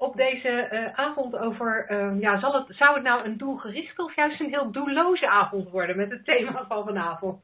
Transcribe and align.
Op 0.00 0.16
deze 0.16 0.68
uh, 0.72 0.98
avond 0.98 1.36
over, 1.36 1.86
uh, 1.90 2.20
ja, 2.20 2.38
zal 2.38 2.52
het, 2.54 2.76
zou 2.76 2.94
het 2.94 3.02
nou 3.02 3.24
een 3.24 3.36
doelgerichte 3.36 4.04
of 4.04 4.14
juist 4.14 4.40
een 4.40 4.48
heel 4.48 4.70
doelloze 4.70 5.28
avond 5.28 5.70
worden 5.70 5.96
met 5.96 6.10
het 6.10 6.24
thema 6.24 6.66
van 6.66 6.84
vanavond? 6.84 7.42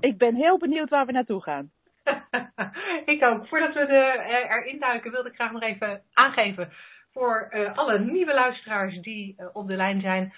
Ik 0.00 0.18
ben 0.18 0.34
heel 0.34 0.58
benieuwd 0.58 0.88
waar 0.88 1.06
we 1.06 1.12
naartoe 1.12 1.42
gaan. 1.42 1.70
ik 3.14 3.24
ook. 3.24 3.46
Voordat 3.46 3.74
we 3.74 3.86
de, 3.86 4.14
uh, 4.18 4.56
erin 4.56 4.78
duiken 4.78 5.10
wilde 5.10 5.28
ik 5.28 5.34
graag 5.34 5.52
nog 5.52 5.62
even 5.62 6.02
aangeven 6.12 6.72
voor 7.12 7.50
alle 7.74 7.98
nieuwe 7.98 8.34
luisteraars 8.34 9.00
die 9.00 9.36
op 9.52 9.66
de 9.68 9.76
lijn 9.76 10.00
zijn 10.00 10.32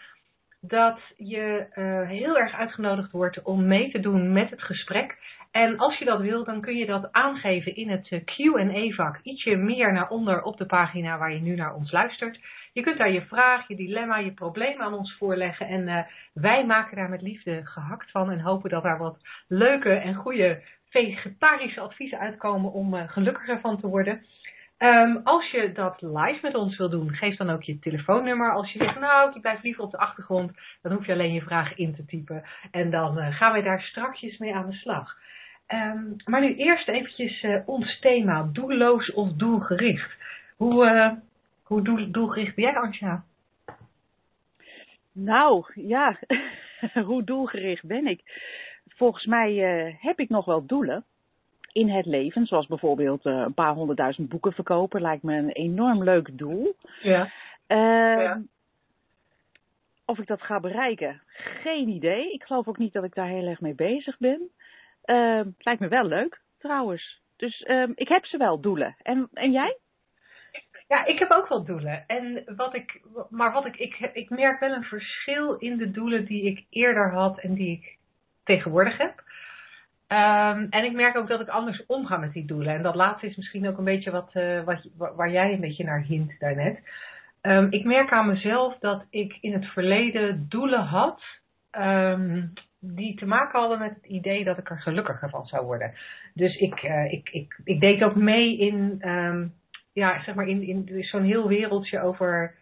dat 0.61 1.01
je 1.17 1.67
heel 2.09 2.39
erg 2.39 2.55
uitgenodigd 2.55 3.12
wordt 3.12 3.42
om 3.42 3.67
mee 3.67 3.91
te 3.91 4.00
doen 4.00 4.33
met 4.33 4.50
het 4.50 4.62
gesprek. 4.62 5.17
En 5.50 5.78
als 5.78 5.98
je 5.98 6.04
dat 6.04 6.20
wil, 6.20 6.44
dan 6.44 6.60
kun 6.60 6.77
je 6.77 6.86
dat 6.86 7.12
aangeven 7.12 7.77
in 7.77 7.91
het 7.91 8.08
eh, 8.08 8.24
Q&A-vak. 8.24 9.20
Ietsje 9.22 9.56
meer 9.56 9.92
naar 9.92 10.08
onder 10.08 10.42
op 10.42 10.56
de 10.56 10.66
pagina 10.66 11.18
waar 11.18 11.32
je 11.32 11.41
nu 11.41 11.54
naar 11.54 11.74
ons 11.74 11.92
luistert. 11.92 12.41
Je 12.72 12.82
kunt 12.82 12.98
daar 12.98 13.12
je 13.12 13.27
vraag, 13.27 13.69
je 13.69 13.76
dilemma, 13.76 14.19
je 14.19 14.32
probleem 14.32 14.80
aan 14.80 14.94
ons 14.94 15.16
voorleggen. 15.16 15.66
En 15.66 15.88
uh, 15.88 15.98
wij 16.32 16.66
maken 16.66 16.96
daar 16.96 17.08
met 17.08 17.22
liefde 17.22 17.60
gehakt 17.66 18.10
van 18.10 18.30
en 18.30 18.41
hopen 18.41 18.70
dat 18.70 18.82
daar 18.82 18.98
wat 18.98 19.19
leuke 19.48 19.91
en 19.91 20.14
goede 20.14 20.62
vegetarische 20.91 21.80
adviezen 21.80 22.19
uitkomen 22.19 22.72
om 22.72 22.94
uh, 22.94 23.02
gelukkiger 23.06 23.60
van 23.60 23.80
te 23.80 23.86
worden. 23.86 24.24
Um, 24.78 25.20
als 25.24 25.50
je 25.50 25.72
dat 25.72 26.02
live 26.02 26.38
met 26.42 26.54
ons 26.54 26.76
wil 26.76 26.88
doen, 26.88 27.14
geef 27.14 27.36
dan 27.36 27.50
ook 27.50 27.62
je 27.62 27.78
telefoonnummer. 27.78 28.52
Als 28.52 28.72
je 28.72 28.78
zegt, 28.78 28.98
nou, 28.98 29.32
ik 29.34 29.41
blijf 29.41 29.62
liever 29.62 29.84
op 29.84 29.91
de 29.91 29.98
achtergrond, 29.98 30.52
dan 30.82 30.92
hoef 30.92 31.06
je 31.06 31.12
alleen 31.12 31.32
je 31.32 31.42
vraag 31.42 31.74
in 31.74 31.94
te 31.94 32.04
typen. 32.04 32.44
En 32.70 32.91
dan 32.91 33.32
gaan 33.32 33.52
wij 33.52 33.62
daar 33.62 33.80
strakjes 33.80 34.38
mee 34.38 34.54
aan 34.54 34.70
de 34.70 34.76
slag. 34.76 35.16
Um, 35.74 36.16
maar 36.24 36.41
nu 36.41 36.55
eerst 36.55 36.88
eventjes 36.88 37.42
uh, 37.42 37.69
ons 37.69 38.00
thema, 38.00 38.48
doelloos 38.52 39.12
of 39.12 39.33
doelgericht. 39.33 40.10
Hoe, 40.56 40.86
uh, 40.86 41.12
hoe 41.62 41.83
doel, 41.83 42.10
doelgericht 42.10 42.55
ben 42.55 42.64
jij, 42.64 42.77
Anja? 42.77 43.25
Nou, 45.12 45.64
ja, 45.75 46.19
hoe 47.08 47.25
doelgericht 47.25 47.86
ben 47.86 48.06
ik? 48.06 48.20
Volgens 48.88 49.27
mij 49.27 49.52
heb 50.00 50.19
ik 50.19 50.28
nog 50.28 50.44
wel 50.44 50.66
doelen 50.66 51.05
in 51.72 51.88
het 51.88 52.06
leven. 52.06 52.47
Zoals 52.47 52.66
bijvoorbeeld 52.66 53.25
een 53.25 53.55
paar 53.55 53.75
honderdduizend 53.75 54.28
boeken 54.28 54.53
verkopen. 54.53 55.00
Lijkt 55.00 55.22
me 55.22 55.36
een 55.36 55.50
enorm 55.50 56.05
leuk 56.05 56.38
doel. 56.38 56.75
Ja. 57.03 57.30
Uh, 57.69 58.22
ja. 58.22 58.41
Of 60.05 60.19
ik 60.19 60.27
dat 60.27 60.42
ga 60.42 60.60
bereiken, 60.60 61.20
geen 61.62 61.88
idee. 61.88 62.32
Ik 62.32 62.42
geloof 62.42 62.69
ook 62.69 62.78
niet 62.78 62.92
dat 62.92 63.05
ik 63.05 63.14
daar 63.14 63.28
heel 63.28 63.47
erg 63.47 63.60
mee 63.60 63.75
bezig 63.75 64.19
ben. 64.19 64.50
Uh, 65.09 65.41
lijkt 65.59 65.81
me 65.81 65.88
wel 65.88 66.05
leuk, 66.05 66.41
trouwens. 66.59 67.21
Dus 67.37 67.62
ehm, 67.62 67.93
ik 67.94 68.09
heb 68.09 68.25
ze 68.27 68.37
wel, 68.37 68.60
doelen. 68.60 68.97
En, 69.03 69.28
en 69.32 69.53
jij? 69.53 69.77
Ja, 70.88 71.05
ik 71.05 71.19
heb 71.19 71.31
ook 71.31 71.49
wel 71.49 71.65
doelen. 71.65 72.05
En 72.06 72.43
wat 72.56 72.75
ik, 72.75 73.00
maar 73.31 73.53
wat 73.53 73.66
ik, 73.66 73.77
ik, 73.77 74.10
ik 74.12 74.31
merk 74.31 74.60
wel 74.60 74.72
een 74.72 74.84
verschil 74.84 75.55
in 75.55 75.77
de 75.77 75.91
doelen 75.91 76.25
die 76.25 76.43
ik 76.43 76.65
eerder 76.71 77.12
had 77.12 77.38
en 77.38 77.55
die 77.55 77.71
ik 77.71 77.97
tegenwoordig 78.44 78.99
heb. 78.99 79.22
Um, 80.09 80.66
en 80.71 80.84
ik 80.84 80.93
merk 80.93 81.16
ook 81.16 81.28
dat 81.28 81.41
ik 81.41 81.49
anders 81.49 81.87
omga 81.87 82.16
met 82.16 82.32
die 82.32 82.44
doelen. 82.44 82.75
En 82.75 82.82
dat 82.82 82.94
laatste 82.94 83.27
is 83.27 83.37
misschien 83.37 83.69
ook 83.69 83.78
een 83.78 83.84
beetje 83.84 84.11
wat, 84.11 84.31
uh, 84.34 84.65
wat, 84.65 84.88
waar 84.97 85.31
jij 85.31 85.53
een 85.53 85.61
beetje 85.61 85.84
naar 85.84 86.03
hint 86.03 86.32
daarnet. 86.38 86.81
Um, 87.43 87.66
ik 87.71 87.84
merk 87.84 88.12
aan 88.12 88.27
mezelf 88.27 88.78
dat 88.78 89.05
ik 89.11 89.38
in 89.41 89.53
het 89.53 89.66
verleden 89.66 90.47
doelen 90.49 90.84
had 90.84 91.22
die 92.81 93.15
te 93.16 93.27
maken 93.27 93.61
hadden 93.61 93.78
met 93.78 93.94
het 93.94 94.06
idee 94.06 94.44
dat 94.44 94.59
ik 94.59 94.71
er 94.71 94.81
gelukkiger 94.81 95.31
van 95.31 95.47
zou 95.47 95.66
worden. 95.66 95.94
Dus 96.34 96.56
ik, 96.56 96.83
uh, 96.83 97.12
ik, 97.12 97.28
ik, 97.31 97.61
ik 97.65 97.81
deed 97.81 98.03
ook 98.03 98.15
mee 98.15 98.59
in, 98.59 99.03
ja, 99.93 100.22
zeg 100.22 100.34
maar 100.34 100.49
in, 100.49 100.62
in 100.62 101.05
zo'n 101.05 101.25
heel 101.25 101.49
wereldje 101.49 102.00
over, 102.00 102.55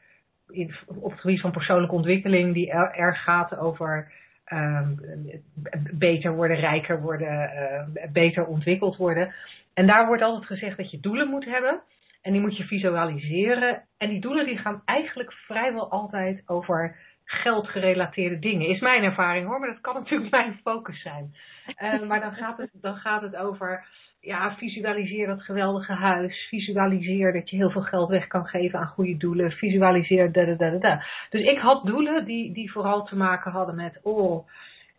in, 0.48 0.74
op 0.86 1.10
het 1.10 1.20
gebied 1.20 1.40
van 1.40 1.52
persoonlijke 1.52 1.94
ontwikkeling, 1.94 2.54
die 2.54 2.70
erg 2.72 3.22
gaat 3.22 3.56
over 3.56 4.12
um, 4.52 5.00
beter 5.98 6.34
worden, 6.34 6.56
rijker 6.56 7.00
worden, 7.00 7.50
uh, 7.98 8.12
beter 8.12 8.46
ontwikkeld 8.46 8.96
worden. 8.96 9.34
En 9.74 9.86
daar 9.86 10.06
wordt 10.06 10.22
altijd 10.22 10.46
gezegd 10.46 10.76
dat 10.76 10.90
je 10.90 11.00
doelen 11.00 11.28
moet 11.28 11.44
hebben. 11.44 11.82
En 12.22 12.32
die 12.32 12.40
moet 12.40 12.56
je 12.56 12.64
visualiseren. 12.64 13.82
En 13.98 14.08
die 14.08 14.20
doelen 14.20 14.46
die 14.46 14.58
gaan 14.58 14.82
eigenlijk 14.84 15.32
vrijwel 15.32 15.90
altijd 15.90 16.42
over 16.46 16.96
geldgerelateerde 17.26 18.38
dingen. 18.38 18.68
Is 18.68 18.80
mijn 18.80 19.02
ervaring 19.02 19.46
hoor, 19.46 19.60
maar 19.60 19.68
dat 19.68 19.80
kan 19.80 19.94
natuurlijk 19.94 20.30
mijn 20.40 20.60
focus 20.62 21.02
zijn. 21.02 21.34
Uh, 21.82 22.02
maar 22.02 22.20
dan 22.20 22.32
gaat, 22.32 22.58
het, 22.58 22.70
dan 22.72 22.96
gaat 22.96 23.22
het 23.22 23.36
over 23.36 23.86
ja, 24.20 24.56
visualiseer 24.56 25.26
dat 25.26 25.42
geweldige 25.42 25.92
huis. 25.92 26.46
Visualiseer 26.48 27.32
dat 27.32 27.50
je 27.50 27.56
heel 27.56 27.70
veel 27.70 27.82
geld 27.82 28.08
weg 28.08 28.26
kan 28.26 28.46
geven 28.46 28.78
aan 28.78 28.86
goede 28.86 29.16
doelen. 29.16 29.50
Visualiseer 29.50 30.32
da 30.32 30.44
da 30.44 30.54
da 30.54 30.70
da. 30.70 31.04
Dus 31.30 31.40
ik 31.40 31.58
had 31.58 31.86
doelen 31.86 32.24
die, 32.24 32.52
die 32.52 32.72
vooral 32.72 33.04
te 33.04 33.16
maken 33.16 33.50
hadden 33.50 33.74
met, 33.74 34.00
oh, 34.02 34.48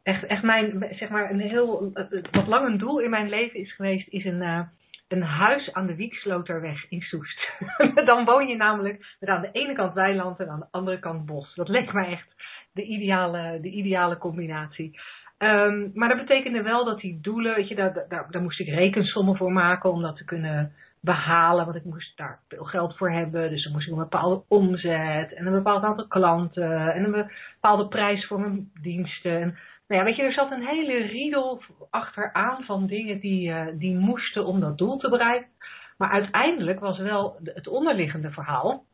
echt, 0.04 0.26
echt 0.26 0.44
mijn, 0.44 0.88
zeg 0.92 1.10
maar, 1.10 1.32
een 1.32 1.40
heel, 1.40 1.92
wat 2.32 2.48
lang 2.48 2.68
een 2.68 2.78
doel 2.78 3.00
in 3.00 3.10
mijn 3.10 3.30
leven 3.30 3.60
is 3.60 3.76
geweest, 3.76 4.08
is 4.08 4.26
een, 4.26 4.42
uh, 4.42 4.60
een 5.08 5.24
huis 5.24 5.74
aan 5.74 5.88
de 5.88 5.96
Wieksloterweg 5.96 6.90
in 6.90 7.02
Soest. 7.02 7.50
Dan 8.06 8.26
woon 8.26 8.48
je 8.48 8.56
namelijk 8.56 9.16
met 9.20 9.30
aan 9.30 9.42
de 9.42 9.52
ene 9.52 9.74
kant 9.74 9.94
weiland 9.94 10.40
en 10.40 10.50
aan 10.50 10.60
de 10.60 10.68
andere 10.72 11.00
kant 11.00 11.26
bos. 11.26 11.56
Dat 11.56 11.70
leek 11.70 11.94
mij 11.94 12.12
echt 12.12 12.36
de 12.74 12.84
ideale, 12.84 13.60
de 13.62 13.70
ideale 13.70 14.18
combinatie. 14.18 15.00
Um, 15.38 15.92
maar 15.94 16.10
dat 16.10 16.18
betekende 16.18 16.62
wel 16.62 16.86
dat 16.86 17.00
die 17.00 17.20
doelen, 17.22 17.56
weet 17.56 17.68
je, 17.68 17.76
daar, 17.76 18.06
daar 18.30 18.42
moest 18.42 18.60
ik 18.60 18.68
rekensommen 18.68 19.38
voor 19.38 19.52
maken 19.52 19.92
om 19.92 20.02
dat 20.02 20.18
te 20.18 20.26
kunnen 20.26 20.74
behalen. 21.00 21.66
Want 21.66 21.78
ik 21.78 21.84
moest 21.84 22.18
daar 22.18 22.40
veel 22.48 22.64
geld 22.64 22.98
voor 22.98 23.12
hebben. 23.12 23.50
Dus 23.50 23.64
dan 23.64 23.72
moest 23.72 23.88
ik 23.88 23.94
een 23.94 24.00
bepaalde 24.00 24.44
omzet 24.48 25.34
en 25.34 25.46
een 25.46 25.54
bepaald 25.54 25.84
aantal 25.84 26.08
klanten 26.08 26.94
en 26.94 27.04
een 27.04 27.28
bepaalde 27.60 27.88
prijs 27.88 28.28
voor 28.28 28.40
mijn 28.40 28.72
diensten. 28.82 29.42
En, 29.42 29.58
nou 29.88 30.02
ja, 30.02 30.04
weet 30.04 30.16
je, 30.16 30.24
er 30.24 30.34
zat 30.34 30.52
een 30.52 30.66
hele 30.66 30.98
riedel 30.98 31.62
achteraan 31.90 32.64
van 32.64 32.88
dingen 32.88 33.20
die, 33.20 33.50
uh, 33.50 33.66
die 33.74 33.96
moesten 33.96 34.46
om 34.46 34.60
dat 34.60 34.78
doel 34.78 34.98
te 34.98 35.10
bereiken. 35.10 35.50
Maar 35.98 36.10
uiteindelijk 36.10 36.80
was 36.80 36.98
wel 36.98 37.40
het 37.44 37.68
onderliggende 37.68 38.32
verhaal. 38.32 38.86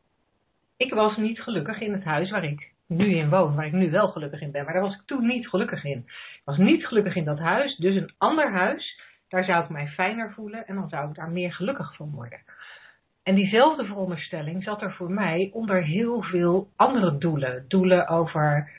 Ik 0.78 0.94
was 0.94 1.18
niet 1.18 1.42
gelukkig 1.42 1.80
in 1.80 1.94
het 1.94 2.04
huis 2.04 2.32
waar 2.32 2.44
ik 2.44 2.72
nu 2.88 3.16
in 3.16 3.30
woon, 3.30 3.56
waar 3.56 3.66
ik 3.66 3.72
nu 3.72 3.92
wel 3.92 4.08
gelukkig 4.08 4.42
in 4.42 4.52
ben. 4.52 4.64
Maar 4.64 4.74
daar 4.74 4.82
was 4.82 4.94
ik 4.94 5.02
toen 5.06 5.28
niet 5.28 5.48
gelukkig 5.48 5.84
in. 5.84 6.04
Ik 6.08 6.42
was 6.46 6.58
niet 6.58 6.88
gelukkig 6.88 7.16
in 7.16 7.26
dat 7.26 7.40
huis, 7.40 7.76
dus 7.76 7.96
een 7.96 8.14
ander 8.18 8.52
huis, 8.52 9.00
daar 9.34 9.44
zou 9.44 9.64
ik 9.64 9.70
mij 9.70 9.88
fijner 9.88 10.32
voelen 10.32 10.68
en 10.68 10.76
dan 10.76 10.90
zou 10.90 11.10
ik 11.10 11.16
daar 11.16 11.30
meer 11.30 11.54
gelukkig 11.54 11.96
van 11.96 12.12
worden. 12.12 12.40
En 13.24 13.36
diezelfde 13.36 13.86
veronderstelling 13.86 14.64
zat 14.64 14.82
er 14.82 14.94
voor 14.94 15.12
mij 15.12 15.50
onder 15.54 15.84
heel 15.84 16.22
veel 16.22 16.68
andere 16.76 17.18
doelen. 17.18 17.66
Doelen 17.68 18.08
over 18.08 18.70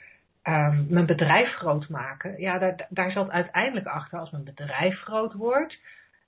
um, 0.44 0.86
mijn 0.88 1.06
bedrijf 1.06 1.52
groot 1.52 1.88
maken. 1.88 2.40
Ja, 2.40 2.58
daar, 2.58 2.86
daar 2.88 3.12
zat 3.12 3.30
uiteindelijk 3.30 3.86
achter 3.86 4.18
als 4.18 4.30
mijn 4.30 4.44
bedrijf 4.44 5.00
groot 5.00 5.32
wordt. 5.32 5.78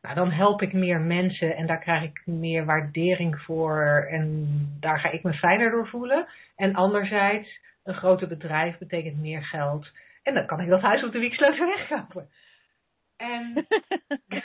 Nou, 0.03 0.15
dan 0.15 0.31
help 0.31 0.63
ik 0.63 0.73
meer 0.73 1.01
mensen 1.01 1.57
en 1.57 1.67
daar 1.67 1.81
krijg 1.81 2.03
ik 2.03 2.23
meer 2.25 2.65
waardering 2.65 3.41
voor 3.41 4.07
en 4.11 4.47
daar 4.81 5.01
ga 5.01 5.11
ik 5.11 5.23
me 5.23 5.33
fijner 5.33 5.71
door 5.71 5.89
voelen. 5.89 6.27
En 6.57 6.75
anderzijds, 6.75 7.61
een 7.85 7.95
groter 7.95 8.29
bedrijf 8.29 8.79
betekent 8.79 9.21
meer 9.21 9.45
geld. 9.45 9.93
En 10.23 10.35
dan 10.35 10.47
kan 10.47 10.61
ik 10.61 10.69
dat 10.69 10.83
huis 10.83 11.05
op 11.05 11.13
de 11.13 11.19
Wieksleutel 11.19 11.67
wegkopen. 11.67 12.29
En, 13.17 13.67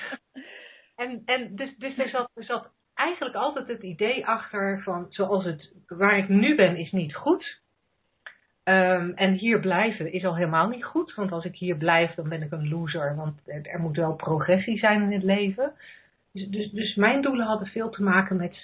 en, 0.95 1.21
en 1.25 1.55
dus, 1.55 1.75
dus 1.77 1.97
er, 1.97 2.09
zat, 2.09 2.31
er 2.33 2.43
zat 2.43 2.71
eigenlijk 2.93 3.35
altijd 3.35 3.67
het 3.67 3.81
idee 3.81 4.27
achter 4.27 4.81
van 4.83 5.05
zoals 5.09 5.45
het 5.45 5.71
waar 5.87 6.17
ik 6.17 6.29
nu 6.29 6.55
ben 6.55 6.77
is 6.77 6.91
niet 6.91 7.15
goed. 7.15 7.59
Um, 8.63 9.11
en 9.15 9.33
hier 9.33 9.59
blijven 9.59 10.13
is 10.13 10.25
al 10.25 10.35
helemaal 10.35 10.67
niet 10.67 10.83
goed. 10.83 11.15
Want 11.15 11.31
als 11.31 11.45
ik 11.45 11.55
hier 11.55 11.75
blijf, 11.75 12.13
dan 12.13 12.29
ben 12.29 12.41
ik 12.41 12.51
een 12.51 12.69
loser. 12.69 13.15
Want 13.15 13.41
er, 13.45 13.67
er 13.67 13.79
moet 13.79 13.95
wel 13.95 14.13
progressie 14.13 14.77
zijn 14.77 15.01
in 15.01 15.11
het 15.11 15.23
leven. 15.23 15.73
Dus, 16.31 16.47
dus, 16.47 16.71
dus, 16.71 16.95
mijn 16.95 17.21
doelen 17.21 17.45
hadden 17.45 17.67
veel 17.67 17.89
te 17.89 18.03
maken 18.03 18.35
met 18.35 18.57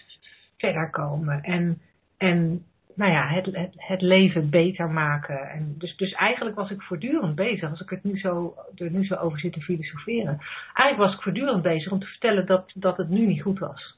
verder 0.57 0.89
komen. 0.89 1.43
En, 1.43 1.81
en 2.17 2.65
nou 2.97 3.11
ja, 3.11 3.27
het, 3.27 3.45
het, 3.45 3.73
het, 3.77 4.01
leven 4.01 4.49
beter 4.49 4.89
maken. 4.89 5.49
En 5.49 5.75
dus, 5.77 5.95
dus 5.95 6.11
eigenlijk 6.11 6.55
was 6.55 6.71
ik 6.71 6.81
voortdurend 6.81 7.35
bezig, 7.35 7.69
als 7.69 7.81
ik 7.81 7.89
het 7.89 8.03
nu 8.03 8.19
zo, 8.19 8.55
er 8.75 8.91
nu 8.91 9.05
zo 9.05 9.15
over 9.15 9.39
zit 9.39 9.53
te 9.53 9.61
filosoferen. 9.61 10.37
Eigenlijk 10.73 10.97
was 10.97 11.13
ik 11.13 11.21
voortdurend 11.21 11.61
bezig 11.61 11.91
om 11.91 11.99
te 11.99 12.05
vertellen 12.05 12.45
dat, 12.45 12.71
dat 12.75 12.97
het 12.97 13.09
nu 13.09 13.25
niet 13.25 13.41
goed 13.41 13.59
was. 13.59 13.97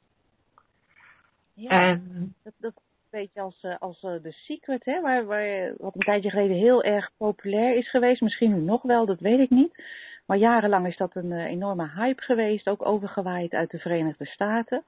Ja, 1.54 1.70
en, 1.70 2.34
dat, 2.44 2.54
dat 2.58 2.74
een 2.76 3.20
beetje 3.20 3.42
als, 3.42 3.64
uh, 3.64 3.76
als 3.80 4.04
uh, 4.04 4.16
The 4.16 4.32
Secret, 4.32 4.86
hè, 4.86 5.02
waar, 5.02 5.26
waar, 5.26 5.74
wat 5.78 5.96
een 5.96 6.02
tijdje 6.02 6.30
geleden 6.30 6.58
heel 6.58 6.84
erg 6.84 7.10
populair 7.18 7.76
is 7.76 7.90
geweest. 7.90 8.22
Misschien 8.22 8.66
nog 8.66 8.82
wel, 8.82 9.06
dat 9.06 9.20
weet 9.20 9.40
ik 9.40 9.50
niet. 9.50 9.84
Maar 10.30 10.38
jarenlang 10.38 10.88
is 10.88 10.98
dat 10.98 11.16
een 11.16 11.32
uh, 11.32 11.46
enorme 11.46 11.90
hype 11.96 12.22
geweest, 12.22 12.68
ook 12.68 12.86
overgewaaid 12.86 13.54
uit 13.54 13.72
de 13.72 13.78
Verenigde 13.78 14.26
Staten. 14.26 14.84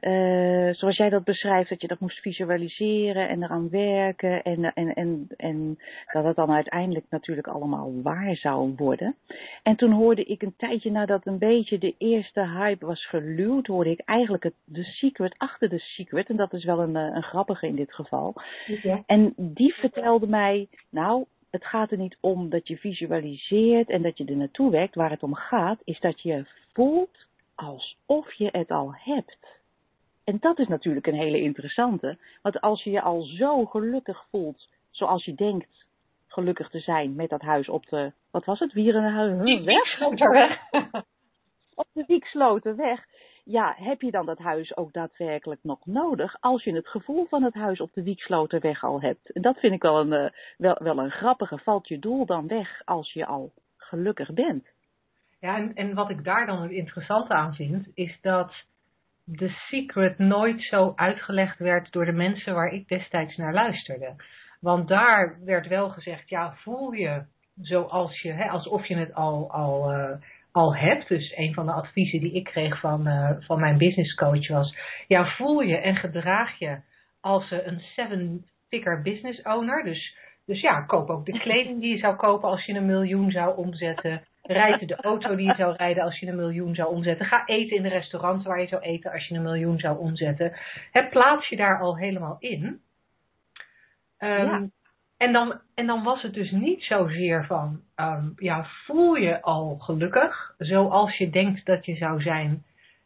Uh, 0.00 0.74
zoals 0.74 0.96
jij 0.96 1.08
dat 1.08 1.24
beschrijft, 1.24 1.68
dat 1.68 1.80
je 1.80 1.88
dat 1.88 2.00
moest 2.00 2.20
visualiseren 2.20 3.28
en 3.28 3.42
eraan 3.42 3.70
werken 3.70 4.42
en, 4.42 4.72
en, 4.74 4.94
en, 4.94 5.28
en 5.36 5.78
dat 6.12 6.24
het 6.24 6.36
dan 6.36 6.50
uiteindelijk 6.50 7.06
natuurlijk 7.10 7.46
allemaal 7.46 7.92
waar 8.02 8.36
zou 8.36 8.72
worden. 8.76 9.16
En 9.62 9.76
toen 9.76 9.92
hoorde 9.92 10.24
ik 10.24 10.42
een 10.42 10.54
tijdje 10.56 10.90
nadat 10.90 11.26
een 11.26 11.38
beetje 11.38 11.78
de 11.78 11.94
eerste 11.98 12.40
hype 12.40 12.86
was 12.86 13.06
verluwd, 13.06 13.66
hoorde 13.66 13.90
ik 13.90 14.00
eigenlijk 14.04 14.42
het 14.42 14.54
de 14.64 14.84
secret 14.84 15.34
achter 15.36 15.68
de 15.68 15.78
secret. 15.78 16.28
En 16.28 16.36
dat 16.36 16.52
is 16.52 16.64
wel 16.64 16.80
een, 16.80 16.94
een 16.94 17.22
grappige 17.22 17.66
in 17.66 17.76
dit 17.76 17.94
geval. 17.94 18.34
Ja. 18.82 19.02
En 19.06 19.32
die 19.36 19.74
vertelde 19.74 20.26
mij, 20.26 20.68
nou, 20.90 21.24
het 21.50 21.64
gaat 21.64 21.90
er 21.90 21.98
niet 21.98 22.16
om 22.20 22.48
dat 22.48 22.68
je 22.68 22.76
visualiseert 22.76 23.90
en 23.90 24.02
dat 24.02 24.18
je 24.18 24.24
er 24.24 24.36
naartoe 24.36 24.70
werkt. 24.70 24.94
Waar 24.94 25.10
het 25.10 25.22
om 25.22 25.34
gaat, 25.34 25.80
is 25.84 26.00
dat 26.00 26.20
je 26.20 26.44
voelt 26.72 27.26
alsof 27.54 28.32
je 28.32 28.48
het 28.52 28.70
al 28.70 28.94
hebt. 28.94 29.58
En 30.24 30.36
dat 30.40 30.58
is 30.58 30.68
natuurlijk 30.68 31.06
een 31.06 31.14
hele 31.14 31.40
interessante. 31.40 32.18
Want 32.42 32.60
als 32.60 32.84
je 32.84 32.90
je 32.90 33.02
al 33.02 33.22
zo 33.22 33.64
gelukkig 33.64 34.26
voelt, 34.30 34.68
zoals 34.90 35.24
je 35.24 35.34
denkt 35.34 35.86
gelukkig 36.26 36.70
te 36.70 36.80
zijn 36.80 37.14
met 37.14 37.30
dat 37.30 37.40
huis 37.40 37.68
op 37.68 37.86
de, 37.88 38.12
wat 38.30 38.44
was 38.44 38.58
het, 38.58 38.72
Wierenweg? 38.72 39.42
op 41.74 41.86
de 41.92 42.04
Wiekslotenweg. 42.06 43.04
Ja, 43.50 43.74
heb 43.76 44.00
je 44.00 44.10
dan 44.10 44.26
dat 44.26 44.38
huis 44.38 44.76
ook 44.76 44.92
daadwerkelijk 44.92 45.60
nog 45.62 45.86
nodig 45.86 46.36
als 46.40 46.64
je 46.64 46.74
het 46.74 46.88
gevoel 46.88 47.26
van 47.26 47.42
het 47.42 47.54
huis 47.54 47.80
op 47.80 47.92
de 47.92 48.02
Wiekslotenweg 48.02 48.84
al 48.84 49.00
hebt? 49.00 49.32
En 49.32 49.42
dat 49.42 49.58
vind 49.58 49.72
ik 49.72 49.82
wel 49.82 50.00
een, 50.00 50.12
uh, 50.24 50.30
wel, 50.56 50.76
wel 50.78 50.98
een 50.98 51.10
grappige. 51.10 51.58
Valt 51.58 51.88
je 51.88 51.98
doel 51.98 52.26
dan 52.26 52.46
weg 52.46 52.82
als 52.84 53.12
je 53.12 53.26
al 53.26 53.52
gelukkig 53.76 54.32
bent? 54.32 54.66
Ja, 55.40 55.56
en, 55.56 55.74
en 55.74 55.94
wat 55.94 56.10
ik 56.10 56.24
daar 56.24 56.46
dan 56.46 56.62
het 56.62 56.70
interessante 56.70 57.34
aan 57.34 57.54
vind, 57.54 57.88
is 57.94 58.18
dat 58.20 58.64
The 59.36 59.48
Secret 59.48 60.18
nooit 60.18 60.62
zo 60.62 60.92
uitgelegd 60.96 61.58
werd 61.58 61.92
door 61.92 62.04
de 62.04 62.12
mensen 62.12 62.54
waar 62.54 62.72
ik 62.72 62.88
destijds 62.88 63.36
naar 63.36 63.52
luisterde. 63.52 64.14
Want 64.60 64.88
daar 64.88 65.38
werd 65.44 65.66
wel 65.66 65.90
gezegd, 65.90 66.28
ja, 66.28 66.54
voel 66.54 66.92
je 66.92 67.24
zoals 67.60 68.20
je, 68.20 68.32
hè, 68.32 68.48
alsof 68.48 68.86
je 68.86 68.96
het 68.96 69.14
al, 69.14 69.52
al, 69.52 69.92
uh, 69.92 70.10
al 70.52 70.76
hebt. 70.76 71.08
Dus 71.08 71.36
een 71.36 71.54
van 71.54 71.66
de 71.66 71.72
adviezen 71.72 72.20
die 72.20 72.32
ik 72.32 72.44
kreeg 72.44 72.80
van, 72.80 73.08
uh, 73.08 73.30
van 73.38 73.60
mijn 73.60 73.78
business 73.78 74.14
coach 74.14 74.48
was, 74.48 74.76
ja, 75.06 75.26
voel 75.36 75.60
je 75.60 75.76
en 75.76 75.96
gedraag 75.96 76.58
je 76.58 76.78
als 77.20 77.50
uh, 77.50 77.66
een 77.66 77.80
seven-figure 77.80 79.02
business 79.02 79.42
owner. 79.42 79.84
Dus, 79.84 80.16
dus 80.46 80.60
ja, 80.60 80.80
koop 80.80 81.10
ook 81.10 81.26
de 81.26 81.38
kleding 81.44 81.80
die 81.80 81.90
je 81.90 81.98
zou 81.98 82.16
kopen 82.16 82.48
als 82.48 82.64
je 82.64 82.74
een 82.74 82.86
miljoen 82.86 83.30
zou 83.30 83.56
omzetten. 83.56 84.26
Rijd 84.42 84.88
de 84.88 84.96
auto 84.96 85.36
die 85.36 85.46
je 85.46 85.54
zou 85.54 85.76
rijden 85.76 86.02
als 86.02 86.18
je 86.18 86.26
een 86.26 86.36
miljoen 86.36 86.74
zou 86.74 86.88
omzetten. 86.88 87.26
Ga 87.26 87.46
eten 87.46 87.76
in 87.76 87.82
de 87.82 87.88
restaurant 87.88 88.42
waar 88.42 88.60
je 88.60 88.66
zou 88.66 88.82
eten 88.82 89.12
als 89.12 89.26
je 89.26 89.34
een 89.34 89.42
miljoen 89.42 89.78
zou 89.78 89.98
omzetten. 89.98 90.56
He, 90.90 91.08
plaats 91.08 91.48
je 91.48 91.56
daar 91.56 91.80
al 91.80 91.96
helemaal 91.96 92.36
in. 92.38 92.80
Um, 94.18 94.28
ja. 94.28 94.68
En, 95.18 95.32
dan, 95.32 95.60
en 95.74 95.86
dan 95.86 96.02
was 96.02 96.22
het 96.22 96.34
dus 96.34 96.50
niet 96.50 96.82
zozeer 96.82 97.46
van, 97.46 97.80
um, 97.96 98.32
ja, 98.36 98.66
voel 98.86 99.14
je 99.14 99.42
al 99.42 99.76
gelukkig 99.78 100.54
zoals 100.58 101.16
je 101.16 101.30
denkt 101.30 101.66
dat 101.66 101.84
je 101.84 101.94
zou 101.94 102.22
zijn 102.22 102.64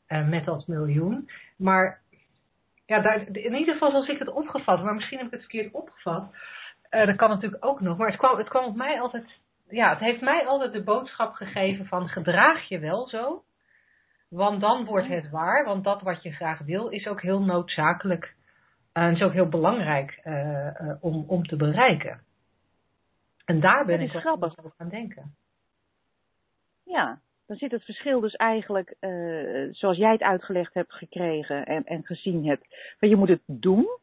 uh, 0.09 0.29
met 0.29 0.45
dat 0.45 0.67
miljoen. 0.67 1.31
Maar 1.57 2.01
ja, 2.87 3.01
daar, 3.01 3.27
in 3.33 3.55
ieder 3.55 3.73
geval 3.73 3.91
zoals 3.91 4.09
ik 4.09 4.19
het 4.19 4.33
opgevat, 4.33 4.83
maar 4.83 4.95
misschien 4.95 5.19
heb 5.19 5.27
ik 5.27 5.33
het 5.33 5.41
verkeerd 5.41 5.73
opgevat. 5.73 6.35
Uh, 6.91 7.07
dat 7.07 7.17
kan 7.17 7.29
natuurlijk 7.29 7.65
ook 7.65 7.81
nog. 7.81 7.99
Maar 7.99 8.09
het 8.09 8.17
kwam, 8.17 8.39
het 8.39 8.49
kwam 8.49 8.65
op 8.65 8.77
mij 8.77 9.01
altijd 9.01 9.41
ja, 9.73 9.91
het 9.91 9.99
heeft 9.99 10.21
mij 10.21 10.47
altijd 10.47 10.73
de 10.73 10.83
boodschap 10.83 11.35
gegeven 11.35 11.87
van 11.87 12.09
gedraag 12.09 12.69
je 12.69 12.79
wel 12.79 13.09
zo. 13.09 13.43
Want 14.29 14.61
dan 14.61 14.85
wordt 14.85 15.09
het 15.09 15.31
waar. 15.31 15.65
Want 15.65 15.85
dat 15.85 16.03
wat 16.03 16.23
je 16.23 16.33
graag 16.33 16.59
wil 16.59 16.89
is 16.89 17.07
ook 17.07 17.23
heel 17.23 17.43
noodzakelijk. 17.43 18.35
En 18.93 19.09
uh, 19.09 19.13
is 19.13 19.23
ook 19.23 19.33
heel 19.33 19.49
belangrijk 19.49 20.21
uh, 20.25 20.67
uh, 20.67 20.95
om, 21.01 21.25
om 21.27 21.47
te 21.47 21.57
bereiken. 21.57 22.21
En 23.45 23.61
daar 23.61 23.85
ben 23.85 24.01
ik 24.01 24.11
grappig 24.11 24.59
over 24.59 24.73
gaan 24.77 24.89
denken. 24.89 25.35
Ja, 26.85 27.21
dan 27.47 27.57
zit 27.57 27.71
het 27.71 27.85
verschil 27.85 28.21
dus 28.21 28.35
eigenlijk, 28.35 28.97
zoals 29.71 29.97
jij 29.97 30.13
het 30.13 30.23
uitgelegd 30.23 30.75
hebt 30.75 30.93
gekregen 30.93 31.67
en, 31.67 31.85
en 31.85 32.05
gezien 32.05 32.47
hebt. 32.47 32.67
Maar 33.01 33.11
je 33.11 33.17
moet 33.17 33.29
het 33.29 33.43
doen 33.47 34.01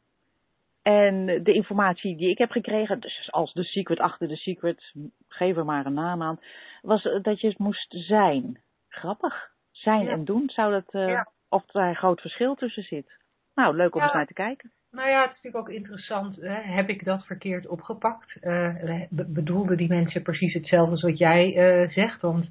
en 0.81 1.25
de 1.43 1.53
informatie 1.53 2.17
die 2.17 2.29
ik 2.29 2.37
heb 2.37 2.51
gekregen, 2.51 2.99
dus 2.99 3.31
als 3.31 3.53
de 3.53 3.63
secret 3.63 3.99
achter 3.99 4.27
de 4.27 4.35
secret, 4.35 4.93
geef 5.27 5.57
er 5.57 5.65
maar 5.65 5.85
een 5.85 5.93
naam 5.93 6.21
aan, 6.21 6.39
was 6.81 7.03
dat 7.21 7.41
je 7.41 7.47
het 7.47 7.57
moest 7.57 7.95
zijn. 7.97 8.61
Grappig. 8.87 9.49
Zijn 9.71 10.03
ja. 10.03 10.11
en 10.11 10.25
doen, 10.25 10.49
zou 10.49 10.71
dat, 10.71 10.93
uh, 10.93 11.07
ja. 11.07 11.31
of 11.49 11.65
daar 11.65 11.89
een 11.89 11.95
groot 11.95 12.21
verschil 12.21 12.55
tussen 12.55 12.83
zit. 12.83 13.17
Nou, 13.55 13.75
leuk 13.75 13.93
om 13.93 13.99
ja. 13.99 14.05
eens 14.05 14.15
naar 14.15 14.25
te 14.25 14.33
kijken. 14.33 14.71
Nou 14.91 15.09
ja, 15.09 15.21
het 15.21 15.29
is 15.29 15.35
natuurlijk 15.35 15.67
ook 15.67 15.75
interessant. 15.75 16.35
Hè? 16.35 16.61
Heb 16.61 16.89
ik 16.89 17.05
dat 17.05 17.25
verkeerd 17.25 17.67
opgepakt? 17.67 18.35
Uh, 18.41 19.01
bedoelden 19.09 19.77
die 19.77 19.87
mensen 19.87 20.21
precies 20.21 20.53
hetzelfde 20.53 20.91
als 20.91 21.01
wat 21.01 21.17
jij 21.17 21.55
uh, 21.83 21.89
zegt? 21.89 22.21
Want 22.21 22.49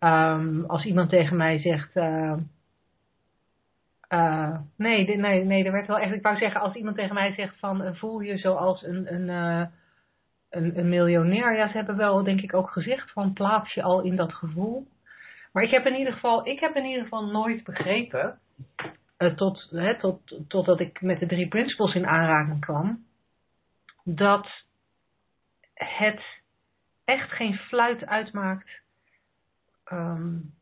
um, 0.00 0.64
als 0.64 0.84
iemand 0.84 1.10
tegen 1.10 1.36
mij 1.36 1.58
zegt 1.58 1.94
nee, 4.76 5.16
nee, 5.16 5.44
nee, 5.44 5.64
er 5.64 5.72
werd 5.72 5.86
wel 5.86 5.98
echt. 5.98 6.14
Ik 6.14 6.22
wou 6.22 6.36
zeggen, 6.36 6.60
als 6.60 6.74
iemand 6.74 6.96
tegen 6.96 7.14
mij 7.14 7.32
zegt 7.32 7.58
van 7.58 7.96
voel 7.96 8.20
je 8.20 8.38
zoals 8.38 8.82
een, 8.82 9.14
een, 9.14 9.28
een, 10.50 10.78
een, 10.78 10.88
miljonair. 10.88 11.56
Ja, 11.56 11.68
ze 11.68 11.76
hebben 11.76 11.96
wel, 11.96 12.22
denk 12.22 12.40
ik, 12.40 12.54
ook 12.54 12.70
gezegd 12.70 13.12
van 13.12 13.32
plaats 13.32 13.74
je 13.74 13.82
al 13.82 14.00
in 14.02 14.16
dat 14.16 14.32
gevoel. 14.32 14.86
Maar 15.52 15.62
ik 15.62 15.70
heb 15.70 15.86
in 15.86 15.98
ieder 15.98 16.12
geval, 16.12 16.46
ik 16.46 16.60
heb 16.60 16.76
in 16.76 16.84
ieder 16.84 17.02
geval 17.02 17.26
nooit 17.26 17.64
begrepen, 17.64 18.38
tot, 19.16 19.68
hè, 19.70 19.98
tot, 19.98 20.40
totdat 20.48 20.80
ik 20.80 21.00
met 21.00 21.18
de 21.18 21.26
drie 21.26 21.48
principles 21.48 21.94
in 21.94 22.06
aanraking 22.06 22.60
kwam, 22.60 23.04
dat 24.04 24.64
het 25.74 26.22
echt 27.04 27.30
geen 27.30 27.54
fluit 27.54 28.06
uitmaakt. 28.06 28.70
Um, 29.92 30.54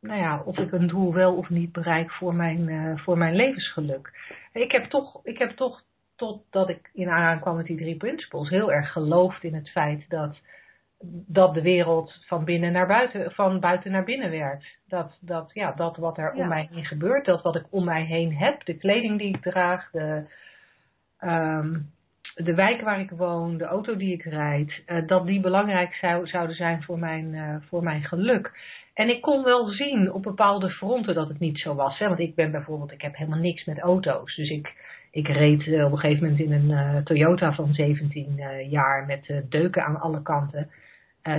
nou 0.00 0.20
ja, 0.20 0.42
of 0.42 0.58
ik 0.58 0.72
een 0.72 0.86
doel 0.86 1.14
wel 1.14 1.36
of 1.36 1.48
niet 1.48 1.72
bereik 1.72 2.10
voor 2.10 2.34
mijn, 2.34 2.68
uh, 2.68 2.98
voor 2.98 3.18
mijn 3.18 3.34
levensgeluk. 3.34 4.34
Ik 4.52 4.72
heb 4.72 4.84
toch, 4.84 5.20
ik 5.24 5.38
heb 5.38 5.50
toch 5.50 5.82
totdat 6.16 6.68
ik 6.68 6.90
in 6.92 7.08
aanraking 7.08 7.42
kwam 7.42 7.56
met 7.56 7.66
die 7.66 7.76
drie 7.76 7.96
principles 7.96 8.48
heel 8.48 8.72
erg 8.72 8.92
geloofd 8.92 9.42
in 9.42 9.54
het 9.54 9.70
feit 9.70 10.08
dat, 10.08 10.40
dat 11.26 11.54
de 11.54 11.62
wereld 11.62 12.24
van 12.26 12.44
binnen 12.44 12.72
naar 12.72 12.86
buiten, 12.86 13.32
van 13.32 13.60
buiten 13.60 13.90
naar 13.90 14.04
binnen 14.04 14.30
werkt. 14.30 14.78
Dat, 14.88 15.18
dat, 15.20 15.50
ja, 15.52 15.72
dat 15.72 15.96
wat 15.96 16.18
er 16.18 16.36
ja. 16.36 16.42
om 16.42 16.48
mij 16.48 16.68
heen 16.72 16.84
gebeurt, 16.84 17.24
dat 17.24 17.42
wat 17.42 17.56
ik 17.56 17.64
om 17.70 17.84
mij 17.84 18.04
heen 18.04 18.36
heb, 18.36 18.64
de 18.64 18.76
kleding 18.76 19.18
die 19.18 19.34
ik 19.34 19.42
draag, 19.42 19.90
de, 19.90 20.24
um, 21.20 21.90
de 22.34 22.54
wijk 22.54 22.80
waar 22.80 23.00
ik 23.00 23.10
woon, 23.10 23.56
de 23.56 23.64
auto 23.64 23.96
die 23.96 24.12
ik 24.12 24.22
rijd, 24.22 24.82
uh, 24.86 25.06
dat 25.06 25.26
die 25.26 25.40
belangrijk 25.40 25.94
zou, 25.94 26.26
zouden 26.26 26.56
zijn 26.56 26.82
voor 26.82 26.98
mijn, 26.98 27.32
uh, 27.32 27.56
voor 27.68 27.82
mijn 27.82 28.02
geluk. 28.02 28.52
En 28.94 29.08
ik 29.08 29.22
kon 29.22 29.44
wel 29.44 29.66
zien 29.66 30.12
op 30.12 30.22
bepaalde 30.22 30.70
fronten 30.70 31.14
dat 31.14 31.28
het 31.28 31.38
niet 31.38 31.58
zo 31.58 31.74
was. 31.74 31.98
Hè? 31.98 32.06
Want 32.08 32.20
ik 32.20 32.34
ben 32.34 32.50
bijvoorbeeld, 32.50 32.92
ik 32.92 33.02
heb 33.02 33.16
helemaal 33.16 33.38
niks 33.38 33.64
met 33.64 33.78
auto's. 33.78 34.34
Dus 34.34 34.50
ik, 34.50 34.72
ik 35.10 35.28
reed 35.28 35.66
uh, 35.66 35.84
op 35.84 35.92
een 35.92 35.98
gegeven 35.98 36.22
moment 36.22 36.40
in 36.40 36.52
een 36.52 37.04
Toyota 37.04 37.52
van 37.52 37.72
17 37.72 38.34
uh, 38.36 38.70
jaar 38.70 39.06
met 39.06 39.42
deuken 39.48 39.84
aan 39.84 40.00
alle 40.00 40.22
kanten. 40.22 40.70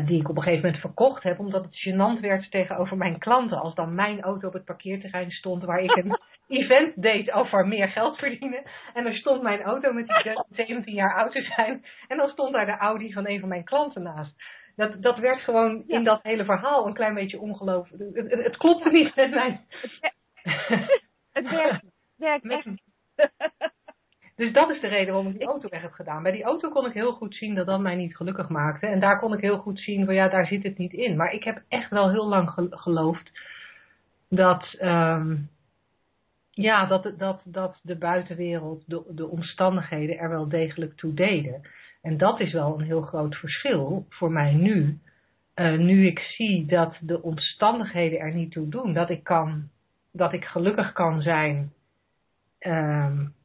Die 0.06 0.20
ik 0.20 0.29
op 0.29 0.36
een 0.36 0.44
gegeven 0.44 0.65
moment 0.65 0.82
verkocht 0.82 1.24
heb, 1.24 1.39
omdat 1.39 1.63
het 1.63 1.88
gênant 1.88 2.20
werd 2.22 2.51
tegenover 2.51 2.98
mijn 2.98 3.20
klanten. 3.20 3.60
Als 3.60 3.75
dan 3.75 3.96
mijn 3.96 4.22
auto 4.22 4.48
op 4.48 4.53
het 4.53 4.65
parkeerterrein 4.65 5.32
stond 5.32 5.63
waar 5.63 5.79
ik 5.79 5.96
een 5.96 6.20
event 6.58 7.01
deed 7.01 7.32
over 7.32 7.67
meer 7.67 7.88
geld 7.88 8.17
verdienen. 8.17 8.63
En 8.94 9.06
er 9.06 9.15
stond 9.15 9.41
mijn 9.41 9.62
auto 9.62 9.94
met 9.94 10.08
die 10.08 10.44
17 10.65 10.94
jaar 10.94 11.15
oud 11.15 11.32
te 11.32 11.41
zijn. 11.41 11.86
En 12.08 12.17
dan 12.17 12.29
stond 12.29 12.53
daar 12.53 12.65
de 12.65 12.77
Audi 12.77 13.13
van 13.13 13.27
een 13.27 13.39
van 13.39 13.50
mijn 13.50 13.63
klanten 13.63 14.03
naast 14.03 14.36
dat, 14.77 15.01
dat 15.01 15.17
werd 15.17 15.39
gewoon 15.39 15.84
ja. 15.88 15.98
in 15.98 16.03
dat 16.03 16.24
hele 16.24 16.46
verhaal 16.46 16.88
een 16.88 16.94
klein 16.94 17.13
beetje 17.13 17.39
ongelooflijk. 17.39 18.15
Het, 18.15 18.32
het, 18.32 18.44
het 18.44 18.58
klopte 18.58 18.89
niet 18.89 19.15
met 19.15 19.32
mijn. 19.32 19.65
Het 21.32 21.50
werkt, 21.50 21.84
werkt 22.15 22.46
echt. 22.46 22.67
Dus 24.38 24.53
dat 24.53 24.70
is 24.70 24.82
de 24.82 24.88
reden 24.88 25.13
waarom 25.13 25.32
ik 25.32 25.38
die 25.38 25.48
auto 25.48 25.70
weg 25.70 25.82
heb 25.82 25.91
gedaan. 25.91 26.24
Bij 26.24 26.32
die 26.32 26.44
auto 26.44 26.70
kon 26.70 26.86
ik 26.86 26.94
heel 26.94 27.12
goed 27.12 27.36
zien 27.36 27.56
dat 27.56 27.65
dat 27.65 27.79
mij 27.79 27.96
niet 27.96 28.15
gelukkig 28.15 28.50
maakte. 28.50 28.88
En 28.88 29.00
daar 29.00 29.20
kon 29.20 29.34
ik 29.34 29.41
heel 29.41 29.58
goed 29.58 29.79
zien 29.79 30.06
van 30.06 30.13
ja, 30.13 30.27
daar 30.27 30.46
zit 30.46 30.63
het 30.63 30.77
niet 30.77 30.94
in. 30.94 31.15
Maar 31.15 31.34
ik 31.34 31.44
heb 31.44 31.62
echt 31.67 31.89
wel 31.89 32.10
heel 32.10 32.27
lang 32.27 32.70
geloofd 32.70 33.32
dat, 34.29 34.77
um, 34.82 35.50
ja, 36.51 36.86
dat, 36.86 37.13
dat, 37.17 37.41
dat 37.44 37.79
de 37.82 37.96
buitenwereld, 37.96 38.84
de, 38.86 39.03
de 39.10 39.27
omstandigheden 39.27 40.17
er 40.17 40.29
wel 40.29 40.50
degelijk 40.50 40.98
toe 40.98 41.13
deden. 41.13 41.62
En 42.01 42.17
dat 42.17 42.39
is 42.39 42.53
wel 42.53 42.79
een 42.79 42.86
heel 42.86 43.01
groot 43.01 43.36
verschil 43.36 44.06
voor 44.10 44.32
mij 44.32 44.53
nu. 44.53 45.00
Uh, 45.56 45.77
nu 45.77 46.06
ik 46.06 46.20
zie 46.20 46.65
dat 46.65 46.98
de 47.01 47.22
omstandigheden 47.22 48.20
er 48.20 48.34
niet 48.34 48.51
toe 48.51 48.70
doen. 48.70 48.94
Dat 48.94 49.10
ik, 49.10 49.24
kan, 49.24 49.70
dat 50.12 50.34
ik 50.34 50.46
gelukkig 50.46 50.91
kan 50.94 51.22
zijn 51.22 51.72
um, 52.60 53.36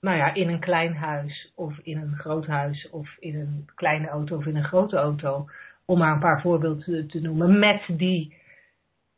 nou 0.00 0.16
ja, 0.16 0.34
in 0.34 0.48
een 0.48 0.60
klein 0.60 0.96
huis 0.96 1.52
of 1.54 1.78
in 1.78 1.98
een 1.98 2.16
groot 2.16 2.46
huis 2.46 2.90
of 2.90 3.16
in 3.18 3.34
een 3.34 3.68
kleine 3.74 4.08
auto 4.08 4.36
of 4.36 4.46
in 4.46 4.56
een 4.56 4.64
grote 4.64 4.96
auto, 4.96 5.48
om 5.84 5.98
maar 5.98 6.12
een 6.12 6.18
paar 6.18 6.40
voorbeelden 6.40 7.08
te, 7.08 7.20
noemen, 7.20 7.58
met 7.58 7.84
die 7.88 8.36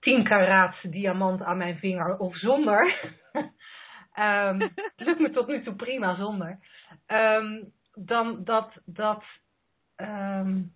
10 0.01 0.25
karaats 0.25 0.83
diamant 0.83 1.43
aan 1.43 1.57
mijn 1.57 1.79
vinger 1.79 2.17
of 2.17 2.37
zonder. 2.37 2.95
um, 4.19 4.59
lukt 4.97 5.21
me 5.21 5.31
tot 5.31 5.47
nu 5.47 5.63
toe 5.63 5.75
prima 5.75 6.15
zonder. 6.15 6.59
Um, 7.07 7.73
dan 7.95 8.45
dat, 8.45 8.81
dat, 8.85 9.25
um, 9.97 10.73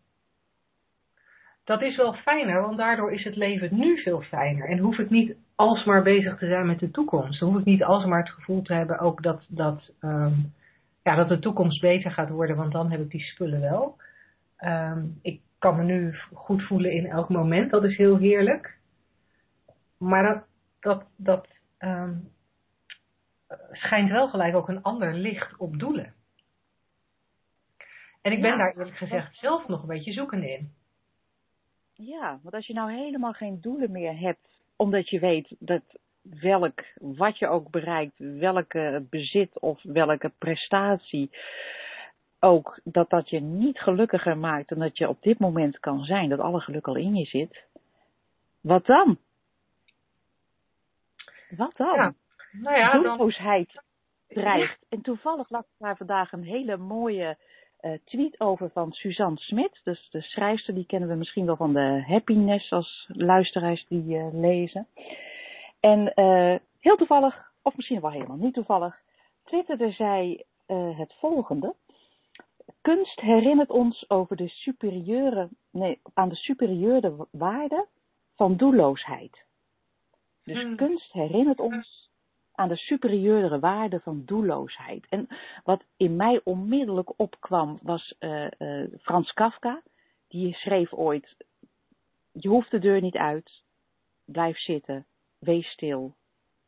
dat 1.64 1.82
is 1.82 1.96
wel 1.96 2.14
fijner, 2.14 2.60
want 2.60 2.78
daardoor 2.78 3.12
is 3.12 3.24
het 3.24 3.36
leven 3.36 3.76
nu 3.78 4.02
veel 4.02 4.20
fijner. 4.22 4.68
En 4.68 4.78
hoef 4.78 4.98
ik 4.98 5.10
niet 5.10 5.36
alsmaar 5.54 6.02
bezig 6.02 6.38
te 6.38 6.46
zijn 6.46 6.66
met 6.66 6.78
de 6.78 6.90
toekomst. 6.90 7.40
Dan 7.40 7.48
hoef 7.48 7.58
ik 7.58 7.64
niet 7.64 7.84
alsmaar 7.84 8.18
het 8.18 8.30
gevoel 8.30 8.62
te 8.62 8.74
hebben 8.74 8.98
ook 8.98 9.22
dat, 9.22 9.46
dat, 9.48 9.90
um, 10.00 10.52
ja, 11.02 11.14
dat 11.14 11.28
de 11.28 11.38
toekomst 11.38 11.80
beter 11.80 12.10
gaat 12.10 12.28
worden, 12.28 12.56
want 12.56 12.72
dan 12.72 12.90
heb 12.90 13.00
ik 13.00 13.10
die 13.10 13.22
spullen 13.22 13.60
wel. 13.60 13.96
Um, 14.58 15.18
ik 15.22 15.40
kan 15.58 15.76
me 15.76 15.82
nu 15.82 16.14
goed 16.32 16.62
voelen 16.62 16.92
in 16.92 17.06
elk 17.06 17.28
moment, 17.28 17.70
dat 17.70 17.84
is 17.84 17.96
heel 17.96 18.16
heerlijk. 18.16 18.78
Maar 19.98 20.22
dat, 20.22 20.44
dat, 20.80 21.04
dat 21.16 21.48
um, 21.78 22.28
schijnt 23.72 24.10
wel 24.10 24.28
gelijk 24.28 24.54
ook 24.54 24.68
een 24.68 24.82
ander 24.82 25.14
licht 25.14 25.56
op 25.56 25.78
doelen. 25.78 26.14
En 28.22 28.32
ik 28.32 28.40
ben 28.40 28.50
ja, 28.50 28.56
daar 28.56 28.72
eerlijk 28.76 28.96
gezegd 28.96 29.36
zelf 29.36 29.68
nog 29.68 29.82
een 29.82 29.88
beetje 29.88 30.12
zoekende 30.12 30.50
in. 30.50 30.72
Ja, 31.92 32.38
want 32.42 32.54
als 32.54 32.66
je 32.66 32.72
nou 32.72 32.92
helemaal 32.92 33.32
geen 33.32 33.60
doelen 33.60 33.90
meer 33.90 34.18
hebt, 34.18 34.53
omdat 34.84 35.08
je 35.08 35.18
weet 35.18 35.54
dat 35.58 35.82
welk, 36.22 36.84
wat 36.94 37.38
je 37.38 37.48
ook 37.48 37.70
bereikt, 37.70 38.18
welke 38.18 39.06
bezit 39.10 39.60
of 39.60 39.82
welke 39.82 40.32
prestatie, 40.38 41.30
ook 42.40 42.80
dat 42.84 43.10
dat 43.10 43.30
je 43.30 43.40
niet 43.40 43.78
gelukkiger 43.78 44.38
maakt 44.38 44.68
dan 44.68 44.78
dat 44.78 44.98
je 44.98 45.08
op 45.08 45.22
dit 45.22 45.38
moment 45.38 45.78
kan 45.78 46.04
zijn, 46.04 46.28
dat 46.28 46.38
alle 46.38 46.60
geluk 46.60 46.88
al 46.88 46.96
in 46.96 47.14
je 47.14 47.24
zit. 47.24 47.64
Wat 48.60 48.86
dan? 48.86 49.18
Wat 51.48 51.76
dan? 51.76 51.94
Ja, 51.94 52.14
nou 52.52 52.76
ja, 52.76 52.98
dan... 53.02 53.66
dreigt. 54.28 54.78
En 54.88 55.00
toevallig 55.00 55.50
las 55.50 55.64
ik 55.64 55.78
daar 55.78 55.96
vandaag 55.96 56.32
een 56.32 56.44
hele 56.44 56.76
mooie 56.76 57.36
tweet 58.04 58.40
over 58.40 58.70
van 58.70 58.92
Suzanne 58.92 59.38
Smit. 59.38 59.80
Dus 59.84 60.08
de 60.10 60.20
schrijfster, 60.20 60.74
die 60.74 60.86
kennen 60.86 61.08
we 61.08 61.14
misschien 61.14 61.46
wel 61.46 61.56
van 61.56 61.72
de 61.72 62.04
Happiness 62.06 62.72
als 62.72 63.08
luisteraars 63.12 63.86
die 63.88 64.16
uh, 64.16 64.26
lezen. 64.32 64.86
En 65.80 66.12
uh, 66.14 66.54
heel 66.80 66.96
toevallig, 66.96 67.52
of 67.62 67.76
misschien 67.76 68.00
wel 68.00 68.10
helemaal 68.10 68.36
niet 68.36 68.54
toevallig, 68.54 69.00
twitterde 69.44 69.90
zij 69.90 70.44
het 70.96 71.14
volgende. 71.18 71.74
Kunst 72.80 73.20
herinnert 73.20 73.70
ons 73.70 74.10
over 74.10 74.36
de 74.36 74.48
superieure, 74.48 75.48
nee, 75.70 76.00
aan 76.14 76.28
de 76.28 76.34
superieure 76.34 77.26
waarde 77.30 77.86
van 78.36 78.56
doelloosheid. 78.56 79.44
Dus 80.44 80.62
hmm. 80.62 80.76
kunst 80.76 81.12
herinnert 81.12 81.60
ons 81.60 82.10
aan 82.54 82.68
de 82.68 82.76
superieure 82.76 83.58
waarde 83.58 84.00
van 84.00 84.22
doelloosheid. 84.24 85.06
En 85.08 85.28
wat 85.64 85.82
in 85.96 86.16
mij 86.16 86.40
onmiddellijk 86.44 87.12
opkwam 87.16 87.78
was 87.82 88.14
uh, 88.20 88.46
Frans 89.00 89.32
Kafka. 89.32 89.82
Die 90.28 90.54
schreef 90.54 90.92
ooit: 90.92 91.36
Je 92.32 92.48
hoeft 92.48 92.70
de 92.70 92.78
deur 92.78 93.00
niet 93.00 93.16
uit, 93.16 93.62
blijf 94.24 94.58
zitten, 94.58 95.06
wees 95.38 95.66
stil, 95.66 96.14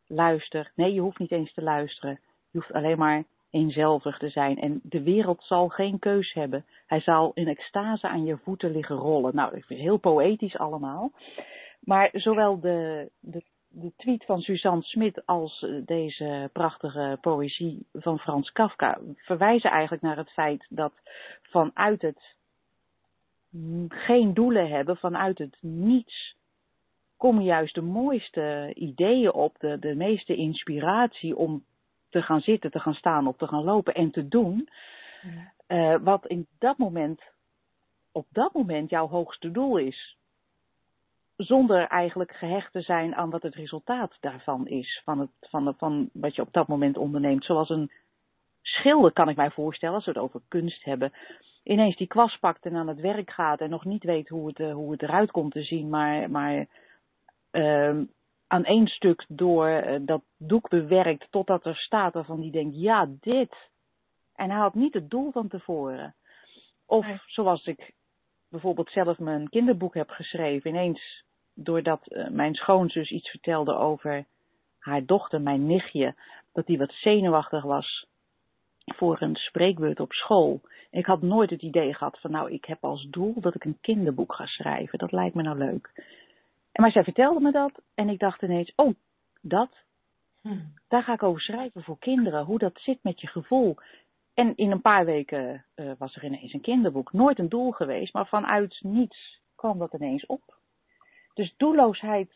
luister. 0.07 0.73
Nee, 0.75 0.93
je 0.93 1.01
hoeft 1.01 1.19
niet 1.19 1.33
eens 1.33 1.53
te 1.53 1.63
luisteren. 1.63 2.21
Je 2.51 2.59
hoeft 2.59 2.73
alleen 2.73 2.99
maar 2.99 3.25
eenzelvig 3.51 4.19
te 4.19 4.29
zijn. 4.29 4.59
En 4.59 4.81
de 4.83 5.03
wereld 5.03 5.43
zal 5.45 5.69
geen 5.69 5.99
keus 5.99 6.33
hebben. 6.33 6.65
Hij 6.87 7.01
zal 7.01 7.31
in 7.35 7.49
extase 7.49 8.09
aan 8.09 8.25
je 8.25 8.37
voeten 8.37 8.71
liggen 8.71 8.97
rollen. 8.97 9.35
Nou, 9.35 9.51
dat 9.51 9.63
is 9.69 9.79
heel 9.79 9.97
poëtisch 9.97 10.59
allemaal. 10.59 11.13
Maar 11.81 12.11
zowel 12.13 12.61
de, 12.61 13.11
de 13.21 13.43
de 13.81 13.93
tweet 13.97 14.25
van 14.25 14.41
Suzanne 14.41 14.83
Smit 14.83 15.27
als 15.27 15.63
eh, 15.63 15.71
deze 15.85 16.51
prachtige 16.53 17.19
poëzie 17.21 17.87
van 17.93 18.19
Frans 18.19 18.53
Kafka 18.53 18.99
verwijzen 19.17 19.71
eigenlijk 19.71 20.03
naar 20.03 20.17
het 20.17 20.31
feit 20.31 20.67
dat 20.69 20.93
vanuit 21.43 22.03
het 22.03 22.35
geen 23.89 24.35
doelen 24.35 24.69
hebben, 24.69 24.97
vanuit 24.97 25.39
het 25.39 25.57
niets, 25.61 26.37
komen 27.17 27.45
juist 27.45 27.75
de 27.75 27.83
mooiste 27.83 28.73
ideeën 28.75 29.33
op, 29.33 29.57
de, 29.59 29.79
de 29.79 29.95
meeste 29.95 30.37
inspiratie 30.37 31.37
om 31.37 31.65
te 32.09 32.23
gaan 32.23 32.41
zitten, 32.41 32.71
te 32.71 32.81
gaan 32.81 32.95
staan 32.95 33.27
of 33.27 33.37
te 33.37 33.47
gaan 33.47 33.65
lopen 33.65 33.95
en 33.95 34.11
te 34.11 34.29
doen. 34.29 34.69
Uh, 35.69 35.97
wat 36.01 36.27
in 36.27 36.47
dat 36.59 36.79
moment, 36.79 37.23
op 38.13 38.27
dat 38.29 38.53
moment 38.53 38.91
jouw 38.91 39.09
hoogste 39.09 39.51
doel 39.51 39.77
is 39.77 40.17
zonder 41.37 41.87
eigenlijk 41.87 42.33
gehecht 42.33 42.73
te 42.73 42.81
zijn 42.81 43.15
aan 43.15 43.31
wat 43.31 43.43
het 43.43 43.55
resultaat 43.55 44.17
daarvan 44.21 44.67
is, 44.67 45.01
van, 45.05 45.19
het, 45.19 45.31
van, 45.41 45.75
van 45.79 46.11
wat 46.13 46.35
je 46.35 46.43
op 46.43 46.53
dat 46.53 46.69
moment 46.69 46.97
onderneemt. 46.97 47.45
Zoals 47.45 47.69
een 47.69 47.91
schilder 48.63 49.13
kan 49.13 49.29
ik 49.29 49.37
mij 49.37 49.51
voorstellen, 49.51 49.95
als 49.95 50.05
we 50.05 50.11
het 50.11 50.21
over 50.21 50.41
kunst 50.49 50.85
hebben, 50.85 51.13
ineens 51.63 51.97
die 51.97 52.07
kwast 52.07 52.41
pakt 52.41 52.65
en 52.65 52.77
aan 52.77 52.89
het 52.89 53.01
werk 53.01 53.31
gaat 53.31 53.61
en 53.61 53.71
nog 53.71 53.85
niet 53.85 54.05
weet 54.05 54.29
hoe 54.29 54.47
het, 54.47 54.61
eh, 54.61 54.73
hoe 54.73 54.93
het 54.93 55.03
eruit 55.03 55.31
komt 55.31 55.53
te 55.53 55.63
zien, 55.63 55.89
maar, 55.89 56.31
maar 56.31 56.67
uh, 57.53 58.01
aan 58.47 58.65
één 58.65 58.87
stuk 58.87 59.25
door 59.29 59.69
uh, 59.69 60.01
dat 60.01 60.23
doek 60.37 60.69
bewerkt 60.69 61.27
totdat 61.31 61.67
er 61.67 61.77
staat 61.77 62.15
waarvan 62.15 62.41
die 62.41 62.51
denkt, 62.51 62.77
ja, 62.77 63.09
dit. 63.21 63.71
En 64.35 64.51
hij 64.51 64.61
had 64.61 64.75
niet 64.75 64.95
het 64.95 65.11
doel 65.11 65.31
van 65.31 65.49
tevoren. 65.49 66.15
Of 66.87 67.07
zoals 67.27 67.67
ik 67.67 67.95
bijvoorbeeld 68.49 68.91
zelf 68.91 69.19
mijn 69.19 69.49
kinderboek 69.49 69.95
heb 69.95 70.11
geschreven, 70.11 70.71
ineens 70.71 71.25
doordat 71.57 72.01
uh, 72.09 72.29
mijn 72.29 72.55
schoonzus 72.55 73.11
iets 73.11 73.31
vertelde 73.31 73.75
over 73.75 74.25
haar 74.79 75.05
dochter, 75.05 75.41
mijn 75.41 75.67
nichtje, 75.67 76.15
dat 76.53 76.67
die 76.67 76.79
wat 76.79 76.93
zenuwachtig 76.93 77.63
was 77.63 78.07
voor 78.85 79.17
een 79.21 79.37
spreekbeurt 79.37 80.01
op 80.01 80.13
school. 80.13 80.61
Ik 80.91 81.07
had 81.07 81.23
nooit 81.23 81.51
het 81.51 81.63
idee 81.63 81.95
gehad 81.95 82.21
van 82.21 82.31
nou, 82.31 82.51
ik 82.51 82.65
heb 82.65 82.85
als 82.85 83.07
doel 83.11 83.41
dat 83.41 83.55
ik 83.55 83.65
een 83.65 83.79
kinderboek 83.81 84.35
ga 84.35 84.47
schrijven. 84.47 84.99
Dat 84.99 85.13
lijkt 85.13 85.35
me 85.35 85.43
nou 85.43 85.59
leuk. 85.59 85.91
En 86.73 86.83
maar 86.83 86.91
zij 86.91 87.05
vertelde 87.05 87.41
me 87.41 87.53
dat 87.53 87.83
en 87.95 88.09
ik 88.09 88.19
dacht 88.19 88.43
ineens, 88.43 88.73
oh, 88.77 88.95
dat, 89.41 89.71
hm. 90.41 90.59
daar 90.89 91.03
ga 91.03 91.13
ik 91.13 91.23
over 91.23 91.41
schrijven 91.41 91.83
voor 91.83 91.99
kinderen. 91.99 92.45
Hoe 92.45 92.59
dat 92.59 92.79
zit 92.81 92.99
met 93.03 93.21
je 93.21 93.27
gevoel. 93.27 93.77
En 94.35 94.57
in 94.57 94.71
een 94.71 94.81
paar 94.81 95.05
weken 95.05 95.65
uh, 95.77 95.93
was 95.99 96.17
er 96.17 96.25
ineens 96.25 96.53
een 96.53 96.61
kinderboek. 96.61 97.13
Nooit 97.13 97.39
een 97.39 97.49
doel 97.49 97.71
geweest, 97.71 98.13
maar 98.13 98.27
vanuit 98.27 98.79
niets 98.83 99.41
kwam 99.55 99.79
dat 99.79 99.93
ineens 99.93 100.27
op. 100.27 100.56
Dus 101.37 101.55
doelloosheid 101.57 102.31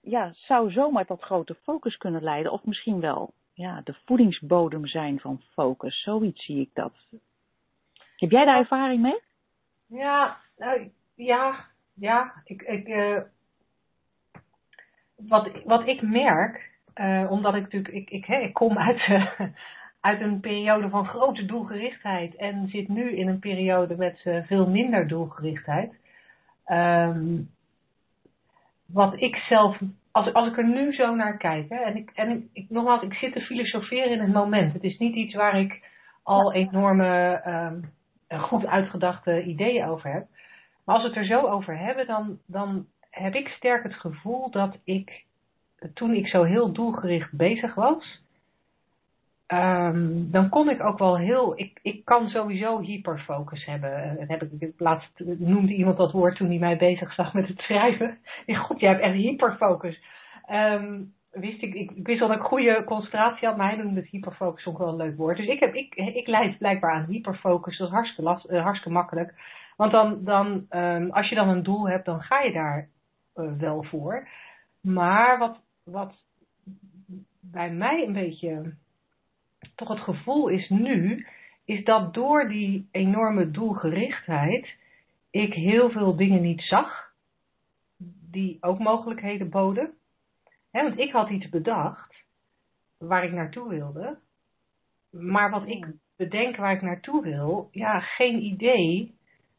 ja, 0.00 0.32
zou 0.32 0.70
zomaar 0.70 1.06
tot 1.06 1.22
grote 1.22 1.54
focus 1.54 1.96
kunnen 1.96 2.22
leiden. 2.22 2.52
Of 2.52 2.64
misschien 2.64 3.00
wel 3.00 3.34
ja, 3.52 3.80
de 3.84 3.94
voedingsbodem 4.04 4.86
zijn 4.86 5.20
van 5.20 5.40
focus. 5.52 6.02
Zoiets 6.02 6.44
zie 6.44 6.60
ik 6.60 6.70
dat. 6.72 6.92
Heb 8.16 8.30
jij 8.30 8.44
daar 8.44 8.58
ervaring 8.58 9.02
mee? 9.02 9.20
Ja, 9.86 10.36
nou, 10.56 10.90
ja, 11.14 11.66
ja. 11.94 12.32
Ik, 12.44 12.62
ik, 12.62 12.88
uh, 12.88 13.20
wat, 15.16 15.50
wat 15.64 15.86
ik 15.86 16.02
merk, 16.02 16.70
uh, 16.94 17.30
omdat 17.30 17.54
ik 17.54 17.62
natuurlijk, 17.62 17.94
ik, 17.94 18.10
ik, 18.10 18.26
ik 18.28 18.52
kom 18.52 18.78
uit, 18.78 19.08
uit 20.10 20.20
een 20.20 20.40
periode 20.40 20.88
van 20.88 21.06
grote 21.06 21.44
doelgerichtheid 21.44 22.36
en 22.36 22.68
zit 22.68 22.88
nu 22.88 23.10
in 23.10 23.28
een 23.28 23.38
periode 23.38 23.96
met 23.96 24.20
veel 24.46 24.68
minder 24.68 25.08
doelgerichtheid. 25.08 26.00
Um, 26.66 27.50
wat 28.86 29.20
ik 29.20 29.36
zelf, 29.36 29.78
als, 30.10 30.32
als 30.32 30.48
ik 30.48 30.58
er 30.58 30.68
nu 30.68 30.92
zo 30.92 31.14
naar 31.14 31.36
kijk, 31.36 31.68
hè, 31.68 31.76
en, 31.76 31.96
ik, 31.96 32.10
en 32.14 32.48
ik, 32.52 32.70
nogmaals, 32.70 33.02
ik 33.02 33.14
zit 33.14 33.32
te 33.32 33.40
filosoferen 33.40 34.10
in 34.10 34.20
het 34.20 34.32
moment. 34.32 34.72
Het 34.72 34.82
is 34.82 34.98
niet 34.98 35.14
iets 35.14 35.34
waar 35.34 35.60
ik 35.60 35.90
al 36.22 36.52
enorme, 36.52 37.42
um, 37.46 37.92
goed 38.40 38.66
uitgedachte 38.66 39.42
ideeën 39.42 39.86
over 39.86 40.12
heb. 40.12 40.26
Maar 40.84 40.94
als 40.94 41.04
we 41.04 41.08
het 41.08 41.18
er 41.18 41.26
zo 41.26 41.46
over 41.46 41.78
hebben, 41.78 42.06
dan, 42.06 42.38
dan 42.46 42.86
heb 43.10 43.34
ik 43.34 43.48
sterk 43.48 43.82
het 43.82 43.94
gevoel 43.94 44.50
dat 44.50 44.78
ik, 44.84 45.24
toen 45.94 46.14
ik 46.14 46.26
zo 46.26 46.42
heel 46.42 46.72
doelgericht 46.72 47.32
bezig 47.32 47.74
was, 47.74 48.22
Um, 49.52 50.30
dan 50.30 50.48
kon 50.48 50.70
ik 50.70 50.82
ook 50.82 50.98
wel 50.98 51.18
heel. 51.18 51.58
Ik, 51.58 51.78
ik 51.82 52.04
kan 52.04 52.28
sowieso 52.28 52.80
hyperfocus 52.80 53.64
hebben. 53.64 54.16
Dat 54.18 54.28
heb 54.28 54.42
ik 54.42 54.72
laatst 54.76 55.20
noemde 55.38 55.74
iemand 55.74 55.96
dat 55.96 56.12
woord 56.12 56.36
toen 56.36 56.48
hij 56.48 56.58
mij 56.58 56.76
bezig 56.76 57.14
zag 57.14 57.34
met 57.34 57.48
het 57.48 57.58
schrijven. 57.58 58.18
God, 58.46 58.80
jij 58.80 58.90
hebt 58.90 59.02
echt 59.02 59.14
hyperfocus. 59.14 60.02
Um, 60.50 61.12
wist 61.30 61.62
ik, 61.62 61.74
ik, 61.74 61.90
wist 62.02 62.18
wel 62.18 62.28
dat 62.28 62.36
ik 62.36 62.42
goede 62.42 62.84
concentratie 62.84 63.48
had, 63.48 63.56
maar 63.56 63.68
hij 63.68 63.82
noemde 63.82 64.00
het 64.00 64.08
hyperfocus 64.08 64.66
ook 64.66 64.78
wel 64.78 64.88
een 64.88 64.96
leuk 64.96 65.16
woord. 65.16 65.36
Dus 65.36 65.46
ik, 65.46 65.60
heb, 65.60 65.74
ik, 65.74 65.94
ik 65.94 66.26
leid 66.26 66.58
blijkbaar 66.58 66.92
aan 66.92 67.06
hyperfocus. 67.08 67.78
Dat 67.78 67.86
is 67.86 67.94
hartstikke, 67.94 68.30
last, 68.30 68.50
uh, 68.50 68.62
hartstikke 68.62 68.98
makkelijk. 68.98 69.34
Want 69.76 69.92
dan, 69.92 70.24
dan 70.24 70.66
um, 70.70 71.10
als 71.10 71.28
je 71.28 71.34
dan 71.34 71.48
een 71.48 71.62
doel 71.62 71.88
hebt, 71.88 72.04
dan 72.04 72.22
ga 72.22 72.40
je 72.40 72.52
daar 72.52 72.88
uh, 73.36 73.52
wel 73.58 73.82
voor. 73.82 74.28
Maar 74.80 75.38
wat, 75.38 75.60
wat 75.84 76.14
bij 77.40 77.70
mij 77.70 78.04
een 78.06 78.12
beetje 78.12 78.74
toch 79.86 79.96
het 79.96 80.16
gevoel 80.16 80.48
is 80.48 80.68
nu, 80.68 81.26
is 81.64 81.84
dat 81.84 82.14
door 82.14 82.48
die 82.48 82.88
enorme 82.90 83.50
doelgerichtheid 83.50 84.76
ik 85.30 85.54
heel 85.54 85.90
veel 85.90 86.16
dingen 86.16 86.42
niet 86.42 86.62
zag 86.62 87.12
die 88.30 88.58
ook 88.60 88.78
mogelijkheden 88.78 89.50
boden. 89.50 89.94
want 90.70 90.98
ik 90.98 91.12
had 91.12 91.30
iets 91.30 91.48
bedacht 91.48 92.14
waar 92.98 93.24
ik 93.24 93.32
naartoe 93.32 93.68
wilde. 93.68 94.18
Maar 95.10 95.50
wat 95.50 95.66
ik 95.66 95.86
bedenk 96.16 96.56
waar 96.56 96.72
ik 96.72 96.82
naartoe 96.82 97.22
wil, 97.22 97.68
ja, 97.72 98.00
geen 98.00 98.42
idee 98.42 99.14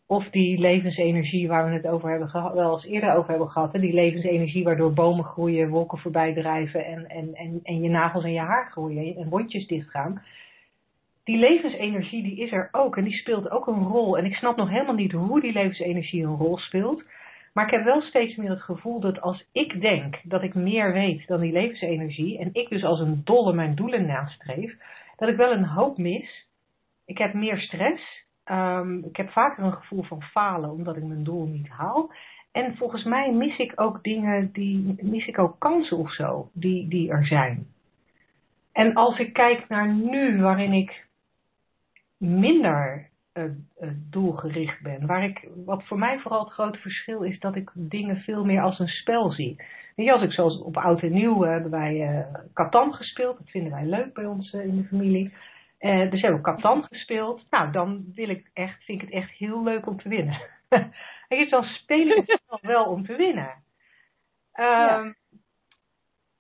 of 0.08 0.30
die 0.30 0.60
levensenergie 0.60 1.48
waar 1.48 1.66
we 1.66 1.74
het 1.74 1.88
over 1.88 2.10
hebben 2.10 2.30
gehad, 2.30 2.54
wel 2.54 2.74
eens 2.74 2.86
eerder 2.86 3.16
over 3.16 3.30
hebben 3.30 3.50
gehad, 3.50 3.74
die 3.74 3.94
levensenergie 3.94 4.64
waardoor 4.64 4.94
bomen 4.94 5.26
groeien, 5.26 5.70
wolken 5.70 5.98
voorbij 5.98 6.34
drijven 6.34 6.86
en, 6.86 7.08
en, 7.08 7.34
en, 7.34 7.60
en 7.64 7.82
je 7.82 7.90
nagels 7.90 8.24
en 8.24 8.34
je 8.34 8.40
haar 8.40 8.72
groeien 8.72 9.16
en 9.16 9.30
wondjes 9.30 9.68
dichtgaan. 9.68 10.22
Die 11.24 11.38
levensenergie 11.38 12.24
die 12.24 12.38
is 12.38 12.52
er 12.52 12.70
ook 12.72 12.98
en 12.98 13.04
die 13.04 13.18
speelt 13.18 13.50
ook 13.50 13.68
een 13.68 13.84
rol. 13.84 14.18
En 14.18 14.26
ik 14.26 14.36
snap 14.36 14.56
nog 14.58 14.70
helemaal 14.70 14.96
niet 14.96 15.12
hoe 15.12 15.42
die 15.42 15.54
levensenergie 15.54 16.24
een 16.24 16.36
rol 16.36 16.58
speelt. 16.58 17.04
Maar 17.54 17.66
ik 17.66 17.72
heb 17.72 17.84
wel 17.84 18.02
steeds 18.02 18.36
meer 18.36 18.50
het 18.50 18.62
gevoel 18.62 19.00
dat 19.00 19.22
als 19.22 19.46
ik 19.52 19.82
denk 19.82 20.20
dat 20.24 20.44
ik 20.44 20.54
meer 20.54 20.94
weet 20.94 21.28
dan 21.28 21.40
die 21.40 21.52
levensenergie 21.52 22.40
en 22.40 22.50
ik 22.54 22.70
dus 22.70 22.84
als 22.84 23.00
een 23.00 23.22
dolle 23.24 23.54
mijn 23.54 23.76
doelen 23.76 24.06
nastreef, 24.06 24.76
dat 25.16 25.30
ik 25.30 25.36
wel 25.36 25.52
een 25.52 25.66
hoop 25.66 25.98
mis. 25.98 26.48
Ik 27.06 27.18
heb 27.18 27.34
meer 27.34 27.60
stress. 27.60 28.26
Ehm, 28.44 28.98
ik 28.98 29.16
heb 29.16 29.30
vaker 29.30 29.64
een 29.64 29.74
gevoel 29.74 30.04
van 30.04 30.22
falen 30.22 30.72
omdat 30.72 30.98
ik 30.98 31.04
mijn 31.04 31.24
doel 31.24 31.46
niet 31.46 31.70
haal. 31.70 32.12
En 32.52 32.76
volgens 32.78 33.04
mij 33.04 33.32
mis 33.32 33.58
ik 33.58 33.72
ook 33.76 34.04
dingen 34.04 34.52
die, 34.52 34.96
mis 35.02 35.28
ik 35.28 35.40
ook 35.40 35.60
kansen 35.60 35.98
of 35.98 36.14
zo, 36.14 36.50
die, 36.54 36.88
die 36.88 37.10
er 37.10 37.26
zijn. 37.26 37.68
En 38.72 38.94
als 38.94 39.20
ik 39.20 39.34
kijk 39.34 39.68
naar 39.68 39.94
nu, 39.94 40.42
waarin 40.42 40.74
ik 40.74 41.06
minder 42.18 43.10
uh, 43.34 43.44
doelgericht 44.10 44.82
ben. 44.82 45.06
Waar 45.06 45.24
ik, 45.24 45.48
wat 45.66 45.84
voor 45.84 45.98
mij 45.98 46.20
vooral 46.20 46.44
het 46.44 46.54
grote 46.54 46.80
verschil 46.80 47.22
is 47.22 47.40
dat 47.40 47.56
ik 47.56 47.72
dingen 47.74 48.18
veel 48.18 48.46
meer 48.46 48.62
als 48.62 48.80
een 48.80 48.88
spel 48.88 49.32
zie. 49.32 49.64
Weet 49.96 50.10
als 50.10 50.22
ik 50.22 50.32
zoals 50.32 50.62
op 50.62 50.78
oud 50.78 51.02
en 51.02 51.14
nieuw 51.14 51.46
uh, 51.46 51.52
hebben 51.52 51.72
wij 51.72 52.26
uh, 52.54 52.92
gespeeld. 52.92 53.38
Dat 53.38 53.50
vinden 53.50 53.72
wij 53.72 53.86
leuk 53.86 54.14
bij 54.14 54.26
ons 54.26 54.54
in 54.54 54.78
de 54.78 54.84
familie. 54.84 55.34
Dus 55.84 56.22
hebben 56.22 56.42
we 56.42 56.88
gespeeld. 56.90 57.46
Nou, 57.50 57.72
dan 57.72 58.12
wil 58.14 58.30
ik 58.30 58.50
echt, 58.54 58.84
vind 58.84 59.02
ik 59.02 59.08
het 59.08 59.16
echt 59.16 59.32
heel 59.32 59.64
leuk 59.64 59.88
om 59.88 59.98
te 59.98 60.10
winnen. 60.10 60.42
en 61.28 61.50
dan 61.50 61.64
speel 61.64 62.08
ik 62.08 62.40
het 62.48 62.62
wel 62.62 62.86
om 62.86 63.06
te 63.06 63.16
winnen. 63.16 63.64
Ehm, 64.54 65.12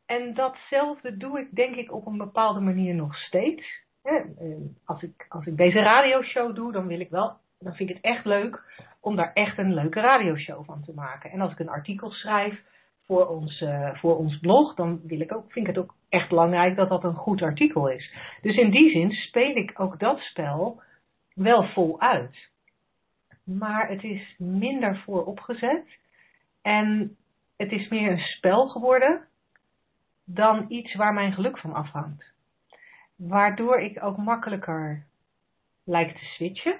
en 0.05 0.33
datzelfde 0.33 1.17
doe 1.17 1.39
ik 1.39 1.55
denk 1.55 1.75
ik 1.75 1.91
op 1.91 2.05
een 2.05 2.17
bepaalde 2.17 2.59
manier 2.59 2.95
nog 2.95 3.15
steeds. 3.15 3.81
Als 4.85 5.03
ik, 5.03 5.25
als 5.29 5.45
ik 5.45 5.57
deze 5.57 5.79
radioshow 5.79 6.55
doe, 6.55 6.71
dan 6.71 6.87
wil 6.87 6.99
ik 6.99 7.09
wel, 7.09 7.37
dan 7.59 7.75
vind 7.75 7.89
ik 7.89 7.95
het 7.95 8.05
echt 8.05 8.25
leuk 8.25 8.83
om 8.99 9.15
daar 9.15 9.33
echt 9.33 9.57
een 9.57 9.73
leuke 9.73 9.99
radioshow 9.99 10.65
van 10.65 10.83
te 10.83 10.93
maken. 10.93 11.31
En 11.31 11.41
als 11.41 11.51
ik 11.51 11.59
een 11.59 11.69
artikel 11.69 12.11
schrijf 12.11 12.63
voor 13.05 13.27
ons, 13.27 13.61
uh, 13.61 13.95
voor 13.95 14.17
ons 14.17 14.39
blog, 14.39 14.75
dan 14.75 15.01
wil 15.03 15.19
ik 15.19 15.35
ook, 15.35 15.51
vind 15.51 15.67
ik 15.67 15.75
het 15.75 15.83
ook 15.83 15.95
echt 16.09 16.29
belangrijk 16.29 16.75
dat 16.75 16.89
dat 16.89 17.03
een 17.03 17.15
goed 17.15 17.41
artikel 17.41 17.89
is. 17.89 18.15
Dus 18.41 18.55
in 18.55 18.71
die 18.71 18.89
zin 18.91 19.11
speel 19.11 19.55
ik 19.55 19.79
ook 19.79 19.99
dat 19.99 20.19
spel 20.19 20.81
wel 21.35 21.63
voluit. 21.63 22.51
Maar 23.43 23.89
het 23.89 24.03
is 24.03 24.35
minder 24.37 24.97
vooropgezet 24.97 25.99
en 26.61 27.17
het 27.57 27.71
is 27.71 27.89
meer 27.89 28.11
een 28.11 28.17
spel 28.17 28.67
geworden 28.67 29.27
dan 30.25 30.65
iets 30.67 30.95
waar 30.95 31.13
mijn 31.13 31.33
geluk 31.33 31.57
van 31.57 31.73
afhangt 31.73 32.33
waardoor 33.27 33.79
ik 33.79 34.03
ook 34.03 34.17
makkelijker 34.17 35.05
lijkt 35.83 36.19
te 36.19 36.25
switchen. 36.25 36.79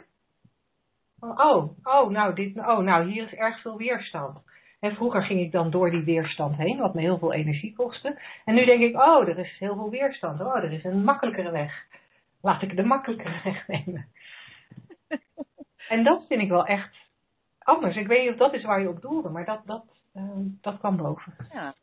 Oh, 1.20 1.78
oh, 1.84 2.10
nou, 2.10 2.36
dit, 2.36 2.58
oh, 2.58 2.80
nou, 2.80 3.12
hier 3.12 3.26
is 3.26 3.34
erg 3.34 3.62
veel 3.62 3.78
weerstand. 3.78 4.38
En 4.84 4.96
vroeger 4.96 5.24
ging 5.24 5.40
ik 5.40 5.52
dan 5.52 5.70
door 5.70 5.92
die 5.92 6.04
weerstand 6.04 6.56
heen, 6.56 6.78
wat 6.78 6.94
me 6.94 7.02
heel 7.02 7.18
veel 7.18 7.34
energie 7.34 7.74
kostte. 7.76 8.20
En 8.46 8.56
nu 8.56 8.66
denk 8.66 8.82
ik, 8.82 8.96
oh, 8.96 9.28
er 9.28 9.40
is 9.40 9.58
heel 9.60 9.76
veel 9.76 9.90
weerstand. 9.90 10.42
Oh, 10.42 10.56
er 10.56 10.72
is 10.72 10.84
een 10.84 11.04
makkelijkere 11.04 11.52
weg. 11.52 11.86
Laat 12.42 12.62
ik 12.62 12.76
de 12.76 12.84
makkelijkere 12.84 13.42
weg 13.52 13.68
nemen. 13.68 14.08
en 15.88 16.04
dat 16.04 16.26
vind 16.28 16.42
ik 16.42 16.50
wel 16.50 16.66
echt 16.66 16.96
anders. 17.60 17.96
Ik 17.96 18.08
weet 18.08 18.22
niet 18.22 18.32
of 18.32 18.38
dat 18.38 18.54
is 18.54 18.64
waar 18.64 18.82
je 18.82 18.90
op 18.90 19.02
doelde, 19.02 19.30
maar 19.30 19.46
dat, 19.46 19.62
dat, 19.66 19.86
uh, 20.14 20.24
dat 20.62 20.78
kwam 20.78 20.98
boven. 20.98 21.34
Ja, 21.52 21.74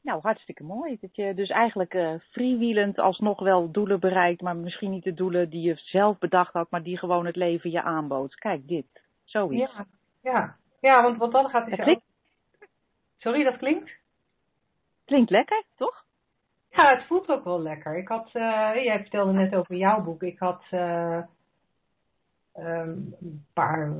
nou, 0.00 0.20
hartstikke 0.22 0.64
mooi. 0.64 0.98
Dat 1.00 1.16
je 1.16 1.34
dus 1.34 1.48
eigenlijk 1.48 1.94
uh, 1.94 2.14
freewheelend 2.30 2.98
alsnog 2.98 3.40
wel 3.40 3.70
doelen 3.70 4.00
bereikt, 4.00 4.40
maar 4.40 4.56
misschien 4.56 4.90
niet 4.90 5.04
de 5.04 5.14
doelen 5.14 5.50
die 5.50 5.62
je 5.62 5.74
zelf 5.76 6.18
bedacht 6.18 6.52
had, 6.52 6.70
maar 6.70 6.82
die 6.82 6.98
gewoon 6.98 7.26
het 7.26 7.36
leven 7.36 7.70
je 7.70 7.82
aanbood. 7.82 8.34
Kijk, 8.34 8.68
dit. 8.68 8.86
Zoiets. 9.24 9.72
Ja, 9.72 9.86
ja. 10.22 10.56
Ja 10.84 11.02
want, 11.02 11.16
want 11.16 11.32
dan 11.32 11.48
gaat 11.48 11.70
het 11.70 11.80
klinkt... 11.80 12.02
Sorry, 13.16 13.44
dat 13.44 13.56
klinkt? 13.56 13.90
Klinkt 15.04 15.30
lekker, 15.30 15.62
toch? 15.76 16.04
Ja, 16.70 16.90
het 16.94 17.04
voelt 17.06 17.28
ook 17.28 17.44
wel 17.44 17.60
lekker. 17.60 17.96
Ik 17.96 18.08
had, 18.08 18.30
uh, 18.32 18.70
jij 18.74 18.98
vertelde 19.00 19.32
net 19.32 19.54
over 19.54 19.74
jouw 19.74 20.02
boek. 20.02 20.22
Ik 20.22 20.38
had 20.38 20.62
uh, 20.70 21.22
um, 22.56 23.14
een 23.20 23.44
paar 23.52 23.92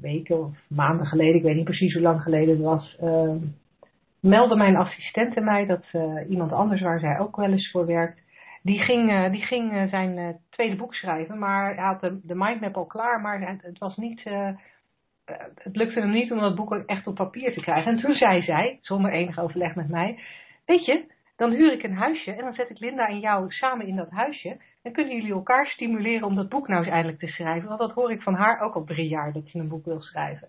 weken 0.00 0.38
of 0.44 0.56
maanden 0.68 1.06
geleden, 1.06 1.34
ik 1.34 1.42
weet 1.42 1.54
niet 1.54 1.64
precies 1.64 1.92
hoe 1.92 2.02
lang 2.02 2.22
geleden 2.22 2.54
het 2.54 2.64
was, 2.64 2.98
uh, 3.02 3.34
meldde 4.20 4.56
mijn 4.56 4.76
assistente 4.76 5.40
mij 5.40 5.66
dat 5.66 5.84
uh, 5.92 6.30
iemand 6.30 6.52
anders 6.52 6.80
waar 6.80 7.00
zij 7.00 7.18
ook 7.18 7.36
wel 7.36 7.50
eens 7.50 7.70
voor 7.70 7.86
werkt, 7.86 8.20
die 8.62 8.82
ging, 8.82 9.30
die 9.30 9.42
ging 9.42 9.88
zijn 9.90 10.40
tweede 10.50 10.76
boek 10.76 10.94
schrijven, 10.94 11.38
maar 11.38 11.74
hij 11.74 11.84
had 11.84 12.00
de, 12.00 12.20
de 12.22 12.34
mindmap 12.34 12.76
al 12.76 12.86
klaar, 12.86 13.20
maar 13.20 13.40
het, 13.40 13.62
het 13.62 13.78
was 13.78 13.96
niet, 13.96 14.22
het 15.62 15.76
lukte 15.76 16.00
hem 16.00 16.10
niet 16.10 16.32
om 16.32 16.38
dat 16.38 16.54
boek 16.54 16.82
echt 16.86 17.06
op 17.06 17.14
papier 17.14 17.52
te 17.52 17.60
krijgen. 17.60 17.92
En 17.92 18.00
toen 18.00 18.14
zei 18.14 18.42
zij, 18.42 18.78
zonder 18.80 19.12
enig 19.12 19.38
overleg 19.38 19.74
met 19.74 19.88
mij, 19.88 20.18
weet 20.66 20.84
je, 20.84 21.04
dan 21.36 21.50
huur 21.50 21.72
ik 21.72 21.82
een 21.82 21.96
huisje 21.96 22.32
en 22.32 22.44
dan 22.44 22.54
zet 22.54 22.70
ik 22.70 22.78
Linda 22.78 23.08
en 23.08 23.20
jou 23.20 23.50
samen 23.50 23.86
in 23.86 23.96
dat 23.96 24.10
huisje. 24.10 24.56
En 24.82 24.92
kunnen 24.92 25.14
jullie 25.14 25.32
elkaar 25.32 25.66
stimuleren 25.66 26.26
om 26.26 26.34
dat 26.34 26.48
boek 26.48 26.68
nou 26.68 26.82
eens 26.82 26.92
eindelijk 26.92 27.18
te 27.18 27.26
schrijven. 27.26 27.68
Want 27.68 27.80
dat 27.80 27.92
hoor 27.92 28.12
ik 28.12 28.22
van 28.22 28.34
haar 28.34 28.60
ook 28.60 28.74
al 28.74 28.84
drie 28.84 29.08
jaar, 29.08 29.32
dat 29.32 29.46
ze 29.46 29.58
een 29.58 29.68
boek 29.68 29.84
wil 29.84 30.00
schrijven. 30.00 30.48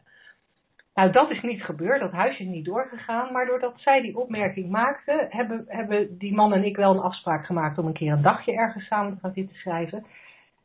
Nou, 0.93 1.11
dat 1.11 1.31
is 1.31 1.41
niet 1.41 1.63
gebeurd, 1.63 1.99
dat 1.99 2.11
huis 2.11 2.39
is 2.39 2.47
niet 2.47 2.65
doorgegaan, 2.65 3.31
maar 3.31 3.45
doordat 3.45 3.73
zij 3.75 4.01
die 4.01 4.17
opmerking 4.17 4.69
maakte, 4.69 5.25
hebben, 5.29 5.65
hebben 5.67 6.17
die 6.17 6.33
man 6.33 6.53
en 6.53 6.63
ik 6.63 6.75
wel 6.75 6.91
een 6.91 7.01
afspraak 7.01 7.45
gemaakt 7.45 7.77
om 7.77 7.85
een 7.85 7.93
keer 7.93 8.11
een 8.11 8.21
dagje 8.21 8.53
ergens 8.53 8.85
samen 8.85 9.13
te 9.13 9.19
gaan 9.19 9.33
zitten 9.33 9.55
schrijven. 9.55 10.05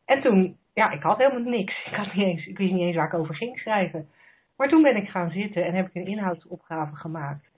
En 0.05 0.21
toen, 0.21 0.57
ja, 0.75 0.91
ik 0.91 1.03
had 1.03 1.19
helemaal 1.19 1.51
niks. 1.51 1.85
Ik, 1.87 1.95
had 1.95 2.15
niet 2.15 2.27
eens, 2.27 2.47
ik 2.47 2.59
wist 2.59 2.73
niet 2.73 2.81
eens 2.81 2.97
waar 2.97 3.07
ik 3.07 3.15
over 3.15 3.35
ging 3.35 3.59
schrijven. 3.59 4.09
Maar 4.57 4.69
toen 4.69 4.83
ben 4.83 4.97
ik 4.97 5.09
gaan 5.09 5.31
zitten 5.31 5.65
en 5.65 5.75
heb 5.75 5.87
ik 5.87 5.95
een 5.95 6.07
inhoudsopgave 6.07 6.97
gemaakt. 6.97 7.51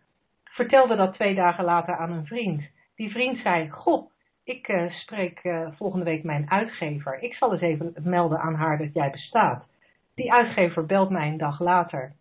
Vertelde 0.45 0.97
dat 0.97 1.15
twee 1.15 1.35
dagen 1.35 1.65
later 1.65 1.97
aan 1.97 2.13
een 2.13 2.27
vriend. 2.27 2.63
Die 2.95 3.11
vriend 3.11 3.39
zei, 3.39 3.71
goh, 3.71 4.11
ik 4.45 4.69
uh, 4.69 4.91
spreek 4.91 5.45
uh, 5.45 5.69
volgende 5.73 6.05
week 6.05 6.25
mijn 6.25 6.51
uitgever. 6.51 7.23
Ik 7.23 7.35
zal 7.35 7.53
eens 7.53 7.61
even 7.61 7.95
melden 8.03 8.41
aan 8.41 8.55
haar 8.55 8.79
dat 8.79 8.95
jij 8.95 9.11
bestaat. 9.11 9.67
Die 10.15 10.33
uitgever 10.33 10.87
belt 10.87 11.11
mij 11.11 11.29
een 11.29 11.37
dag 11.37 11.61
later 11.61 12.15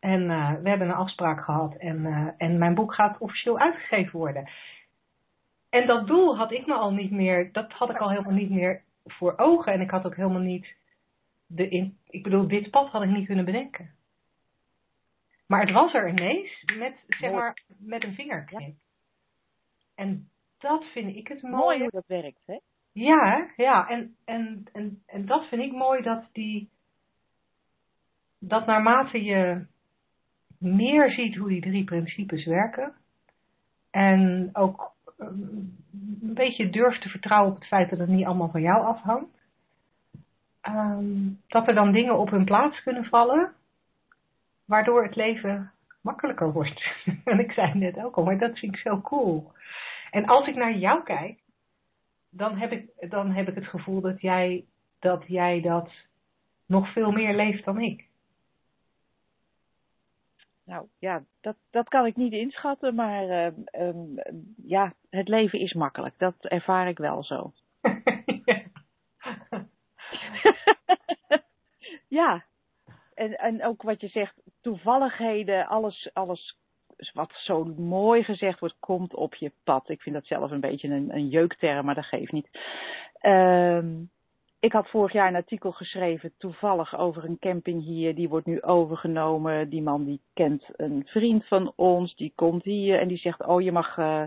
en 0.00 0.22
uh, 0.22 0.52
we 0.62 0.68
hebben 0.68 0.88
een 0.88 0.94
afspraak 0.94 1.44
gehad 1.44 1.74
en, 1.74 2.34
en 2.38 2.58
mijn 2.58 2.74
boek 2.74 2.94
gaat 2.94 3.18
officieel 3.18 3.58
uitgegeven 3.58 4.18
worden. 4.18 4.48
En 5.70 5.86
dat 5.86 6.06
doel 6.06 6.36
had 6.36 6.52
ik 6.52 6.66
me 6.66 6.74
al 6.74 6.92
niet 6.92 7.10
meer, 7.10 7.52
dat 7.52 7.72
had 7.72 7.90
ik 7.90 7.96
al 7.96 8.10
helemaal 8.10 8.32
niet 8.32 8.50
meer 8.50 8.82
voor 9.06 9.38
ogen. 9.38 9.72
En 9.72 9.80
ik 9.80 9.90
had 9.90 10.04
ook 10.04 10.16
helemaal 10.16 10.40
niet, 10.40 10.76
de 11.46 11.68
in, 11.68 11.98
ik 12.06 12.22
bedoel, 12.22 12.48
dit 12.48 12.70
pad 12.70 12.90
had 12.90 13.02
ik 13.02 13.10
niet 13.10 13.26
kunnen 13.26 13.44
bedenken. 13.44 13.94
Maar 15.46 15.60
het 15.60 15.70
was 15.70 15.94
er 15.94 16.08
ineens 16.08 16.64
met, 16.78 17.04
zeg 17.06 17.32
maar, 17.32 17.62
met 17.78 18.04
een 18.04 18.14
vingerknip. 18.14 18.74
En 19.94 20.28
dat 20.58 20.84
vind 20.84 21.16
ik 21.16 21.28
het 21.28 21.42
mooi. 21.42 21.54
Mooi 21.54 21.78
hoe 21.78 21.90
dat 21.90 22.06
werkt, 22.06 22.42
hè? 22.46 22.58
Ja, 22.92 23.50
ja. 23.56 23.88
En, 23.88 24.16
en, 24.24 24.64
en, 24.72 25.02
en 25.06 25.26
dat 25.26 25.48
vind 25.48 25.62
ik 25.62 25.72
mooi 25.72 26.02
dat 26.02 26.28
die, 26.32 26.70
dat 28.38 28.66
naarmate 28.66 29.22
je 29.22 29.66
meer 30.58 31.10
ziet 31.10 31.36
hoe 31.36 31.48
die 31.48 31.60
drie 31.60 31.84
principes 31.84 32.44
werken. 32.44 32.94
En 33.90 34.50
ook 34.52 34.95
een 35.16 36.34
beetje 36.34 36.70
durft 36.70 37.02
te 37.02 37.08
vertrouwen 37.08 37.52
op 37.52 37.58
het 37.58 37.66
feit 37.66 37.90
dat 37.90 37.98
het 37.98 38.08
niet 38.08 38.26
allemaal 38.26 38.50
van 38.50 38.60
jou 38.60 38.84
afhangt. 38.84 39.34
Um, 40.68 41.40
dat 41.46 41.68
er 41.68 41.74
dan 41.74 41.92
dingen 41.92 42.18
op 42.18 42.30
hun 42.30 42.44
plaats 42.44 42.82
kunnen 42.82 43.04
vallen, 43.04 43.52
waardoor 44.64 45.02
het 45.02 45.16
leven 45.16 45.72
makkelijker 46.00 46.52
wordt. 46.52 46.94
en 47.24 47.38
ik 47.38 47.52
zei 47.52 47.74
net 47.74 47.96
ook 47.98 48.16
al, 48.16 48.24
maar 48.24 48.38
dat 48.38 48.58
vind 48.58 48.74
ik 48.74 48.80
zo 48.80 49.00
cool. 49.00 49.52
En 50.10 50.26
als 50.26 50.48
ik 50.48 50.54
naar 50.54 50.76
jou 50.76 51.02
kijk, 51.02 51.38
dan 52.30 52.58
heb 52.58 52.72
ik, 52.72 53.10
dan 53.10 53.30
heb 53.30 53.48
ik 53.48 53.54
het 53.54 53.66
gevoel 53.66 54.00
dat 54.00 54.20
jij, 54.20 54.64
dat 54.98 55.24
jij 55.26 55.60
dat 55.60 55.90
nog 56.66 56.92
veel 56.92 57.12
meer 57.12 57.34
leeft 57.34 57.64
dan 57.64 57.80
ik. 57.80 58.04
Nou 60.66 60.86
ja, 60.98 61.22
dat, 61.40 61.56
dat 61.70 61.88
kan 61.88 62.06
ik 62.06 62.16
niet 62.16 62.32
inschatten, 62.32 62.94
maar 62.94 63.28
ehm, 63.28 63.54
ehm, 63.64 64.36
ja, 64.56 64.92
het 65.10 65.28
leven 65.28 65.60
is 65.60 65.72
makkelijk. 65.72 66.14
Dat 66.18 66.34
ervaar 66.40 66.88
ik 66.88 66.98
wel 66.98 67.24
zo. 67.24 67.52
ja, 72.18 72.44
en, 73.14 73.38
en 73.38 73.64
ook 73.64 73.82
wat 73.82 74.00
je 74.00 74.08
zegt, 74.08 74.34
toevalligheden, 74.60 75.66
alles, 75.66 76.10
alles 76.12 76.58
wat 77.12 77.32
zo 77.34 77.64
mooi 77.64 78.24
gezegd 78.24 78.60
wordt, 78.60 78.76
komt 78.80 79.14
op 79.14 79.34
je 79.34 79.52
pad. 79.64 79.88
Ik 79.88 80.02
vind 80.02 80.14
dat 80.14 80.26
zelf 80.26 80.50
een 80.50 80.60
beetje 80.60 80.88
een, 80.88 81.14
een 81.14 81.28
jeukterm, 81.28 81.84
maar 81.84 81.94
dat 81.94 82.04
geeft 82.04 82.32
niet. 82.32 82.48
Ehm, 83.18 83.94
ik 84.66 84.72
had 84.72 84.90
vorig 84.90 85.12
jaar 85.12 85.28
een 85.28 85.34
artikel 85.34 85.72
geschreven, 85.72 86.32
toevallig 86.38 86.96
over 86.98 87.24
een 87.24 87.38
camping 87.38 87.84
hier. 87.84 88.14
Die 88.14 88.28
wordt 88.28 88.46
nu 88.46 88.62
overgenomen. 88.62 89.68
Die 89.68 89.82
man 89.82 90.04
die 90.04 90.20
kent 90.34 90.64
een 90.76 91.02
vriend 91.06 91.46
van 91.46 91.72
ons, 91.76 92.16
die 92.16 92.32
komt 92.34 92.64
hier 92.64 93.00
en 93.00 93.08
die 93.08 93.18
zegt, 93.18 93.46
oh 93.46 93.60
je 93.60 93.72
mag, 93.72 93.96
uh, 93.96 94.22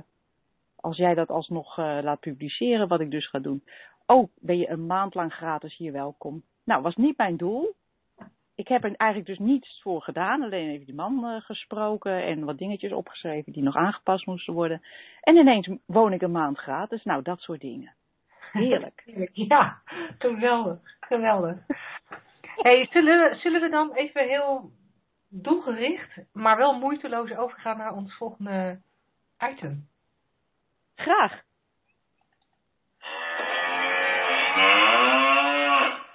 als 0.75 0.97
jij 0.97 1.13
dat 1.13 1.29
alsnog 1.29 1.77
uh, 1.77 1.99
laat 2.01 2.19
publiceren, 2.19 2.87
wat 2.87 2.99
ik 2.99 3.11
dus 3.11 3.29
ga 3.29 3.39
doen. 3.39 3.63
Oh, 4.05 4.29
ben 4.35 4.57
je 4.57 4.69
een 4.69 4.85
maand 4.85 5.13
lang 5.15 5.33
gratis 5.33 5.77
hier 5.77 5.91
welkom. 5.91 6.43
Nou, 6.63 6.81
was 6.81 6.95
niet 6.95 7.17
mijn 7.17 7.37
doel 7.37 7.75
ik 8.59 8.67
heb 8.67 8.83
er 8.83 8.95
eigenlijk 8.95 9.29
dus 9.29 9.47
niets 9.47 9.79
voor 9.81 10.01
gedaan. 10.01 10.41
Alleen 10.43 10.69
even 10.69 10.85
die 10.85 10.95
man 10.95 11.25
uh, 11.25 11.41
gesproken 11.41 12.23
en 12.23 12.45
wat 12.45 12.57
dingetjes 12.57 12.91
opgeschreven 12.91 13.51
die 13.51 13.63
nog 13.63 13.75
aangepast 13.75 14.25
moesten 14.25 14.53
worden. 14.53 14.81
En 15.21 15.35
ineens 15.35 15.69
woon 15.85 16.13
ik 16.13 16.21
een 16.21 16.31
maand 16.31 16.57
gratis. 16.57 17.03
Nou, 17.03 17.21
dat 17.21 17.39
soort 17.39 17.61
dingen. 17.61 17.93
Heerlijk. 18.51 19.03
ja, 19.51 19.81
geweldig. 20.17 20.79
Geweldig. 20.99 21.57
hey, 22.55 22.87
zullen, 22.91 23.39
zullen 23.39 23.61
we 23.61 23.69
dan 23.69 23.93
even 23.93 24.27
heel 24.27 24.71
doelgericht, 25.29 26.17
maar 26.33 26.57
wel 26.57 26.73
moeiteloos 26.73 27.35
overgaan 27.35 27.77
naar 27.77 27.93
ons 27.93 28.15
volgende 28.15 28.81
item? 29.39 29.89
Graag. 30.95 31.41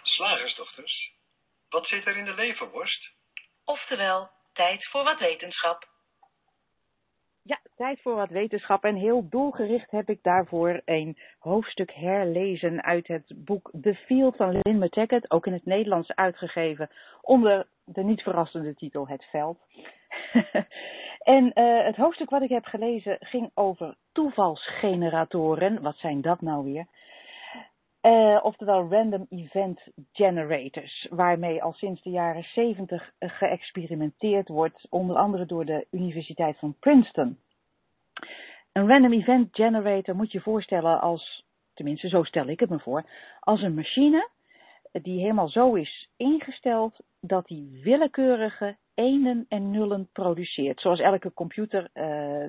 Slagersdochters, 0.02 1.12
wat 1.68 1.86
zit 1.86 2.06
er 2.06 2.16
in 2.16 2.24
de 2.24 2.34
leverworst? 2.34 3.10
Oftewel, 3.64 4.30
tijd 4.52 4.88
voor 4.88 5.04
wat 5.04 5.18
wetenschap. 5.18 5.88
Ja, 7.46 7.59
tijd 7.76 8.00
voor 8.00 8.14
wat 8.14 8.28
wetenschap. 8.28 8.85
En 8.85 8.94
heel 8.94 9.28
doelgericht 9.28 9.90
heb 9.90 10.09
ik 10.09 10.22
daarvoor 10.22 10.80
een 10.85 11.16
hoofdstuk 11.38 11.92
herlezen 11.92 12.83
uit 12.83 13.07
het 13.07 13.33
boek 13.37 13.70
The 13.83 13.94
Field 13.94 14.37
van 14.37 14.61
Lynn 14.62 14.78
McTaggart, 14.78 15.30
ook 15.30 15.46
in 15.46 15.52
het 15.52 15.64
Nederlands 15.64 16.14
uitgegeven, 16.14 16.90
onder 17.20 17.66
de 17.85 18.02
niet 18.02 18.22
verrassende 18.22 18.74
titel 18.74 19.09
Het 19.09 19.24
Veld. 19.24 19.59
en 21.37 21.44
uh, 21.54 21.85
het 21.85 21.96
hoofdstuk 21.96 22.30
wat 22.30 22.42
ik 22.42 22.48
heb 22.48 22.64
gelezen 22.64 23.16
ging 23.20 23.50
over 23.54 23.94
toevalsgeneratoren. 24.12 25.83
Wat 25.83 25.96
zijn 25.96 26.20
dat 26.20 26.40
nou 26.40 26.64
weer? 26.64 26.87
Uh, 28.04 28.38
oftewel 28.42 28.88
random 28.90 29.26
event 29.28 29.80
generators, 30.12 31.06
waarmee 31.10 31.62
al 31.62 31.72
sinds 31.72 32.02
de 32.02 32.10
jaren 32.10 32.42
70 32.42 33.10
geëxperimenteerd 33.18 34.48
wordt, 34.48 34.86
onder 34.90 35.16
andere 35.16 35.46
door 35.46 35.64
de 35.64 35.86
Universiteit 35.90 36.58
van 36.58 36.76
Princeton. 36.80 37.38
Een 38.72 38.88
random 38.88 39.12
event 39.12 39.48
generator 39.52 40.16
moet 40.16 40.32
je 40.32 40.40
voorstellen 40.40 41.00
als, 41.00 41.44
tenminste 41.74 42.08
zo 42.08 42.22
stel 42.22 42.46
ik 42.46 42.60
het 42.60 42.70
me 42.70 42.78
voor, 42.78 43.04
als 43.40 43.62
een 43.62 43.74
machine 43.74 44.30
die 44.92 45.20
helemaal 45.20 45.48
zo 45.48 45.74
is 45.74 46.08
ingesteld 46.16 46.98
dat 47.20 47.46
die 47.46 47.80
willekeurige 47.82 48.76
enen 48.94 49.46
en 49.48 49.70
nullen 49.70 50.08
produceert. 50.12 50.80
Zoals 50.80 51.00
elke 51.00 51.32
computer 51.32 51.90
uh, 51.94 52.48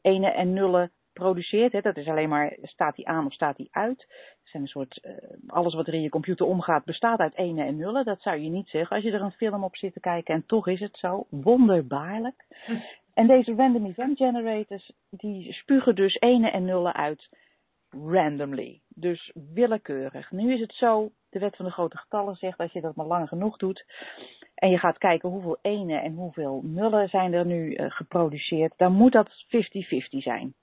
enen 0.00 0.34
en 0.34 0.52
nullen 0.52 0.90
produceert. 1.12 1.72
Hè, 1.72 1.80
dat 1.80 1.96
is 1.96 2.08
alleen 2.08 2.28
maar, 2.28 2.56
staat 2.62 2.96
die 2.96 3.08
aan 3.08 3.26
of 3.26 3.32
staat 3.32 3.56
die 3.56 3.68
uit. 3.70 3.98
Het 3.98 4.48
zijn 4.50 4.62
een 4.62 4.68
soort, 4.68 5.00
uh, 5.02 5.12
alles 5.46 5.74
wat 5.74 5.86
er 5.86 5.94
in 5.94 6.02
je 6.02 6.08
computer 6.08 6.46
omgaat 6.46 6.84
bestaat 6.84 7.18
uit 7.18 7.36
ene 7.36 7.64
en 7.64 7.76
nullen. 7.76 8.04
Dat 8.04 8.22
zou 8.22 8.38
je 8.38 8.48
niet 8.48 8.68
zeggen 8.68 8.96
als 8.96 9.04
je 9.04 9.12
er 9.12 9.22
een 9.22 9.30
film 9.30 9.64
op 9.64 9.76
zit 9.76 9.92
te 9.92 10.00
kijken. 10.00 10.34
En 10.34 10.46
toch 10.46 10.66
is 10.66 10.80
het 10.80 10.96
zo, 10.96 11.26
wonderbaarlijk. 11.30 12.44
En 13.14 13.26
deze 13.26 13.54
random 13.54 13.86
event 13.86 14.16
generators, 14.16 14.92
die 15.10 15.52
spugen 15.52 15.94
dus 15.94 16.14
ene 16.20 16.50
en 16.50 16.64
nullen 16.64 16.94
uit 16.94 17.28
randomly. 17.90 18.80
Dus 18.88 19.32
willekeurig. 19.54 20.30
Nu 20.30 20.52
is 20.52 20.60
het 20.60 20.72
zo, 20.72 21.10
de 21.30 21.38
wet 21.38 21.56
van 21.56 21.64
de 21.64 21.70
grote 21.70 21.96
getallen 21.96 22.36
zegt, 22.36 22.58
als 22.58 22.72
je 22.72 22.80
dat 22.80 22.94
maar 22.94 23.06
lang 23.06 23.28
genoeg 23.28 23.56
doet, 23.56 23.84
en 24.54 24.70
je 24.70 24.78
gaat 24.78 24.98
kijken 24.98 25.28
hoeveel 25.28 25.58
ene 25.62 25.96
en 25.96 26.14
hoeveel 26.14 26.60
nullen 26.64 27.08
zijn 27.08 27.32
er 27.32 27.46
nu 27.46 27.74
uh, 27.74 27.90
geproduceerd, 27.90 28.72
dan 28.76 28.92
moet 28.92 29.12
dat 29.12 29.30
50-50 29.30 29.38
zijn 30.08 30.54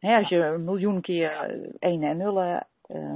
als 0.00 0.28
je 0.28 0.36
een 0.36 0.64
miljoen 0.64 1.00
keer 1.00 1.56
uh, 1.56 1.72
enen 1.78 2.08
en 2.08 2.16
nullen 2.16 2.66
uh, 2.86 3.14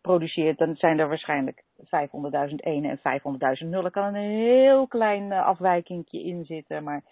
produceert, 0.00 0.58
dan 0.58 0.76
zijn 0.76 0.98
er 0.98 1.08
waarschijnlijk 1.08 1.64
500.000 1.78 2.54
enen 2.54 3.00
en 3.02 3.20
500.000 3.62 3.68
nullen. 3.68 3.90
kan 3.90 4.14
een 4.14 4.30
heel 4.30 4.86
klein 4.86 5.22
uh, 5.22 5.46
afwijkingje 5.46 6.22
in 6.22 6.44
zitten, 6.44 6.84
maar 6.84 7.02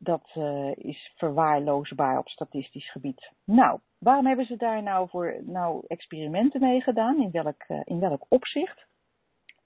dat 0.00 0.30
is 0.74 1.12
verwaarloosbaar 1.16 2.18
op 2.18 2.28
statistisch 2.28 2.90
gebied. 2.90 3.30
Nou, 3.44 3.80
waarom 3.98 4.26
hebben 4.26 4.44
ze 4.44 4.56
daar 4.56 4.82
nou 4.82 5.08
voor 5.08 5.36
nou 5.42 5.84
experimenten 5.86 6.60
mee 6.60 6.80
gedaan? 6.80 7.22
In 7.22 7.30
welk, 7.30 7.64
in 7.84 8.00
welk 8.00 8.26
opzicht? 8.28 8.86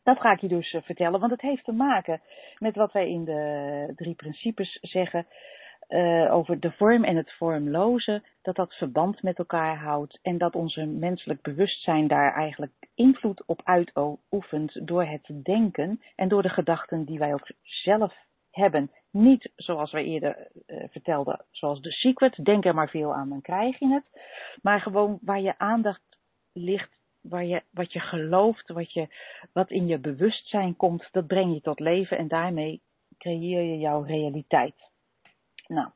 Dat 0.03 0.21
ga 0.21 0.33
ik 0.33 0.41
je 0.41 0.49
dus 0.49 0.77
vertellen, 0.85 1.21
want 1.21 1.33
het 1.33 1.41
heeft 1.41 1.65
te 1.65 1.73
maken 1.73 2.21
met 2.59 2.77
wat 2.77 2.93
wij 2.93 3.11
in 3.11 3.25
de 3.25 3.93
drie 3.97 4.15
principes 4.15 4.79
zeggen 4.81 5.27
uh, 5.92 6.35
over 6.35 6.61
de 6.61 6.72
vorm 6.72 7.05
en 7.05 7.16
het 7.16 7.33
vormloze, 7.33 8.22
dat 8.42 8.57
dat 8.57 8.74
verband 8.74 9.22
met 9.22 9.38
elkaar 9.38 9.76
houdt 9.76 10.18
en 10.22 10.38
dat 10.38 10.55
onze 10.55 10.85
menselijk 10.85 11.42
bewustzijn 11.42 12.07
daar 12.07 12.35
eigenlijk 12.35 12.72
invloed 12.94 13.42
op 13.46 13.61
uitoefent 13.64 14.87
door 14.87 15.05
het 15.05 15.31
denken 15.42 16.00
en 16.16 16.28
door 16.28 16.42
de 16.42 16.48
gedachten 16.48 17.05
die 17.05 17.18
wij 17.18 17.35
ook 17.35 17.50
zelf 17.62 18.14
hebben. 18.50 18.90
Niet 19.11 19.50
zoals 19.57 19.92
wij 19.92 20.05
eerder 20.05 20.48
uh, 20.66 20.85
vertelden, 20.90 21.44
zoals 21.50 21.81
The 21.81 21.90
Secret, 21.90 22.44
denk 22.44 22.64
er 22.64 22.74
maar 22.74 22.90
veel 22.90 23.14
aan, 23.14 23.28
dan 23.28 23.40
krijg 23.40 23.78
je 23.78 23.88
het. 23.88 24.05
Maar 24.62 24.81
gewoon 24.81 25.18
waar 25.22 25.40
je 25.40 25.59
aandacht 25.59 26.18
ligt, 26.52 27.00
waar 27.20 27.44
je, 27.44 27.62
wat 27.70 27.92
je 27.92 28.00
gelooft, 28.00 28.68
wat, 28.68 28.92
je, 28.92 29.09
wat 29.52 29.70
in 29.70 29.87
je 29.87 29.98
bewustzijn 29.98 30.76
komt, 30.76 31.09
dat 31.11 31.26
breng 31.26 31.55
je 31.55 31.61
tot 31.61 31.81
leven 31.81 32.18
en 32.18 32.28
daarmee 32.28 32.81
creëer 33.18 33.62
je 33.62 33.78
jouw 33.78 34.02
realiteit. 34.02 34.90
Nou, 35.72 35.88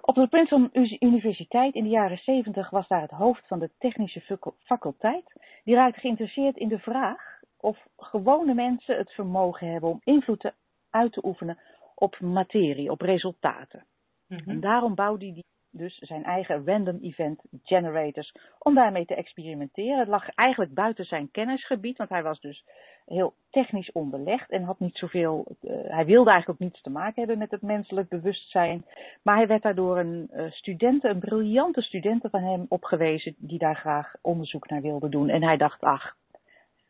op 0.00 0.14
de 0.14 0.28
Princeton 0.28 0.70
Universiteit 0.98 1.74
in 1.74 1.82
de 1.82 1.88
jaren 1.88 2.18
70 2.18 2.70
was 2.70 2.88
daar 2.88 3.00
het 3.00 3.10
hoofd 3.10 3.46
van 3.46 3.58
de 3.58 3.70
technische 3.78 4.38
faculteit. 4.62 5.32
Die 5.64 5.74
raakte 5.74 6.00
geïnteresseerd 6.00 6.56
in 6.56 6.68
de 6.68 6.78
vraag 6.78 7.40
of 7.56 7.86
gewone 7.96 8.54
mensen 8.54 8.96
het 8.96 9.12
vermogen 9.12 9.70
hebben 9.70 9.90
om 9.90 10.00
invloed 10.04 10.52
uit 10.90 11.12
te 11.12 11.26
oefenen 11.26 11.58
op 11.94 12.20
materie, 12.20 12.90
op 12.90 13.00
resultaten. 13.00 13.84
Mm 14.26 14.38
-hmm. 14.38 14.50
En 14.50 14.60
daarom 14.60 14.94
bouwde 14.94 15.24
hij 15.24 15.44
dus 15.70 15.98
zijn 15.98 16.24
eigen 16.24 16.66
random 16.66 16.98
event 17.02 17.42
generators 17.62 18.34
om 18.58 18.74
daarmee 18.74 19.04
te 19.04 19.14
experimenteren. 19.14 19.98
Het 19.98 20.08
lag 20.08 20.28
eigenlijk 20.28 20.74
buiten 20.74 21.04
zijn 21.04 21.30
kennisgebied, 21.30 21.98
want 21.98 22.10
hij 22.10 22.22
was 22.22 22.40
dus 22.40 22.64
heel 23.06 23.34
technisch 23.50 23.92
onderlegd 23.92 24.50
en 24.50 24.62
had 24.62 24.78
niet 24.78 24.96
zoveel, 24.96 25.56
uh, 25.62 25.70
hij 25.72 26.04
wilde 26.04 26.30
eigenlijk 26.30 26.60
ook 26.60 26.68
niets 26.68 26.82
te 26.82 26.90
maken 26.90 27.18
hebben 27.18 27.38
met 27.38 27.50
het 27.50 27.62
menselijk 27.62 28.08
bewustzijn. 28.08 28.84
Maar 29.22 29.36
hij 29.36 29.46
werd 29.46 29.62
daardoor 29.62 29.98
een 29.98 30.30
uh, 30.32 30.50
student, 30.50 31.04
een 31.04 31.18
briljante 31.18 31.82
studenten 31.82 32.30
van 32.30 32.42
hem 32.42 32.66
opgewezen 32.68 33.34
die 33.38 33.58
daar 33.58 33.76
graag 33.76 34.14
onderzoek 34.20 34.68
naar 34.68 34.82
wilde 34.82 35.08
doen. 35.08 35.28
En 35.28 35.42
hij 35.42 35.56
dacht, 35.56 35.80
ach, 35.80 36.16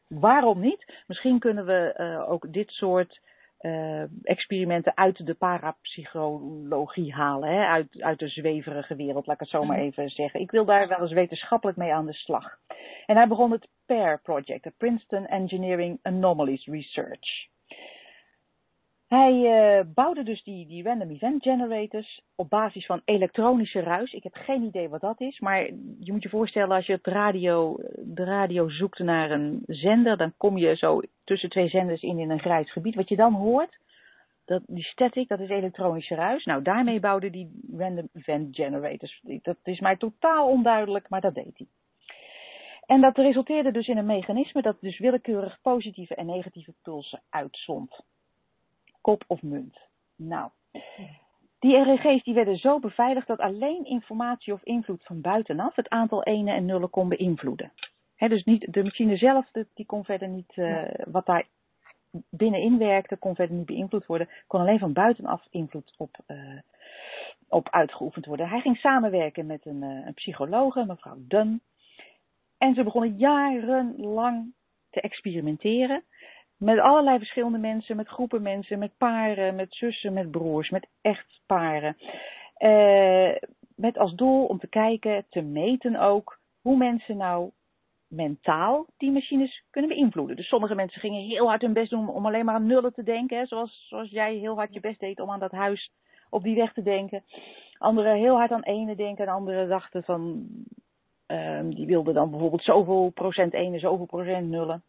waarom 0.06 0.60
niet? 0.60 1.02
Misschien 1.06 1.38
kunnen 1.38 1.66
we 1.66 1.94
uh, 1.96 2.30
ook 2.30 2.52
dit 2.52 2.70
soort 2.70 3.20
uh, 3.60 4.02
experimenten 4.22 4.96
uit 4.96 5.26
de 5.26 5.34
parapsychologie 5.34 7.12
halen, 7.12 7.48
hè? 7.48 7.66
Uit, 7.66 8.02
uit 8.02 8.18
de 8.18 8.28
zweverige 8.28 8.96
wereld, 8.96 9.26
laat 9.26 9.34
ik 9.34 9.40
het 9.40 9.50
zo 9.50 9.64
maar 9.64 9.78
even 9.78 10.10
zeggen. 10.10 10.40
Ik 10.40 10.50
wil 10.50 10.64
daar 10.64 10.88
wel 10.88 11.00
eens 11.00 11.12
wetenschappelijk 11.12 11.78
mee 11.78 11.92
aan 11.92 12.06
de 12.06 12.12
slag. 12.12 12.58
En 13.06 13.16
hij 13.16 13.28
begon 13.28 13.50
het 13.50 13.68
PAIR 13.86 14.20
Project, 14.22 14.64
de 14.64 14.72
Princeton 14.76 15.26
Engineering 15.26 15.98
Anomalies 16.02 16.66
Research. 16.66 17.48
Hij 19.10 19.32
uh, 19.32 19.84
bouwde 19.94 20.22
dus 20.22 20.42
die, 20.42 20.66
die 20.66 20.82
random 20.82 21.10
event 21.10 21.42
generators 21.42 22.20
op 22.34 22.50
basis 22.50 22.86
van 22.86 23.02
elektronische 23.04 23.80
ruis. 23.80 24.12
Ik 24.12 24.22
heb 24.22 24.34
geen 24.34 24.62
idee 24.62 24.88
wat 24.88 25.00
dat 25.00 25.20
is, 25.20 25.40
maar 25.40 25.64
je 25.98 26.12
moet 26.12 26.22
je 26.22 26.28
voorstellen 26.28 26.76
als 26.76 26.86
je 26.86 26.92
het 26.92 27.06
radio, 27.06 27.76
de 27.98 28.24
radio 28.24 28.68
zoekt 28.68 28.98
naar 28.98 29.30
een 29.30 29.62
zender, 29.66 30.16
dan 30.16 30.32
kom 30.36 30.58
je 30.58 30.76
zo 30.76 31.00
tussen 31.24 31.50
twee 31.50 31.68
zenders 31.68 32.02
in 32.02 32.18
in 32.18 32.30
een 32.30 32.40
grijs 32.40 32.72
gebied. 32.72 32.94
Wat 32.94 33.08
je 33.08 33.16
dan 33.16 33.34
hoort, 33.34 33.78
dat, 34.44 34.62
die 34.66 34.84
static, 34.84 35.28
dat 35.28 35.40
is 35.40 35.48
elektronische 35.48 36.14
ruis. 36.14 36.44
Nou, 36.44 36.62
daarmee 36.62 37.00
bouwde 37.00 37.30
die 37.30 37.60
random 37.76 38.08
event 38.14 38.56
generators. 38.56 39.20
Dat 39.42 39.56
is 39.62 39.80
mij 39.80 39.96
totaal 39.96 40.48
onduidelijk, 40.48 41.08
maar 41.08 41.20
dat 41.20 41.34
deed 41.34 41.52
hij. 41.56 41.66
En 42.86 43.00
dat 43.00 43.16
resulteerde 43.16 43.72
dus 43.72 43.88
in 43.88 43.96
een 43.96 44.06
mechanisme 44.06 44.62
dat 44.62 44.76
dus 44.80 44.98
willekeurig 44.98 45.58
positieve 45.62 46.14
en 46.14 46.26
negatieve 46.26 46.74
pulsen 46.82 47.22
uitzond 47.30 48.08
kop 49.10 49.24
of 49.26 49.42
munt. 49.42 49.78
Nou, 50.16 50.50
die 51.58 51.82
REG's 51.82 52.24
die 52.24 52.34
werden 52.34 52.56
zo 52.56 52.78
beveiligd 52.78 53.26
dat 53.26 53.38
alleen 53.38 53.84
informatie 53.84 54.52
of 54.52 54.62
invloed 54.62 55.04
van 55.04 55.20
buitenaf 55.20 55.76
het 55.76 55.88
aantal 55.88 56.22
enen 56.22 56.54
en 56.54 56.64
nullen 56.64 56.90
kon 56.90 57.08
beïnvloeden. 57.08 57.72
He, 58.16 58.28
dus 58.28 58.44
niet, 58.44 58.72
de 58.72 58.82
machine 58.82 59.16
zelf, 59.16 59.50
die 59.74 59.86
kon 59.86 60.04
verder 60.04 60.28
niet, 60.28 60.56
uh, 60.56 60.82
wat 61.04 61.26
daar 61.26 61.46
binnenin 62.30 62.78
werkte, 62.78 63.16
kon 63.16 63.34
verder 63.34 63.56
niet 63.56 63.66
beïnvloed 63.66 64.06
worden. 64.06 64.28
Kon 64.46 64.60
alleen 64.60 64.78
van 64.78 64.92
buitenaf 64.92 65.46
invloed 65.50 65.94
op, 65.96 66.16
uh, 66.26 66.58
op 67.48 67.68
uitgeoefend 67.70 68.26
worden. 68.26 68.48
Hij 68.48 68.60
ging 68.60 68.76
samenwerken 68.76 69.46
met 69.46 69.66
een, 69.66 69.82
uh, 69.82 70.06
een 70.06 70.14
psychologe, 70.14 70.84
mevrouw 70.84 71.16
Dunn. 71.18 71.60
En 72.58 72.74
ze 72.74 72.82
begonnen 72.82 73.16
jarenlang 73.16 74.52
te 74.90 75.00
experimenteren. 75.00 76.02
Met 76.60 76.78
allerlei 76.78 77.18
verschillende 77.18 77.58
mensen, 77.58 77.96
met 77.96 78.08
groepen 78.08 78.42
mensen, 78.42 78.78
met 78.78 78.96
paren, 78.98 79.54
met 79.54 79.74
zussen, 79.74 80.12
met 80.12 80.30
broers, 80.30 80.70
met 80.70 80.88
echtparen. 81.00 81.96
Uh, 82.58 83.36
met 83.76 83.98
als 83.98 84.14
doel 84.14 84.46
om 84.46 84.58
te 84.58 84.68
kijken, 84.68 85.24
te 85.28 85.40
meten 85.40 85.96
ook, 85.96 86.38
hoe 86.60 86.76
mensen 86.76 87.16
nou 87.16 87.50
mentaal 88.08 88.86
die 88.96 89.10
machines 89.10 89.62
kunnen 89.70 89.90
beïnvloeden. 89.90 90.36
Dus 90.36 90.48
sommige 90.48 90.74
mensen 90.74 91.00
gingen 91.00 91.22
heel 91.22 91.46
hard 91.46 91.62
hun 91.62 91.72
best 91.72 91.90
doen 91.90 92.08
om 92.08 92.26
alleen 92.26 92.44
maar 92.44 92.54
aan 92.54 92.66
nullen 92.66 92.92
te 92.92 93.02
denken. 93.02 93.38
Hè, 93.38 93.46
zoals, 93.46 93.86
zoals 93.88 94.10
jij 94.10 94.34
heel 94.34 94.54
hard 94.54 94.74
je 94.74 94.80
best 94.80 95.00
deed 95.00 95.20
om 95.20 95.30
aan 95.30 95.40
dat 95.40 95.52
huis 95.52 95.92
op 96.30 96.42
die 96.42 96.56
weg 96.56 96.72
te 96.72 96.82
denken. 96.82 97.24
Anderen 97.78 98.16
heel 98.16 98.36
hard 98.36 98.50
aan 98.50 98.62
ene 98.62 98.96
denken 98.96 99.26
en 99.26 99.32
anderen 99.32 99.68
dachten 99.68 100.02
van, 100.02 100.46
uh, 101.26 101.60
die 101.68 101.86
wilden 101.86 102.14
dan 102.14 102.30
bijvoorbeeld 102.30 102.62
zoveel 102.62 103.10
procent 103.14 103.52
ene, 103.52 103.78
zoveel 103.78 104.06
procent 104.06 104.48
nullen. 104.48 104.82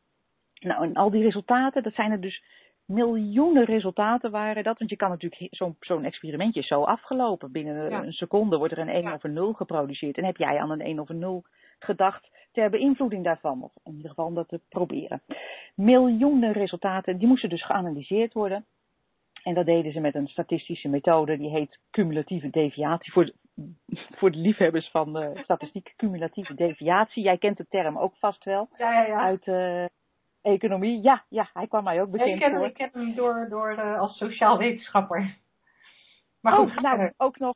Nou, 0.62 0.84
en 0.84 0.94
al 0.94 1.10
die 1.10 1.24
resultaten, 1.24 1.84
dat 1.84 1.94
zijn 1.94 2.12
er 2.12 2.22
dus 2.22 2.44
miljoenen 2.86 3.66
resultaten 3.66 4.32
waren 4.32 4.64
dat. 4.64 4.78
Want 4.78 4.90
je 4.90 4.96
kan 4.96 5.10
natuurlijk, 5.10 5.48
zo'n 5.52 5.76
zo'n 5.80 6.04
experimentje 6.04 6.60
is 6.60 6.68
zo 6.68 6.84
afgelopen. 6.84 7.52
Binnen 7.52 7.90
ja. 7.90 8.04
een 8.04 8.14
seconde 8.14 8.58
wordt 8.58 8.74
er 8.74 8.80
een 8.80 8.90
1 8.90 9.02
ja. 9.02 9.14
of 9.14 9.24
een 9.24 9.34
0 9.34 9.54
geproduceerd. 9.54 10.18
En 10.18 10.26
heb 10.26 10.38
jij 10.38 10.60
aan 10.60 10.72
een 10.72 10.82
1 10.82 11.00
of 11.00 11.10
een 11.10 11.20
0 11.20 11.44
gedacht 11.80 12.30
ter 12.52 12.70
beïnvloeding 12.70 13.24
daarvan. 13.24 13.64
Of 13.64 13.74
in 13.84 13.96
ieder 13.96 14.10
geval 14.10 14.26
om 14.26 14.36
dat 14.36 14.48
te 14.48 14.62
proberen. 14.70 15.22
Miljoenen 15.76 16.52
resultaten, 16.52 17.18
die 17.18 17.28
moesten 17.28 17.50
dus 17.50 17.66
geanalyseerd 17.66 18.34
worden. 18.34 18.66
En 19.44 19.54
dat 19.54 19.66
deden 19.66 19.92
ze 19.92 20.00
met 20.00 20.16
een 20.16 20.28
statistische 20.28 20.88
methode, 20.88 21.38
die 21.38 21.50
heet 21.50 21.80
cumulatieve 21.92 22.50
deviatie. 22.50 23.12
Voor 23.12 23.26
de, 23.26 23.34
voor 24.18 24.32
de 24.32 24.38
liefhebbers 24.38 24.90
van 24.90 25.24
uh, 25.24 25.30
statistiek, 25.44 25.94
cumulatieve 25.98 26.54
deviatie. 26.54 27.24
Jij 27.24 27.38
kent 27.38 27.58
de 27.58 27.66
term 27.70 27.98
ook 27.98 28.16
vast 28.16 28.44
wel. 28.44 28.70
Ja, 28.78 28.92
ja, 28.92 29.06
ja. 29.06 29.20
Uit 29.20 29.48
uh, 29.48 29.86
economie. 30.42 31.02
Ja, 31.02 31.24
ja, 31.30 31.50
hij 31.54 31.68
kwam 31.68 31.84
mij 31.84 32.02
ook 32.02 32.12
bekend 32.12 32.30
ik 32.30 32.40
ken, 32.40 32.56
voor. 32.56 32.66
Ik 32.66 32.74
ken 32.74 32.90
hem 32.94 33.16
door, 33.16 33.48
door 33.50 33.72
uh, 33.72 34.00
als 34.00 34.18
sociaal 34.18 34.58
wetenschapper. 34.58 35.38
Maar 36.40 36.54
goed, 36.54 36.70
oh, 36.70 36.78
nou, 36.78 37.12
ook 37.18 37.40
nog. 37.40 37.54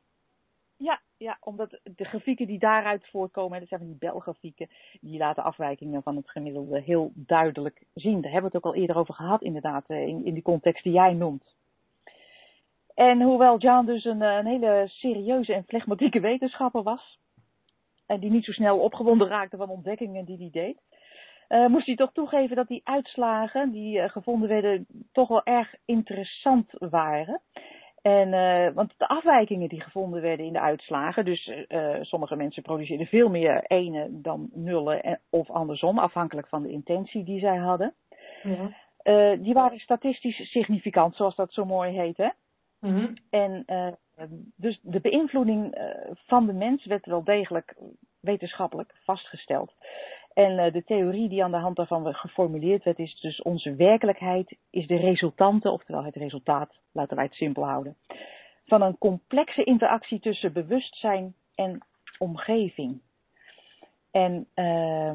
Ja, 0.76 1.00
ja, 1.16 1.36
omdat 1.40 1.80
de 1.82 2.04
grafieken 2.04 2.46
die 2.46 2.58
daaruit 2.58 3.08
voortkomen, 3.08 3.60
dat 3.60 3.68
zijn 3.68 3.86
die 3.86 3.96
belgrafieken, 3.98 4.68
die 5.00 5.18
laten 5.18 5.44
afwijkingen 5.44 6.02
van 6.02 6.16
het 6.16 6.30
gemiddelde 6.30 6.80
heel 6.80 7.12
duidelijk 7.14 7.84
zien. 7.94 8.20
Daar 8.20 8.32
hebben 8.32 8.50
we 8.50 8.56
het 8.56 8.66
ook 8.66 8.72
al 8.72 8.80
eerder 8.80 8.96
over 8.96 9.14
gehad, 9.14 9.42
inderdaad, 9.42 9.88
in, 9.88 10.24
in 10.24 10.34
die 10.34 10.42
context 10.42 10.82
die 10.82 10.92
jij 10.92 11.12
noemt. 11.12 11.54
En 12.94 13.22
hoewel 13.22 13.58
John 13.58 13.86
dus 13.86 14.04
een, 14.04 14.20
een 14.20 14.46
hele 14.46 14.84
serieuze 14.86 15.54
en 15.54 15.64
flegmatieke 15.64 16.20
wetenschapper 16.20 16.82
was, 16.82 17.18
en 18.06 18.20
die 18.20 18.30
niet 18.30 18.44
zo 18.44 18.52
snel 18.52 18.78
opgewonden 18.78 19.28
raakte 19.28 19.56
van 19.56 19.68
ontdekkingen 19.68 20.24
die 20.24 20.36
hij 20.38 20.50
deed, 20.50 20.80
uh, 21.48 21.66
moest 21.66 21.86
hij 21.86 21.96
toch 21.96 22.12
toegeven 22.12 22.56
dat 22.56 22.68
die 22.68 22.80
uitslagen 22.84 23.70
die 23.70 23.98
uh, 23.98 24.08
gevonden 24.08 24.48
werden 24.48 24.86
toch 25.12 25.28
wel 25.28 25.44
erg 25.44 25.74
interessant 25.84 26.70
waren. 26.78 27.40
En, 28.02 28.28
uh, 28.28 28.74
want 28.74 28.94
de 28.96 29.08
afwijkingen 29.08 29.68
die 29.68 29.80
gevonden 29.80 30.22
werden 30.22 30.46
in 30.46 30.52
de 30.52 30.60
uitslagen, 30.60 31.24
dus 31.24 31.50
sommige 32.00 32.36
mensen 32.36 32.62
produceerden 32.62 33.06
veel 33.06 33.28
meer 33.28 33.64
ene 33.66 34.08
dan 34.10 34.50
nullen 34.52 35.02
en, 35.02 35.20
of 35.30 35.50
andersom, 35.50 35.98
afhankelijk 35.98 36.48
van 36.48 36.62
de 36.62 36.70
intentie 36.70 37.24
die 37.24 37.40
zij 37.40 37.56
hadden. 37.56 37.94
Ja. 38.42 39.36
die 39.36 39.54
waren 39.54 39.78
statistisch 39.78 40.50
significant, 40.50 41.16
zoals 41.16 41.36
dat 41.36 41.52
zo 41.52 41.64
mooi 41.64 41.92
heet. 41.92 42.16
Hè? 42.16 42.28
Mm-hmm. 42.80 43.16
En 43.30 43.64
dus 44.56 44.78
de 44.82 45.00
beïnvloeding 45.00 45.78
van 46.26 46.46
de 46.46 46.52
mens 46.52 46.84
werd 46.84 47.06
wel 47.06 47.24
degelijk 47.24 47.76
wetenschappelijk 48.20 48.94
vastgesteld. 49.04 49.72
En 50.36 50.58
uh, 50.58 50.72
de 50.72 50.84
theorie 50.84 51.28
die 51.28 51.44
aan 51.44 51.50
de 51.50 51.56
hand 51.56 51.76
daarvan 51.76 52.14
geformuleerd 52.14 52.84
werd, 52.84 52.98
is 52.98 53.20
dus 53.20 53.42
onze 53.42 53.74
werkelijkheid 53.74 54.56
is 54.70 54.86
de 54.86 54.96
resultante, 54.96 55.70
oftewel 55.70 56.04
het 56.04 56.14
resultaat, 56.14 56.78
laten 56.92 57.16
wij 57.16 57.24
het 57.24 57.34
simpel 57.34 57.64
houden, 57.64 57.96
van 58.64 58.82
een 58.82 58.98
complexe 58.98 59.64
interactie 59.64 60.20
tussen 60.20 60.52
bewustzijn 60.52 61.34
en 61.54 61.86
omgeving. 62.18 63.00
En 64.10 64.46
uh, 64.54 65.12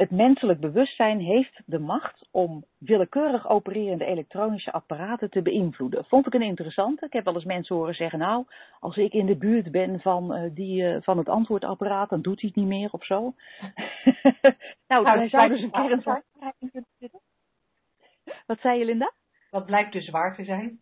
het 0.00 0.10
menselijk 0.10 0.60
bewustzijn 0.60 1.20
heeft 1.20 1.60
de 1.64 1.78
macht 1.78 2.28
om 2.30 2.64
willekeurig 2.78 3.48
opererende 3.48 4.04
elektronische 4.04 4.72
apparaten 4.72 5.30
te 5.30 5.42
beïnvloeden. 5.42 6.04
Vond 6.04 6.26
ik 6.26 6.34
een 6.34 6.42
interessante. 6.42 7.06
Ik 7.06 7.12
heb 7.12 7.24
wel 7.24 7.34
eens 7.34 7.44
mensen 7.44 7.76
horen 7.76 7.94
zeggen, 7.94 8.18
nou, 8.18 8.44
als 8.78 8.96
ik 8.96 9.12
in 9.12 9.26
de 9.26 9.36
buurt 9.36 9.70
ben 9.70 10.00
van, 10.00 10.36
uh, 10.36 10.50
die, 10.54 10.82
uh, 10.82 10.96
van 11.00 11.18
het 11.18 11.28
antwoordapparaat, 11.28 12.08
dan 12.08 12.22
doet 12.22 12.40
hij 12.40 12.50
het 12.54 12.62
niet 12.62 12.68
meer 12.68 12.88
of 12.90 13.04
zo. 13.04 13.20
nou, 14.88 15.02
nou, 15.02 15.04
daar 15.04 15.28
zou 15.28 15.48
dus 15.48 15.62
een 15.62 15.70
kern 15.70 16.02
van 16.02 16.22
kunnen 16.58 16.86
zitten. 16.98 17.20
Wat 18.46 18.60
zei 18.60 18.78
je, 18.78 18.84
Linda? 18.84 19.12
Dat 19.50 19.66
blijkt 19.66 19.92
dus 19.92 20.08
waar 20.10 20.34
te 20.34 20.44
zijn. 20.44 20.80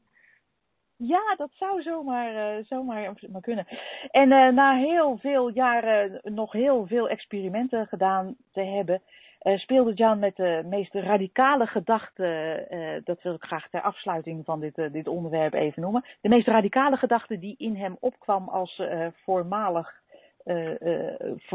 Ja, 1.01 1.35
dat 1.37 1.51
zou 1.53 1.83
zomaar, 1.83 2.59
uh, 2.59 2.65
zomaar 2.65 3.13
maar 3.33 3.41
kunnen. 3.41 3.67
En 4.11 4.31
uh, 4.31 4.49
na 4.49 4.77
heel 4.77 5.17
veel 5.17 5.49
jaren 5.49 6.21
nog 6.23 6.53
heel 6.53 6.87
veel 6.87 7.09
experimenten 7.09 7.87
gedaan 7.87 8.37
te 8.53 8.61
hebben, 8.61 9.03
uh, 9.43 9.59
speelde 9.59 9.93
Jan 9.93 10.19
met 10.19 10.37
de 10.37 10.63
meest 10.65 10.95
radicale 10.95 11.67
gedachte, 11.67 13.03
dat 13.05 13.23
wil 13.23 13.35
ik 13.35 13.43
graag 13.43 13.69
ter 13.69 13.81
afsluiting 13.81 14.45
van 14.45 14.61
dit, 14.61 14.75
dit 14.93 15.09
onderwerp 15.09 15.53
even 15.53 15.83
noemen, 15.83 16.05
de 16.21 16.29
meest 16.29 16.47
radicale 16.47 16.97
gedachte 16.97 17.39
die 17.39 17.55
in 17.59 17.77
hem 17.77 17.97
opkwam 18.01 18.49
als 18.49 18.83
voormalig 19.25 20.01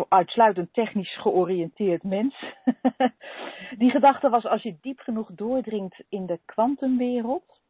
uitsluitend 0.09 0.73
technisch 0.73 1.17
georiënteerd 1.17 2.03
mens. 2.03 2.43
die 3.77 3.89
gedachte 3.89 4.29
was 4.29 4.45
als 4.45 4.61
je 4.63 4.77
diep 4.81 4.99
genoeg 4.99 5.29
doordringt 5.31 6.03
in 6.09 6.25
de 6.25 6.39
kwantumwereld, 6.45 7.61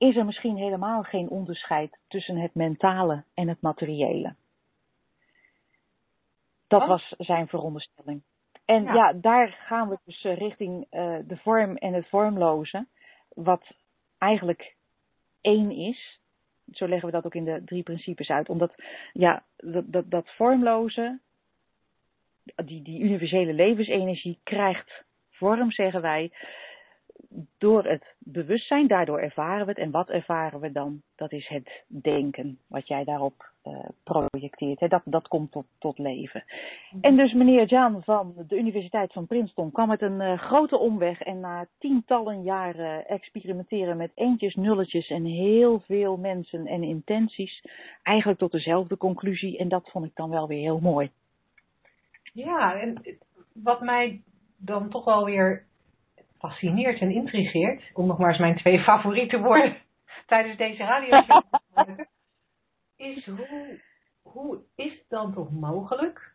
is 0.00 0.16
er 0.16 0.24
misschien 0.24 0.56
helemaal 0.56 1.02
geen 1.02 1.28
onderscheid 1.28 1.98
tussen 2.08 2.36
het 2.36 2.54
mentale 2.54 3.24
en 3.34 3.48
het 3.48 3.60
materiële. 3.60 4.34
Dat 6.68 6.86
was 6.86 7.14
zijn 7.18 7.48
veronderstelling. 7.48 8.22
En 8.64 8.82
ja. 8.82 8.94
ja, 8.94 9.12
daar 9.12 9.48
gaan 9.48 9.88
we 9.88 9.98
dus 10.04 10.24
eh, 10.24 10.36
richting 10.36 10.86
uh, 10.90 11.16
de 11.24 11.36
vorm 11.36 11.76
en 11.76 11.92
het 11.92 12.08
vormloze, 12.08 12.86
wat 13.28 13.74
eigenlijk 14.18 14.74
één 15.40 15.70
is. 15.70 16.20
Zo 16.72 16.88
leggen 16.88 17.06
we 17.06 17.14
dat 17.14 17.24
ook 17.24 17.34
in 17.34 17.44
de 17.44 17.62
drie 17.64 17.82
principes 17.82 18.30
uit. 18.30 18.48
Omdat 18.48 18.74
ja, 19.12 19.42
dat, 19.56 19.84
dat, 19.92 20.10
dat 20.10 20.30
vormloze, 20.34 21.18
die, 22.64 22.82
die 22.82 23.00
universele 23.00 23.52
levensenergie 23.52 24.38
krijgt 24.42 25.04
vorm, 25.30 25.72
zeggen 25.72 26.02
wij, 26.02 26.32
door 27.58 27.84
het 27.84 28.14
bewustzijn, 28.18 28.86
daardoor 28.86 29.18
ervaren 29.18 29.66
we 29.66 29.72
het. 29.72 29.80
En 29.80 29.90
wat 29.90 30.10
ervaren 30.10 30.60
we 30.60 30.72
dan? 30.72 31.02
Dat 31.16 31.32
is 31.32 31.48
het 31.48 31.82
denken, 31.86 32.58
wat 32.66 32.88
jij 32.88 33.04
daarop 33.04 33.50
uh, 33.64 33.88
projecteert. 34.02 34.80
Hè? 34.80 34.88
Dat, 34.88 35.02
dat 35.04 35.28
komt 35.28 35.52
tot, 35.52 35.66
tot 35.78 35.98
leven. 35.98 36.44
En 37.00 37.16
dus 37.16 37.32
meneer 37.32 37.66
Jan 37.66 38.02
van 38.02 38.34
de 38.48 38.58
Universiteit 38.58 39.12
van 39.12 39.26
Princeton 39.26 39.72
kwam 39.72 39.88
met 39.88 40.02
een 40.02 40.20
uh, 40.20 40.38
grote 40.38 40.78
omweg. 40.78 41.20
En 41.20 41.40
na 41.40 41.66
tientallen 41.78 42.42
jaren 42.42 43.06
experimenteren 43.08 43.96
met 43.96 44.12
eentjes, 44.14 44.54
nulletjes 44.54 45.08
en 45.08 45.24
heel 45.24 45.80
veel 45.80 46.16
mensen 46.16 46.66
en 46.66 46.82
intenties, 46.82 47.64
eigenlijk 48.02 48.38
tot 48.38 48.52
dezelfde 48.52 48.96
conclusie. 48.96 49.58
En 49.58 49.68
dat 49.68 49.90
vond 49.90 50.04
ik 50.04 50.14
dan 50.14 50.30
wel 50.30 50.48
weer 50.48 50.60
heel 50.60 50.80
mooi. 50.80 51.10
Ja, 52.32 52.80
en 52.80 53.18
wat 53.52 53.80
mij 53.80 54.22
dan 54.56 54.90
toch 54.90 55.04
wel 55.04 55.24
weer 55.24 55.68
fascineert 56.40 57.00
en 57.00 57.10
intrigeert, 57.10 57.82
om 57.92 58.06
nog 58.06 58.18
maar 58.18 58.28
eens 58.28 58.38
mijn 58.38 58.56
twee 58.56 58.78
favoriete 58.90 59.38
woorden 59.38 59.76
tijdens 60.26 60.56
deze 60.56 60.82
radio 60.84 61.42
is 62.96 63.26
hoe, 63.26 63.80
hoe 64.22 64.60
is 64.76 64.92
het 64.92 65.08
dan 65.08 65.34
toch 65.34 65.50
mogelijk 65.50 66.32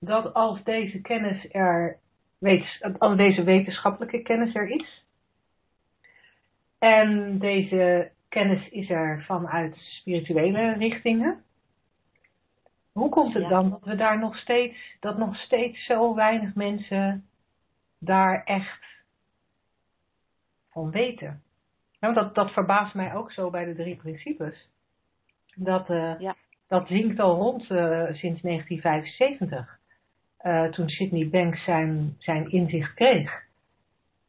dat 0.00 0.34
als 0.34 0.64
deze 0.64 1.00
kennis 1.00 1.46
er, 1.50 1.98
als 2.98 3.16
deze 3.16 3.42
wetenschappelijke 3.42 4.22
kennis 4.22 4.54
er 4.54 4.68
is, 4.68 5.04
en 6.78 7.38
deze 7.38 8.10
kennis 8.28 8.68
is 8.68 8.90
er 8.90 9.24
vanuit 9.26 9.76
spirituele 9.76 10.72
richtingen, 10.72 11.42
hoe 12.92 13.08
komt 13.08 13.34
het 13.34 13.48
dan 13.48 13.70
dat 13.70 13.84
we 13.84 13.94
daar 13.94 14.18
nog 14.18 14.36
steeds, 14.36 14.96
dat 15.00 15.18
nog 15.18 15.36
steeds 15.36 15.84
zo 15.84 16.14
weinig 16.14 16.54
mensen 16.54 17.28
daar 17.98 18.44
echt 18.44 18.97
van 20.78 20.90
weten. 20.90 21.42
Nou, 22.00 22.14
dat, 22.14 22.34
dat 22.34 22.50
verbaast 22.50 22.94
mij 22.94 23.14
ook 23.14 23.32
zo 23.32 23.50
bij 23.50 23.64
de 23.64 23.74
drie 23.74 23.96
principes. 23.96 24.68
Dat, 25.54 25.90
uh, 25.90 26.14
ja. 26.18 26.36
dat 26.68 26.86
zinkt 26.86 27.20
al 27.20 27.34
rond 27.36 27.62
uh, 27.62 28.04
sinds 28.10 28.40
1975. 28.42 29.78
Uh, 30.42 30.64
toen 30.64 30.88
Sydney 30.88 31.28
Banks 31.28 31.64
zijn, 31.64 32.14
zijn 32.18 32.50
inzicht 32.50 32.94
kreeg. 32.94 33.46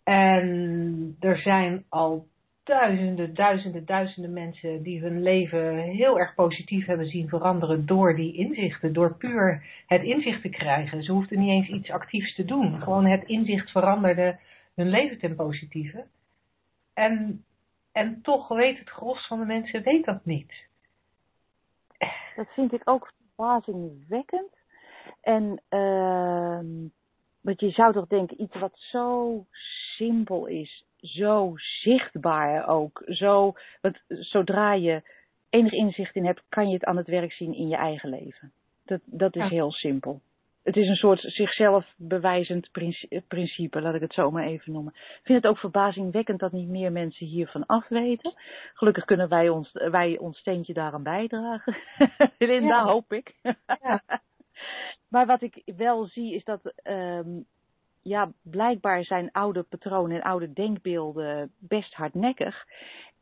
En 0.03 1.15
er 1.19 1.37
zijn 1.37 1.85
al 1.89 2.27
duizenden, 2.63 3.33
duizenden, 3.33 3.85
duizenden 3.85 4.33
mensen 4.33 4.83
die 4.83 5.01
hun 5.01 5.21
leven 5.21 5.77
heel 5.77 6.19
erg 6.19 6.35
positief 6.35 6.85
hebben 6.85 7.07
zien 7.07 7.29
veranderen 7.29 7.85
door 7.85 8.15
die 8.15 8.33
inzichten, 8.33 8.93
door 8.93 9.17
puur 9.17 9.63
het 9.87 10.03
inzicht 10.03 10.41
te 10.41 10.49
krijgen. 10.49 11.03
Ze 11.03 11.11
hoefden 11.11 11.39
niet 11.39 11.49
eens 11.49 11.67
iets 11.67 11.91
actiefs 11.91 12.35
te 12.35 12.45
doen. 12.45 12.81
Gewoon 12.81 13.05
het 13.05 13.23
inzicht 13.23 13.71
veranderde 13.71 14.37
hun 14.75 14.89
leven 14.89 15.19
ten 15.19 15.35
positieve. 15.35 16.05
En, 16.99 17.43
en 17.91 18.21
toch 18.21 18.47
weet 18.47 18.79
het 18.79 18.89
gros 18.89 19.27
van 19.27 19.39
de 19.39 19.45
mensen 19.45 19.83
weet 19.83 20.05
dat 20.05 20.25
niet. 20.25 20.67
Dat 22.35 22.47
vind 22.53 22.73
ik 22.73 22.81
ook 22.83 23.11
verbazingwekkend. 23.17 24.57
En 25.21 25.61
uh, 25.69 26.59
want 27.41 27.59
je 27.59 27.69
zou 27.69 27.93
toch 27.93 28.07
denken, 28.07 28.41
iets 28.41 28.55
wat 28.55 28.77
zo 28.77 29.45
simpel 29.95 30.45
is, 30.45 30.85
zo 30.97 31.53
zichtbaar 31.55 32.67
ook, 32.67 33.03
zo, 33.05 33.53
want 33.81 34.01
zodra 34.07 34.73
je 34.73 35.01
enig 35.49 35.71
inzicht 35.71 36.15
in 36.15 36.25
hebt, 36.25 36.43
kan 36.49 36.67
je 36.67 36.73
het 36.73 36.83
aan 36.83 36.97
het 36.97 37.07
werk 37.07 37.31
zien 37.33 37.53
in 37.53 37.67
je 37.67 37.75
eigen 37.75 38.09
leven. 38.09 38.51
Dat, 38.85 39.01
dat 39.05 39.35
is 39.35 39.41
Ja. 39.41 39.49
heel 39.49 39.71
simpel. 39.71 40.21
Het 40.69 40.77
is 40.77 40.87
een 40.87 40.95
soort 40.95 41.19
zichzelf 41.21 41.93
bewijzend 41.97 42.71
princi- 42.71 43.21
principe, 43.27 43.81
laat 43.81 43.95
ik 43.95 44.01
het 44.01 44.13
zo 44.13 44.31
maar 44.31 44.45
even 44.45 44.71
noemen. 44.73 44.93
Ik 44.95 45.19
vind 45.23 45.43
het 45.43 45.51
ook 45.51 45.57
verbazingwekkend 45.57 46.39
dat 46.39 46.51
niet 46.51 46.67
meer 46.67 46.91
mensen 46.91 47.25
hiervan 47.27 47.65
afweten. 47.65 48.33
Gelukkig 48.73 49.05
kunnen 49.05 49.29
wij 49.29 49.49
ons, 49.49 49.71
wij 49.71 50.17
ons 50.17 50.37
steentje 50.37 50.73
daaraan 50.73 51.03
bijdragen. 51.03 51.77
Linda, 52.37 52.67
Ja. 52.67 52.83
hoop 52.83 53.13
ik. 53.13 53.35
Ja. 53.81 54.01
maar 55.13 55.25
wat 55.25 55.41
ik 55.41 55.61
wel 55.65 56.05
zie 56.05 56.35
is 56.35 56.43
dat 56.43 56.73
ehm, 56.83 57.29
ja, 58.01 58.31
blijkbaar 58.43 59.03
zijn 59.03 59.31
oude 59.31 59.63
patronen 59.63 60.17
en 60.17 60.23
oude 60.23 60.53
denkbeelden 60.53 61.51
best 61.59 61.93
hardnekkig. 61.93 62.65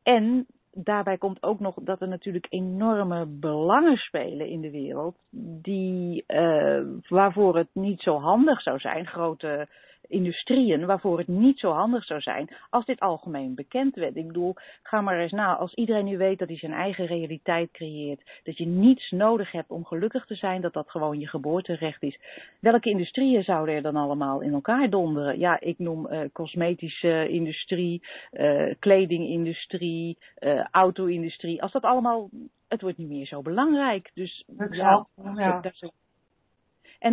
En 0.03 0.47
daarbij 0.83 1.17
komt 1.17 1.43
ook 1.43 1.59
nog 1.59 1.75
dat 1.81 2.01
er 2.01 2.07
natuurlijk 2.07 2.45
enorme 2.49 3.25
belangen 3.25 3.97
spelen 3.97 4.47
in 4.47 4.61
de 4.61 4.71
wereld, 4.71 5.17
die, 5.61 6.23
eh, 6.27 6.81
waarvoor 7.07 7.57
het 7.57 7.69
niet 7.73 8.01
zo 8.01 8.19
handig 8.19 8.61
zou 8.61 8.79
zijn, 8.79 9.07
grote 9.07 9.67
industrieën, 10.09 10.85
waarvoor 10.85 11.17
het 11.17 11.27
niet 11.27 11.59
zo 11.59 11.71
handig 11.71 12.03
zou 12.03 12.21
zijn 12.21 12.49
als 12.69 12.85
dit 12.85 12.99
algemeen 12.99 13.55
bekend 13.55 13.95
werd. 13.95 14.15
Ik 14.15 14.27
bedoel, 14.27 14.53
ga 14.83 15.01
maar 15.01 15.19
eens 15.19 15.31
na, 15.31 15.55
als 15.55 15.73
iedereen 15.73 16.05
nu 16.05 16.17
weet 16.17 16.39
dat 16.39 16.47
hij 16.47 16.57
zijn 16.57 16.71
eigen 16.73 17.05
realiteit 17.05 17.71
creëert, 17.71 18.41
dat 18.43 18.57
je 18.57 18.65
niets 18.65 19.11
nodig 19.11 19.51
hebt 19.51 19.69
om 19.69 19.85
gelukkig 19.85 20.25
te 20.25 20.35
zijn, 20.35 20.61
dat 20.61 20.73
dat 20.73 20.89
gewoon 20.89 21.19
je 21.19 21.27
geboorterecht 21.27 22.03
is. 22.03 22.19
Welke 22.59 22.89
industrieën 22.89 23.43
zouden 23.43 23.75
er 23.75 23.81
dan 23.81 23.95
allemaal 23.95 24.41
in 24.41 24.53
elkaar 24.53 24.89
donderen? 24.89 25.39
Ja, 25.39 25.59
ik 25.59 25.79
noem 25.79 26.07
eh, 26.07 26.19
cosmetische 26.33 27.27
industrie, 27.29 28.03
eh, 28.31 28.73
kledingindustrie, 28.79 30.17
eh, 30.35 30.65
auto-industrie. 30.71 31.61
Als 31.61 31.71
dat 31.71 31.83
allemaal, 31.83 32.29
het 32.67 32.81
wordt 32.81 32.97
niet 32.97 33.09
meer 33.09 33.25
zo 33.25 33.41
belangrijk. 33.41 34.11
Dus 34.13 34.43
ja, 34.69 35.05
ja. 35.35 35.59
dat 35.61 35.73
is- 35.73 35.91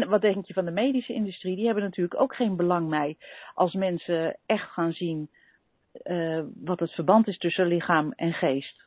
en 0.00 0.09
wat 0.09 0.20
denk 0.20 0.46
je 0.46 0.52
van 0.52 0.64
de 0.64 0.70
medische 0.70 1.12
industrie? 1.12 1.57
Die 1.57 1.64
hebben 1.64 1.85
natuurlijk 1.85 2.20
ook 2.20 2.35
geen 2.35 2.57
belang 2.57 2.88
bij 2.88 3.16
als 3.54 3.72
mensen 3.72 4.37
echt 4.46 4.70
gaan 4.70 4.92
zien 4.92 5.30
eh, 6.02 6.42
wat 6.54 6.80
het 6.80 6.92
verband 6.92 7.28
is 7.28 7.38
tussen 7.38 7.66
lichaam 7.66 8.12
en 8.12 8.33
geest. 8.33 8.83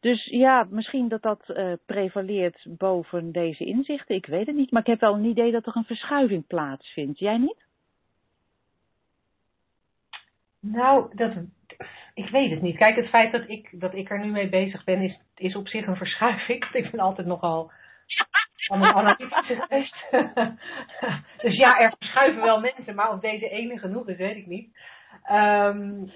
Dus 0.00 0.24
ja, 0.24 0.66
misschien 0.70 1.08
dat 1.08 1.22
dat 1.22 1.48
eh, 1.48 1.72
prevaleert 1.86 2.64
boven 2.68 3.32
deze 3.32 3.64
inzichten. 3.64 4.14
Ik 4.14 4.26
weet 4.26 4.46
het 4.46 4.56
niet, 4.56 4.70
maar 4.70 4.80
ik 4.80 4.86
heb 4.86 5.00
wel 5.00 5.14
een 5.14 5.24
idee 5.24 5.52
dat 5.52 5.66
er 5.66 5.76
een 5.76 5.84
verschuiving 5.84 6.46
plaatsvindt. 6.46 7.18
Jij 7.18 7.38
niet? 7.38 7.64
Nou, 10.60 11.16
dat, 11.16 11.32
ik 12.14 12.28
weet 12.28 12.50
het 12.50 12.62
niet. 12.62 12.76
Kijk, 12.76 12.96
het 12.96 13.08
feit 13.08 13.32
dat 13.32 13.48
ik, 13.48 13.80
dat 13.80 13.94
ik 13.94 14.10
er 14.10 14.24
nu 14.24 14.30
mee 14.30 14.48
bezig 14.48 14.84
ben, 14.84 15.00
is, 15.00 15.18
is 15.34 15.56
op 15.56 15.68
zich 15.68 15.86
een 15.86 15.96
verschuiving. 16.06 16.64
Ik 16.72 16.90
ben 16.90 17.00
altijd 17.00 17.26
nogal 17.26 17.72
van 18.66 18.82
een 18.82 18.94
analytische 18.94 19.54
geweest. 19.60 20.10
dus 21.42 21.56
ja, 21.56 21.80
er 21.80 21.94
verschuiven 21.98 22.42
wel 22.42 22.60
mensen, 22.60 22.94
maar 22.94 23.12
of 23.12 23.20
deze 23.20 23.48
ene 23.48 23.78
genoeg 23.78 24.08
is, 24.08 24.16
weet 24.16 24.36
ik 24.36 24.46
niet. 24.46 24.78
Ehm, 25.22 26.06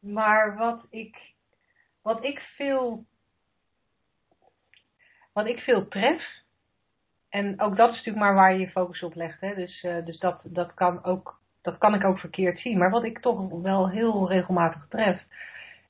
maar 0.00 0.56
wat 0.56 0.86
ik, 0.90 1.16
wat 2.02 2.24
ik 2.24 2.38
veel, 2.38 3.04
wat 5.32 5.46
ik 5.46 5.58
veel 5.58 5.88
tref, 5.88 6.40
en 7.32 7.60
ook 7.60 7.76
dat 7.76 7.88
is 7.88 7.96
natuurlijk 7.96 8.24
maar 8.24 8.34
waar 8.34 8.52
je 8.52 8.58
je 8.58 8.70
focus 8.70 9.02
op 9.02 9.14
legt. 9.14 9.40
Hè? 9.40 9.54
Dus, 9.54 9.82
eh, 9.82 10.04
dus 10.04 10.18
dat, 10.18 10.40
dat, 10.44 10.74
kan 10.74 11.04
ook, 11.04 11.40
dat 11.62 11.78
kan 11.78 11.94
ik 11.94 12.04
ook 12.04 12.18
verkeerd 12.18 12.60
zien. 12.60 12.78
Maar 12.78 12.90
wat 12.90 13.04
ik 13.04 13.18
toch 13.18 13.48
wel 13.62 13.90
heel 13.90 14.28
regelmatig 14.28 14.86
tref, 14.88 15.22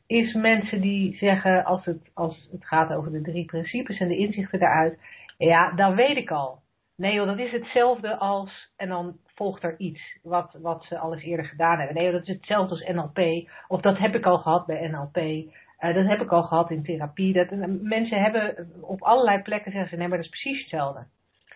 is 0.06 0.34
mensen 0.34 0.80
die 0.80 1.16
zeggen 1.16 1.64
als 1.64 1.84
het, 1.84 2.10
als 2.14 2.48
het 2.52 2.66
gaat 2.66 2.92
over 2.92 3.12
de 3.12 3.20
drie 3.20 3.44
principes 3.44 3.98
en 3.98 4.08
de 4.08 4.16
inzichten 4.16 4.58
daaruit. 4.58 4.98
Ja, 5.44 5.72
dat 5.72 5.94
weet 5.94 6.16
ik 6.16 6.30
al. 6.30 6.60
Nee 6.96 7.24
dat 7.24 7.38
is 7.38 7.52
hetzelfde 7.52 8.16
als, 8.16 8.72
en 8.76 8.88
dan 8.88 9.16
volgt 9.34 9.62
er 9.62 9.74
iets 9.78 10.18
wat, 10.22 10.56
wat 10.60 10.84
ze 10.84 10.98
al 10.98 11.12
eens 11.12 11.22
eerder 11.22 11.46
gedaan 11.46 11.78
hebben. 11.78 11.96
Nee 11.96 12.12
dat 12.12 12.22
is 12.22 12.28
hetzelfde 12.28 12.70
als 12.70 12.94
NLP. 12.94 13.48
Of 13.68 13.80
dat 13.80 13.98
heb 13.98 14.14
ik 14.14 14.26
al 14.26 14.38
gehad 14.38 14.66
bij 14.66 14.88
NLP. 14.88 15.16
Eh, 15.16 15.94
dat 15.94 16.06
heb 16.06 16.20
ik 16.20 16.30
al 16.30 16.42
gehad 16.42 16.70
in 16.70 16.82
therapie. 16.82 17.32
Dat, 17.32 17.48
eh, 17.48 17.58
mensen 17.80 18.22
hebben 18.22 18.70
op 18.80 19.02
allerlei 19.02 19.42
plekken 19.42 19.72
zeggen 19.72 19.90
ze, 19.90 19.96
nee 19.96 20.08
maar 20.08 20.16
dat 20.16 20.26
is 20.26 20.40
precies 20.40 20.60
hetzelfde. 20.60 21.06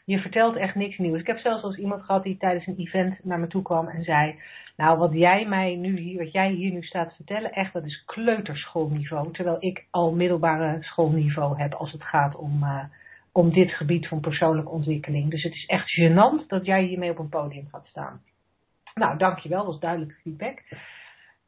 Je 0.05 0.19
vertelt 0.19 0.57
echt 0.57 0.75
niks 0.75 0.99
nieuws. 0.99 1.21
Ik 1.21 1.27
heb 1.27 1.39
zelfs 1.39 1.63
als 1.63 1.77
iemand 1.77 2.03
gehad 2.03 2.23
die 2.23 2.37
tijdens 2.37 2.67
een 2.67 2.79
event 2.79 3.25
naar 3.25 3.41
me 3.41 3.47
toe 3.47 3.63
kwam 3.63 3.89
en 3.89 4.03
zei, 4.03 4.41
nou 4.77 4.99
wat 4.99 5.13
jij 5.13 5.47
mij 5.47 5.77
nu 5.77 5.99
hier, 5.99 6.19
wat 6.19 6.33
jij 6.33 6.51
hier 6.51 6.73
nu 6.73 6.83
staat 6.83 7.09
te 7.09 7.15
vertellen, 7.15 7.53
echt 7.53 7.73
dat 7.73 7.85
is 7.85 8.05
kleuterschoolniveau. 8.05 9.33
Terwijl 9.33 9.57
ik 9.61 9.87
al 9.91 10.13
middelbare 10.13 10.77
schoolniveau 10.81 11.59
heb 11.59 11.75
als 11.75 11.93
het 11.93 12.03
gaat 12.03 12.37
om, 12.37 12.63
eh, 12.63 12.85
om 13.37 13.53
dit 13.53 13.71
gebied 13.71 14.09
van 14.09 14.21
persoonlijke 14.21 14.71
ontwikkeling. 14.71 15.31
Dus 15.31 15.43
het 15.43 15.53
is 15.53 15.67
echt 15.67 15.99
gênant 15.99 16.47
dat 16.47 16.67
jij 16.67 16.83
hiermee 16.83 17.11
op 17.11 17.19
een 17.19 17.29
podium 17.29 17.69
gaat 17.69 17.87
staan. 17.87 18.23
Nou, 18.95 19.19
dankjewel, 19.19 19.59
dat 19.59 19.67
was 19.67 19.81
duidelijke 19.81 20.15
feedback. 20.15 20.63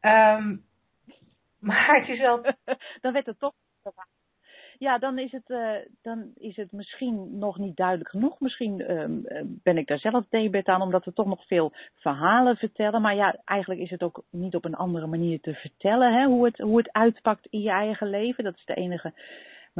Ehm, 0.01 0.57
maar 1.59 1.98
het 2.01 2.09
is 2.09 2.18
wel 2.18 2.42
dan 3.03 3.12
werd 3.12 3.27
het 3.27 3.38
toch. 3.38 3.53
Ja, 4.79 4.98
dan 4.98 5.18
is, 5.18 5.33
het, 5.33 5.51
eh, 5.51 5.74
dan 6.03 6.31
is 6.37 6.57
het 6.57 6.72
misschien 6.72 7.38
nog 7.38 7.59
niet 7.59 7.77
duidelijk 7.77 8.11
genoeg. 8.11 8.40
Misschien 8.40 8.81
ehm, 8.81 9.24
eh, 9.24 9.42
ben 9.46 9.79
ik 9.79 9.87
daar 9.87 9.98
zelf 9.98 10.27
debet 10.29 10.66
aan, 10.66 10.83
omdat 10.83 11.05
we 11.05 11.12
toch 11.12 11.27
nog 11.27 11.46
veel 11.46 11.72
verhalen 11.94 12.57
vertellen. 12.57 13.03
Maar 13.03 13.14
ja, 13.14 13.40
eigenlijk 13.44 13.81
is 13.81 13.90
het 13.90 14.03
ook 14.03 14.22
niet 14.31 14.55
op 14.55 14.64
een 14.64 14.74
andere 14.74 15.07
manier 15.07 15.40
te 15.40 15.55
vertellen 15.55 16.12
hè, 16.12 16.27
hoe, 16.27 16.44
het, 16.44 16.59
hoe 16.59 16.79
het 16.79 16.92
uitpakt 16.92 17.46
in 17.46 17.61
je 17.61 17.70
eigen 17.70 18.11
leven. 18.11 18.44
Dat 18.44 18.57
is 18.57 18.64
de 18.64 18.74
enige 18.74 19.12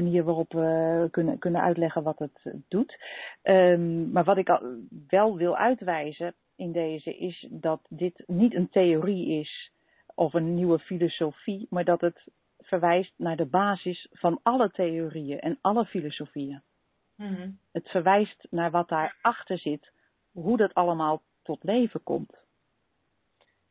manier 0.03 0.25
waarop 0.25 0.53
we 0.53 1.09
kunnen, 1.11 1.39
kunnen 1.39 1.61
uitleggen 1.61 2.03
wat 2.03 2.19
het 2.19 2.41
eh, 2.43 2.53
doet. 2.69 2.99
Ehm, 3.43 4.11
maar 4.11 4.25
wat 4.25 4.37
ik 4.37 4.49
al, 4.49 4.61
wel 5.09 5.37
wil 5.37 5.57
uitwijzen 5.57 6.35
in 6.57 6.73
deze 6.73 7.17
is 7.19 7.47
dat 7.51 7.81
dit 7.89 8.23
niet 8.27 8.55
een 8.55 8.69
theorie 8.69 9.41
is 9.41 9.73
of 10.15 10.35
een 10.35 10.55
nieuwe 10.55 10.79
filosofie, 10.79 11.67
maar 11.71 11.85
dat 11.85 12.01
het 12.01 12.25
verwijst 12.59 13.13
naar 13.17 13.37
de 13.37 13.47
basis 13.47 14.09
van 14.11 14.41
alle 14.43 14.71
theorieën 14.71 15.41
en 15.41 15.59
alle 15.61 15.85
filosofieën. 15.85 16.63
Mhm. 17.15 17.51
Het 17.73 17.89
verwijst 17.89 18.47
naar 18.51 18.71
wat 18.71 18.89
daarachter 18.89 19.59
zit, 19.59 19.93
hoe 20.33 20.57
dat 20.57 20.75
allemaal 20.75 21.23
tot 21.43 21.63
leven 21.63 22.03
komt. 22.03 22.48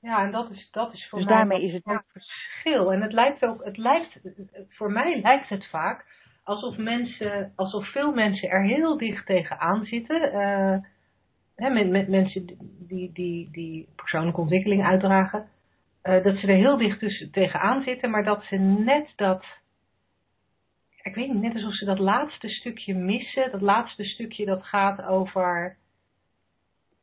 Ja, 0.01 0.23
en 0.23 0.31
dat 0.31 0.51
is, 0.51 0.67
dat 0.71 0.93
is 0.93 1.07
voor 1.09 1.19
Dus 1.19 1.27
mij 1.27 1.37
daarmee 1.37 1.61
is 1.63 1.73
het 1.73 2.01
verschil. 2.11 2.93
En 2.93 3.01
het 3.01 3.13
lijkt 3.13 3.45
ook, 3.45 3.63
het 3.63 3.77
lijkt, 3.77 4.19
voor 4.69 4.91
mij 4.91 5.21
lijkt 5.21 5.49
het 5.49 5.67
vaak 5.69 6.05
alsof 6.43 6.77
mensen, 6.77 7.53
alsof 7.55 7.91
veel 7.91 8.13
mensen 8.13 8.49
er 8.49 8.63
heel 8.63 8.97
dicht 8.97 9.25
tegenaan 9.25 9.85
zitten. 9.85 10.31
eh, 10.31 10.77
hè, 11.55 11.69
met, 11.69 11.89
met 11.89 12.07
mensen 12.07 12.45
die, 12.87 13.11
die, 13.13 13.49
die 13.51 13.87
persoonlijke 13.95 14.41
ontwikkeling 14.41 14.83
uitdragen. 14.85 15.47
eh, 16.01 16.23
dat 16.23 16.37
ze 16.37 16.47
er 16.47 16.55
heel 16.55 16.77
dicht 16.77 16.99
tussen, 16.99 17.31
tegenaan 17.31 17.83
zitten, 17.83 18.09
maar 18.09 18.23
dat 18.23 18.43
ze 18.43 18.55
net 18.55 19.13
dat, 19.15 19.45
ik 21.01 21.15
weet 21.15 21.27
niet, 21.33 21.41
net 21.41 21.53
alsof 21.53 21.73
ze 21.73 21.85
dat 21.85 21.99
laatste 21.99 22.49
stukje 22.49 22.93
missen. 22.95 23.51
Dat 23.51 23.61
laatste 23.61 24.03
stukje 24.03 24.45
dat 24.45 24.63
gaat 24.65 25.01
over, 25.01 25.77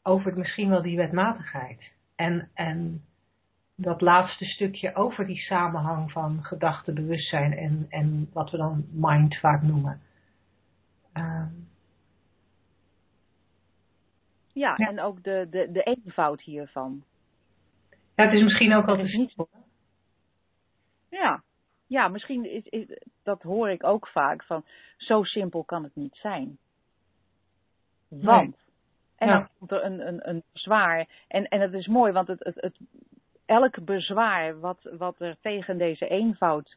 over 0.03 0.39
misschien 0.39 0.69
wel 0.69 0.83
die 0.83 0.97
wetmatigheid. 0.97 1.93
En, 2.15 2.51
en 2.55 3.05
dat 3.75 4.01
laatste 4.01 4.45
stukje 4.45 4.95
over 4.95 5.27
die 5.27 5.39
samenhang 5.39 6.13
van 6.13 6.45
gedachte, 6.45 6.93
bewustzijn 6.93 7.53
en, 7.53 7.87
en 7.89 8.31
wat 8.33 8.51
we 8.51 8.57
dan 8.57 8.87
mind 8.91 9.37
vaak 9.39 9.63
noemen. 9.63 10.01
Ehm, 11.13 11.49
Ja, 14.53 14.75
Ja. 14.77 14.89
en 14.89 15.01
ook 15.01 15.23
de, 15.23 15.47
de, 15.51 15.69
de 15.73 15.83
eenvoud 15.83 16.41
hiervan. 16.41 17.05
ja, 18.15 18.25
het 18.25 18.33
is 18.33 18.43
misschien 18.43 18.75
ook 18.75 18.87
al 18.89 18.97
te 18.97 19.03
is 19.03 19.15
niet- 19.15 19.29
simpel. 19.31 19.49
Ja, 21.11 21.43
ja 21.87 22.09
misschien 22.09 22.51
is, 22.51 22.65
is, 22.65 22.99
dat 23.23 23.43
hoor 23.43 23.71
ik 23.71 23.85
ook 23.85 24.09
vaak 24.09 24.45
van 24.45 24.65
zo 24.97 25.23
simpel 25.23 25.65
kan 25.65 25.83
het 25.83 25.95
niet 25.95 26.15
zijn. 26.17 26.59
Want. 28.09 28.57
En 29.17 29.29
dan 29.29 29.49
komt 29.59 29.71
er 29.71 29.85
een, 29.85 30.07
een, 30.07 30.29
een 30.29 30.43
bezwaar. 30.53 31.07
En, 31.29 31.49
en 31.49 31.61
het 31.61 31.73
is 31.73 31.87
mooi, 31.87 32.13
want 32.13 32.29
het, 32.29 32.45
het, 32.45 32.61
het, 32.61 32.77
elk 33.47 33.85
bezwaar 33.85 34.61
wat, 34.61 34.79
wat 34.99 35.21
er 35.21 35.37
tegen 35.41 35.79
deze 35.79 36.09
eenvoud 36.09 36.77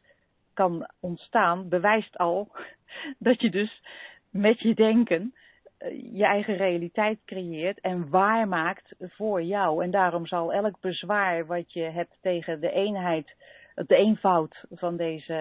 kan 0.54 0.88
ontstaan, 1.00 1.68
bewijst 1.68 2.18
al 2.18 2.48
dat 3.18 3.40
je 3.40 3.50
dus 3.50 3.82
met 4.30 4.60
je 4.60 4.74
denken 4.74 5.34
eh, 5.78 6.12
je 6.12 6.24
eigen 6.24 6.56
realiteit 6.56 7.18
creëert 7.24 7.80
en 7.80 8.10
waar 8.10 8.48
maakt 8.48 8.94
voor 8.98 9.42
jou. 9.42 9.84
En 9.84 9.90
daarom 9.90 10.26
zal 10.26 10.52
elk 10.52 10.80
bezwaar 10.80 11.46
wat 11.46 11.72
je 11.72 11.82
hebt 11.82 12.18
tegen 12.20 12.60
de 12.60 12.70
eenheid, 12.70 13.34
de 13.74 13.96
eenvoud 13.96 14.64
van 14.70 14.96
deze, 14.96 15.34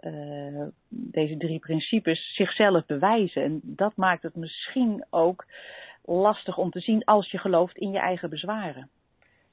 uh, 0.00 0.66
deze 0.88 1.36
drie 1.36 1.58
principes 1.58 2.34
zichzelf 2.34 2.86
bewijzen. 2.86 3.42
En 3.42 3.60
dat 3.62 3.96
maakt 3.96 4.22
het 4.22 4.36
misschien 4.36 5.04
ook 5.10 5.44
lastig 6.08 6.56
om 6.56 6.70
te 6.70 6.80
zien 6.80 7.04
als 7.04 7.30
je 7.30 7.38
gelooft 7.38 7.76
in 7.76 7.90
je 7.90 7.98
eigen 7.98 8.30
bezwaren. 8.30 8.88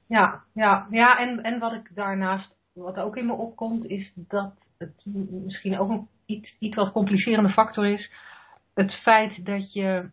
Ja, 0.06 0.42
ja, 0.52 0.86
ja 0.90 1.18
en, 1.18 1.42
en 1.42 1.58
wat 1.58 1.72
ik 1.72 1.94
daarnaast, 1.94 2.54
wat 2.72 2.96
ook 2.96 3.16
in 3.16 3.26
me 3.26 3.32
opkomt, 3.32 3.84
is 3.84 4.12
dat 4.14 4.52
het 4.78 5.02
misschien 5.44 5.78
ook 5.78 5.90
een 5.90 6.08
iets, 6.26 6.56
iets 6.58 6.76
wat 6.76 6.92
complicerende 6.92 7.50
factor 7.50 7.86
is. 7.86 8.10
Het 8.74 8.92
feit 8.92 9.44
dat 9.44 9.72
je 9.72 10.10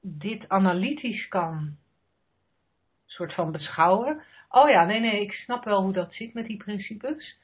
dit 0.00 0.48
analytisch 0.48 1.28
kan 1.28 1.76
soort 3.06 3.34
van 3.34 3.52
beschouwen. 3.52 4.22
Oh 4.48 4.68
ja, 4.68 4.84
nee, 4.84 5.00
nee, 5.00 5.20
ik 5.20 5.32
snap 5.32 5.64
wel 5.64 5.82
hoe 5.82 5.92
dat 5.92 6.12
zit 6.12 6.34
met 6.34 6.46
die 6.46 6.56
principes. 6.56 7.38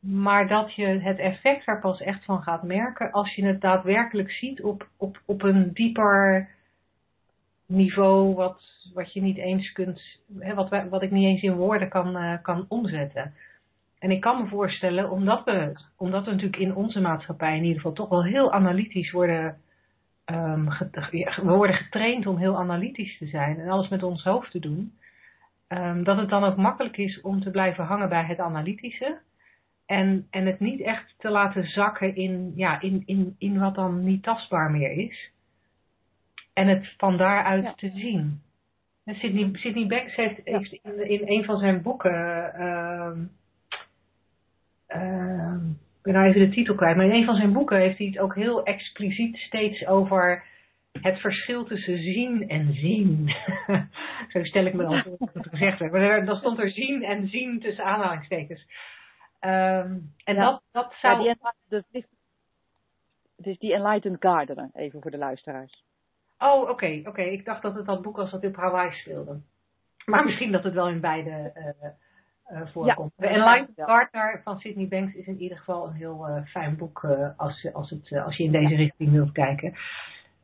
Maar 0.00 0.48
dat 0.48 0.74
je 0.74 0.86
het 0.86 1.18
effect 1.18 1.66
er 1.66 1.80
pas 1.80 2.00
echt 2.00 2.24
van 2.24 2.42
gaat 2.42 2.62
merken 2.62 3.12
als 3.12 3.34
je 3.34 3.44
het 3.44 3.60
daadwerkelijk 3.60 4.30
ziet 4.30 4.62
op, 4.62 4.88
op, 4.96 5.20
op 5.24 5.42
een 5.42 5.72
dieper 5.72 6.48
niveau 7.66 8.34
wat, 8.34 8.62
wat 8.94 9.12
je 9.12 9.22
niet 9.22 9.36
eens 9.36 9.72
kunt, 9.72 10.20
hè, 10.38 10.54
wat, 10.54 10.68
wat 10.90 11.02
ik 11.02 11.10
niet 11.10 11.24
eens 11.24 11.42
in 11.42 11.54
woorden 11.54 11.88
kan, 11.88 12.16
uh, 12.16 12.32
kan 12.42 12.64
omzetten. 12.68 13.34
En 13.98 14.10
ik 14.10 14.20
kan 14.20 14.42
me 14.42 14.48
voorstellen, 14.48 15.10
omdat 15.10 15.44
we, 15.44 15.72
omdat 15.96 16.24
we 16.24 16.30
natuurlijk 16.30 16.62
in 16.62 16.74
onze 16.74 17.00
maatschappij 17.00 17.56
in 17.56 17.62
ieder 17.62 17.76
geval 17.76 17.92
toch 17.92 18.08
wel 18.08 18.24
heel 18.24 18.52
analytisch 18.52 19.10
worden, 19.10 19.56
um, 20.24 20.68
we 21.42 21.54
worden 21.56 21.76
getraind 21.76 22.26
om 22.26 22.36
heel 22.36 22.58
analytisch 22.58 23.18
te 23.18 23.26
zijn 23.26 23.60
en 23.60 23.68
alles 23.68 23.88
met 23.88 24.02
ons 24.02 24.22
hoofd 24.24 24.50
te 24.50 24.58
doen, 24.58 24.92
um, 25.68 26.04
dat 26.04 26.16
het 26.16 26.28
dan 26.28 26.44
ook 26.44 26.56
makkelijk 26.56 26.96
is 26.96 27.20
om 27.20 27.40
te 27.40 27.50
blijven 27.50 27.84
hangen 27.84 28.08
bij 28.08 28.24
het 28.24 28.38
analytische. 28.38 29.18
En, 29.86 30.26
en 30.30 30.46
het 30.46 30.60
niet 30.60 30.80
echt 30.80 31.14
te 31.18 31.30
laten 31.30 31.64
zakken 31.64 32.16
in, 32.16 32.52
ja, 32.54 32.80
in, 32.80 33.02
in, 33.06 33.34
in 33.38 33.58
wat 33.58 33.74
dan 33.74 34.04
niet 34.04 34.22
tastbaar 34.22 34.70
meer 34.70 34.90
is. 34.90 35.30
En 36.56 36.68
het 36.68 36.94
van 36.96 37.16
daaruit 37.16 37.64
ja. 37.64 37.74
te 37.74 37.90
zien. 37.94 38.40
En 39.04 39.14
Sidney, 39.14 39.48
Sidney 39.52 39.86
Banks 39.86 40.14
heeft, 40.14 40.40
heeft 40.44 40.72
in, 40.72 41.08
in 41.08 41.28
een 41.28 41.44
van 41.44 41.58
zijn 41.58 41.82
boeken. 41.82 42.52
Uh, 42.58 43.16
uh, 45.00 45.54
ik 45.96 46.02
ben 46.02 46.12
nou 46.12 46.26
even 46.26 46.40
de 46.40 46.48
titel 46.48 46.74
kwijt. 46.74 46.96
Maar 46.96 47.04
in 47.04 47.12
een 47.12 47.24
van 47.24 47.36
zijn 47.36 47.52
boeken 47.52 47.78
heeft 47.78 47.98
hij 47.98 48.06
het 48.06 48.18
ook 48.18 48.34
heel 48.34 48.64
expliciet 48.64 49.36
steeds 49.36 49.86
over 49.86 50.44
het 50.92 51.20
verschil 51.20 51.64
tussen 51.64 51.98
zien 51.98 52.48
en 52.48 52.72
zien. 52.72 53.34
Zo 54.32 54.44
stel 54.44 54.64
ik 54.64 54.74
me 54.74 54.82
dan 54.82 55.02
voor 55.02 55.16
dat 55.18 55.34
het 55.34 55.48
gezegd 55.48 55.78
werd. 55.78 55.92
Maar 55.92 56.24
dan 56.24 56.36
stond 56.36 56.58
er 56.58 56.70
zien 56.70 57.02
en 57.02 57.28
zien 57.28 57.60
tussen 57.60 57.84
aanhalingstekens. 57.84 58.60
Um, 59.40 60.14
en 60.24 60.34
ja. 60.34 60.50
dat, 60.50 60.62
dat 60.72 60.94
zou. 61.00 61.22
Ja, 61.22 61.54
die, 61.90 62.06
het 63.36 63.46
is 63.46 63.58
die 63.58 63.74
Enlightened 63.74 64.16
Gardener, 64.20 64.70
even 64.72 65.02
voor 65.02 65.10
de 65.10 65.18
luisteraars. 65.18 65.84
Oh, 66.38 66.60
oké, 66.60 66.70
okay, 66.70 66.98
oké. 66.98 67.08
Okay. 67.08 67.28
Ik 67.28 67.44
dacht 67.44 67.62
dat 67.62 67.74
het 67.74 67.86
dat 67.86 68.02
boek 68.02 68.16
was 68.16 68.30
dat 68.30 68.44
op 68.44 68.56
Hawaii 68.56 68.92
speelde. 68.92 69.40
Maar 70.04 70.24
misschien 70.24 70.52
dat 70.52 70.64
het 70.64 70.74
wel 70.74 70.88
in 70.88 71.00
beide 71.00 71.52
uh, 71.54 72.58
uh, 72.58 72.66
voorkomt. 72.72 73.12
Ja, 73.16 73.26
Enlightened 73.26 73.76
ja. 73.76 73.84
Gardener 73.84 74.40
van 74.44 74.58
Sydney 74.58 74.88
Banks 74.88 75.14
is 75.14 75.26
in 75.26 75.40
ieder 75.40 75.58
geval 75.58 75.86
een 75.86 75.94
heel 75.94 76.28
uh, 76.28 76.44
fijn 76.44 76.76
boek 76.76 77.04
als, 77.36 77.68
als, 77.72 77.90
het, 77.90 78.12
als 78.12 78.36
je 78.36 78.44
in 78.44 78.52
deze 78.52 78.74
richting 78.74 79.12
wilt 79.12 79.32
kijken. 79.32 79.74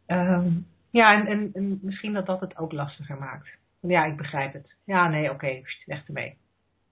Um, 0.07 0.67
ja, 0.91 1.15
en, 1.15 1.27
en, 1.27 1.51
en, 1.53 1.79
misschien 1.83 2.13
dat 2.13 2.27
dat 2.27 2.41
het 2.41 2.57
ook 2.57 2.73
lastiger 2.73 3.19
maakt. 3.19 3.49
Ja, 3.81 4.05
ik 4.05 4.17
begrijp 4.17 4.53
het. 4.53 4.75
Ja, 4.85 5.09
nee, 5.09 5.25
oké, 5.25 5.35
okay, 5.35 5.65
weg 5.87 6.07
ermee. 6.07 6.37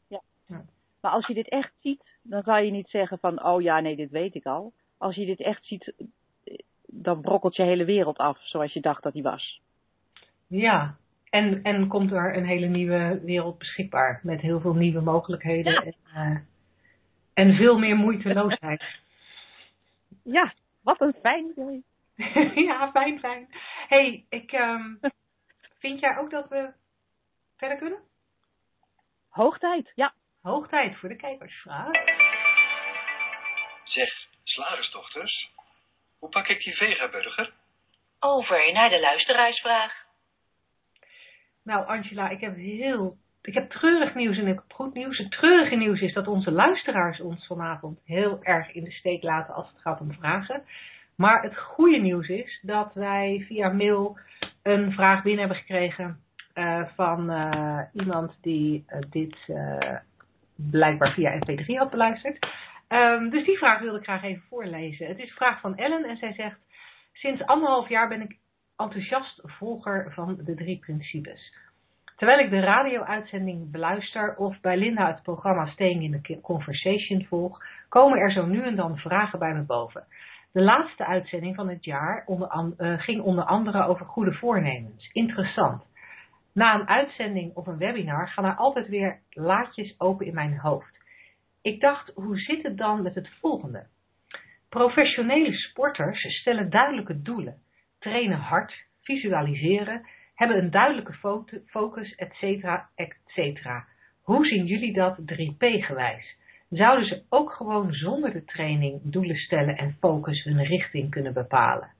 Ja. 0.08 0.20
ja. 0.46 0.64
Maar 1.00 1.10
als 1.10 1.26
je 1.26 1.34
dit 1.34 1.48
echt 1.48 1.72
ziet, 1.80 2.18
dan 2.22 2.42
zou 2.42 2.60
je 2.60 2.70
niet 2.70 2.88
zeggen 2.88 3.18
van, 3.18 3.44
oh 3.44 3.62
ja, 3.62 3.80
nee, 3.80 3.96
dit 3.96 4.10
weet 4.10 4.34
ik 4.34 4.46
al. 4.46 4.72
Als 4.98 5.14
je 5.14 5.26
dit 5.26 5.40
echt 5.40 5.66
ziet, 5.66 5.92
dan 6.92 7.20
brokkelt 7.20 7.56
je 7.56 7.62
hele 7.62 7.84
wereld 7.84 8.18
af 8.18 8.38
zoals 8.42 8.72
je 8.72 8.80
dacht 8.80 9.02
dat 9.02 9.12
die 9.12 9.22
was. 9.22 9.60
Ja, 10.46 10.96
en, 11.30 11.62
en 11.62 11.88
komt 11.88 12.12
er 12.12 12.36
een 12.36 12.46
hele 12.46 12.66
nieuwe 12.66 13.20
wereld 13.24 13.58
beschikbaar 13.58 14.20
met 14.22 14.40
heel 14.40 14.60
veel 14.60 14.74
nieuwe 14.74 15.00
mogelijkheden 15.00 15.72
ja. 15.72 15.82
en, 15.82 15.94
uh, 16.14 16.38
en 17.34 17.54
veel 17.56 17.78
meer 17.78 17.96
moeiteloosheid. 17.96 18.82
Ja, 20.22 20.52
wat 20.82 21.00
een 21.00 21.14
fijn 21.22 21.50
idee. 21.50 21.84
ja, 22.66 22.90
fijn, 22.90 23.18
fijn. 23.18 23.48
hey, 23.88 24.24
ik, 24.28 24.52
um, 24.52 25.00
vind 25.80 26.00
jij 26.00 26.18
ook 26.18 26.30
dat 26.30 26.48
we 26.48 26.72
verder 27.56 27.78
kunnen? 27.78 27.98
Hoog 29.28 29.58
tijd, 29.58 29.92
ja. 29.94 30.14
Hoog 30.42 30.68
tijd 30.68 30.96
voor 30.96 31.08
de 31.08 31.16
kijkersvraag. 31.16 31.90
Zeg, 33.84 34.28
slagersdochters, 34.42 35.50
hoe 36.20 36.28
pak 36.28 36.48
ik 36.48 36.64
die 36.64 36.74
vegaburger? 36.74 37.52
Over 38.20 38.72
naar 38.72 38.88
de 38.88 39.00
luisteraarsvraag. 39.00 39.92
Nou, 41.62 41.86
Angela, 41.86 42.28
ik 42.28 42.40
heb 42.40 42.56
heel. 42.56 43.16
Ik 43.42 43.54
heb 43.54 43.70
treurig 43.70 44.14
nieuws 44.14 44.38
en 44.38 44.46
ik 44.46 44.54
heb 44.54 44.72
goed 44.72 44.94
nieuws. 44.94 45.18
Het 45.18 45.30
treurige 45.30 45.74
nieuws 45.74 46.00
is 46.00 46.12
dat 46.12 46.28
onze 46.28 46.50
luisteraars 46.50 47.20
ons 47.20 47.46
vanavond 47.46 48.00
heel 48.04 48.38
erg 48.42 48.72
in 48.72 48.84
de 48.84 48.90
steek 48.90 49.22
laten 49.22 49.54
als 49.54 49.68
het 49.68 49.80
gaat 49.80 50.00
om 50.00 50.12
vragen. 50.12 50.64
Maar 51.16 51.42
het 51.42 51.58
goede 51.58 51.96
nieuws 51.96 52.28
is 52.28 52.58
dat 52.62 52.94
wij 52.94 53.44
via 53.46 53.68
mail 53.68 54.18
een 54.62 54.92
vraag 54.92 55.22
binnen 55.22 55.40
hebben 55.40 55.58
gekregen 55.58 56.20
uh, 56.54 56.82
van 56.96 57.30
uh, 57.30 57.80
iemand 57.92 58.38
die 58.40 58.84
uh, 58.88 58.98
dit 59.10 59.36
blijkbaar 60.70 61.12
via 61.12 61.38
MP3 61.38 61.64
had 61.64 61.90
beluisterd. 61.90 62.46
Um, 62.92 63.30
dus 63.30 63.44
die 63.44 63.58
vraag 63.58 63.80
wilde 63.80 63.98
ik 63.98 64.04
graag 64.04 64.22
even 64.22 64.42
voorlezen. 64.48 65.06
Het 65.06 65.18
is 65.18 65.28
een 65.28 65.36
vraag 65.36 65.60
van 65.60 65.76
Ellen 65.76 66.04
en 66.04 66.16
zij 66.16 66.32
zegt: 66.32 66.58
Sinds 67.12 67.42
anderhalf 67.42 67.88
jaar 67.88 68.08
ben 68.08 68.20
ik 68.20 68.38
enthousiast 68.76 69.40
volger 69.44 70.12
van 70.12 70.40
de 70.44 70.54
drie 70.54 70.78
principes. 70.78 71.54
Terwijl 72.16 72.38
ik 72.38 72.50
de 72.50 72.60
radio-uitzending 72.60 73.70
beluister 73.70 74.36
of 74.36 74.60
bij 74.60 74.76
Linda 74.76 75.06
het 75.06 75.22
programma 75.22 75.66
Staying 75.66 76.02
in 76.02 76.22
the 76.22 76.40
Conversation 76.40 77.24
volg, 77.24 77.62
komen 77.88 78.18
er 78.18 78.32
zo 78.32 78.46
nu 78.46 78.62
en 78.62 78.76
dan 78.76 78.98
vragen 78.98 79.38
bij 79.38 79.54
me 79.54 79.62
boven. 79.62 80.04
De 80.52 80.62
laatste 80.62 81.06
uitzending 81.06 81.54
van 81.54 81.68
het 81.68 81.84
jaar 81.84 82.22
onder, 82.26 82.74
uh, 82.78 83.00
ging 83.00 83.22
onder 83.22 83.44
andere 83.44 83.86
over 83.86 84.06
goede 84.06 84.32
voornemens. 84.32 85.10
Interessant. 85.12 85.82
Na 86.52 86.74
een 86.74 86.88
uitzending 86.88 87.54
of 87.54 87.66
een 87.66 87.78
webinar 87.78 88.28
gaan 88.28 88.44
er 88.44 88.54
altijd 88.54 88.88
weer 88.88 89.20
laadjes 89.30 89.94
open 89.98 90.26
in 90.26 90.34
mijn 90.34 90.58
hoofd. 90.58 90.99
Ik 91.62 91.80
dacht, 91.80 92.12
hoe 92.14 92.38
zit 92.38 92.62
het 92.62 92.76
dan 92.76 93.02
met 93.02 93.14
het 93.14 93.28
volgende? 93.40 93.86
Professionele 94.68 95.52
sporters 95.52 96.22
stellen 96.22 96.70
duidelijke 96.70 97.22
doelen, 97.22 97.58
trainen 97.98 98.38
hard, 98.38 98.84
visualiseren, 99.02 100.06
hebben 100.34 100.58
een 100.58 100.70
duidelijke 100.70 101.12
focus, 101.66 102.14
etc. 102.14 102.42
etc. 102.94 103.68
Hoe 104.22 104.46
zien 104.46 104.66
jullie 104.66 104.92
dat 104.92 105.18
3P 105.20 105.58
gewijs? 105.58 106.38
Zouden 106.70 107.06
ze 107.06 107.22
ook 107.28 107.52
gewoon 107.52 107.92
zonder 107.92 108.32
de 108.32 108.44
training 108.44 109.00
doelen 109.04 109.36
stellen 109.36 109.76
en 109.76 109.96
focus 110.00 110.44
hun 110.44 110.64
richting 110.64 111.10
kunnen 111.10 111.32
bepalen? 111.32 111.90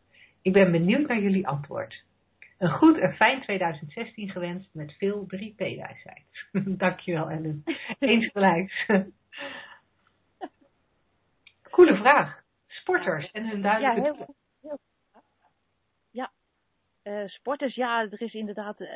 Ik 0.43 0.53
ben 0.53 0.73
benieuwd 0.73 1.09
naar 1.09 1.21
jullie 1.23 1.47
antwoord. 1.47 2.05
Een 2.59 2.71
goed 2.71 2.99
en 2.99 3.13
fijn 3.13 3.43
2016 3.43 4.31
gewenst 4.31 4.69
met 4.73 4.95
veel 4.99 5.27
3P-wijsheid. 5.37 6.49
Dankjewel 6.79 7.31
Ellen. 7.31 7.63
Eens 7.99 8.27
gelijk. 8.33 8.87
Coole 11.71 11.97
vraag. 11.97 12.43
Sporters 12.67 13.31
en 13.31 13.49
hun 13.49 13.63
duidelijke... 13.63 14.01
Ja, 14.01 14.05
heel, 14.05 14.27
heel, 14.61 14.79
ja. 16.11 16.31
Uh, 17.05 17.29
sporters, 17.29 17.75
ja, 17.75 18.01
er 18.01 18.23
is 18.23 18.35
inderdaad 18.35 18.81
uh, 18.81 18.89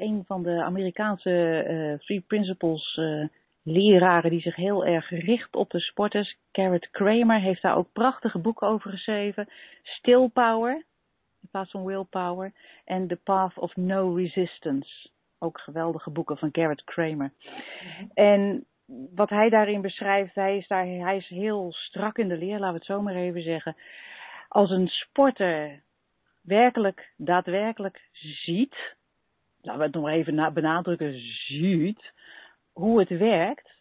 een 0.00 0.24
van 0.26 0.42
de 0.42 0.62
Amerikaanse 0.62 1.64
uh, 1.68 1.98
Three 1.98 2.20
Principles 2.20 3.00
leraren 3.62 4.30
die 4.30 4.40
zich 4.40 4.56
heel 4.56 4.86
erg 4.86 5.10
richt 5.10 5.56
op 5.56 5.70
de 5.70 5.80
sporters. 5.80 6.36
Garrett 6.52 6.90
Kramer 6.90 7.40
heeft 7.40 7.62
daar 7.62 7.76
ook 7.76 7.92
prachtige 7.92 8.38
boeken 8.38 8.68
over 8.68 8.90
geschreven. 8.90 9.48
Still 9.82 10.28
Power, 10.28 10.74
in 11.40 11.48
plaats 11.50 11.70
van 11.70 11.84
Willpower. 11.84 12.52
En 12.84 13.06
The 13.06 13.16
Path 13.16 13.58
of 13.58 13.76
No 13.76 14.14
Resistance. 14.14 15.08
Ook 15.38 15.60
geweldige 15.60 16.10
boeken 16.10 16.38
van 16.38 16.48
Garrett 16.52 16.84
Kramer. 16.84 17.32
En 18.14 18.66
wat 19.14 19.30
hij 19.30 19.48
daarin 19.48 19.80
beschrijft, 19.80 20.34
hij 20.34 20.56
is, 20.56 20.66
daar, 20.66 20.86
hij 20.86 21.16
is 21.16 21.28
heel 21.28 21.72
strak 21.72 22.18
in 22.18 22.28
de 22.28 22.36
leer, 22.36 22.58
laten 22.58 22.68
we 22.68 22.74
het 22.74 22.84
zo 22.84 23.02
maar 23.02 23.14
even 23.14 23.42
zeggen. 23.42 23.76
Als 24.48 24.70
een 24.70 24.88
sporter 24.88 25.82
werkelijk, 26.42 27.12
daadwerkelijk 27.16 28.08
ziet, 28.12 28.96
laten 29.60 29.80
we 29.80 29.86
het 29.86 29.94
nog 29.94 30.08
even 30.08 30.52
benadrukken, 30.52 31.20
ziet 31.46 32.12
hoe 32.72 32.98
het 32.98 33.08
werkt, 33.08 33.76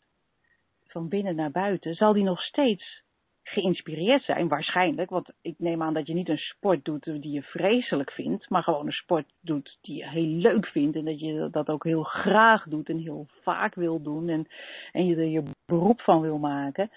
van 0.87 1.09
binnen 1.09 1.35
naar 1.35 1.51
buiten, 1.51 1.95
zal 1.95 2.13
die 2.13 2.23
nog 2.23 2.41
steeds 2.41 3.01
geïnspireerd 3.49 4.23
zijn, 4.23 4.47
waarschijnlijk. 4.47 5.09
Want 5.09 5.29
ik 5.41 5.55
neem 5.57 5.81
aan 5.81 5.93
dat 5.93 6.07
je 6.07 6.13
niet 6.13 6.29
een 6.29 6.37
sport 6.37 6.85
doet 6.85 7.03
die 7.03 7.31
je 7.31 7.41
vreselijk 7.41 8.11
vindt, 8.11 8.49
maar 8.49 8.63
gewoon 8.63 8.85
een 8.85 8.91
sport 8.91 9.25
doet 9.41 9.77
die 9.81 9.97
je 9.97 10.09
heel 10.09 10.27
leuk 10.27 10.67
vindt 10.67 10.95
en 10.95 11.05
dat 11.05 11.19
je 11.19 11.47
dat 11.51 11.67
ook 11.67 11.83
heel 11.83 12.03
graag 12.03 12.65
doet 12.69 12.89
en 12.89 12.97
heel 12.97 13.25
vaak 13.41 13.75
wil 13.75 14.01
doen 14.01 14.29
en, 14.29 14.47
en 14.91 15.05
je 15.05 15.15
er 15.15 15.27
je 15.27 15.43
beroep 15.65 16.01
van 16.01 16.21
wil 16.21 16.37
maken. 16.37 16.91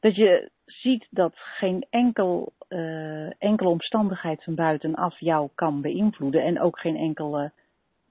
Dat 0.00 0.16
je 0.16 0.50
ziet 0.64 1.06
dat 1.10 1.32
geen 1.34 1.86
enkel, 1.90 2.52
uh, 2.68 3.42
enkele 3.42 3.68
omstandigheid 3.68 4.44
van 4.44 4.54
buitenaf 4.54 5.20
jou 5.20 5.48
kan 5.54 5.80
beïnvloeden 5.80 6.42
en 6.42 6.60
ook 6.60 6.80
geen 6.80 6.96
enkele 6.96 7.52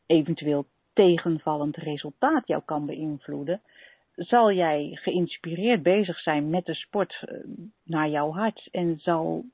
eventueel 0.05 0.65
tegenvallend 0.93 1.75
resultaat 1.75 2.47
jou 2.47 2.61
kan 2.65 2.85
beïnvloeden 2.85 3.61
zal 4.19 4.51
jij 4.51 4.89
geïnspireerd 4.93 5.83
bezig 5.83 6.19
zijn 6.19 6.49
met 6.49 6.65
de 6.65 6.73
sport 6.73 7.23
eh, 7.25 7.37
naar 7.83 8.09
jouw 8.09 8.31
hart 8.31 8.67
en 8.71 8.99
zal 8.99 9.45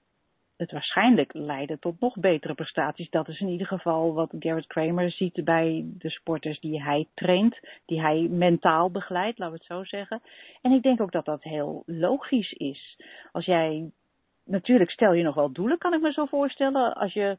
het 0.58 0.72
waarschijnlijk 0.72 1.34
leiden 1.34 1.80
tot 1.80 2.00
nog 2.00 2.16
betere 2.16 2.54
prestaties. 2.54 3.10
Dat 3.10 3.28
is 3.28 3.40
in 3.40 3.48
ieder 3.48 3.68
geval 3.68 4.14
wat 4.14 4.34
Garrett 4.40 4.68
Kramer 4.68 5.12
ziet 5.12 5.44
bij 5.44 5.86
de 5.98 6.10
sporters 6.10 6.60
die 6.60 6.84
hij 6.84 7.08
traint, 7.14 7.60
die 7.86 8.02
hij 8.02 8.28
mentaal 8.30 8.92
begeleidt, 8.92 9.38
laten 9.38 9.54
we 9.54 9.60
het 9.60 9.72
zo 9.78 9.98
zeggen. 9.98 10.22
En 10.62 10.72
ik 10.72 10.82
denk 10.82 11.02
ook 11.02 11.12
dat 11.12 11.26
dat 11.26 11.44
heel 11.44 11.84
logisch 11.86 12.52
is. 12.52 13.00
Als 13.32 13.46
jij, 13.46 13.92
natuurlijk 14.44 14.92
stel 14.92 15.14
je 15.14 15.24
nog 15.24 15.36
wel 15.36 15.52
doelen, 15.52 15.78
kan 15.78 15.94
ik 15.94 16.02
me 16.02 16.12
zo 16.12 16.26
voorstellen, 16.26 16.94
als 16.94 17.14
je, 17.14 17.38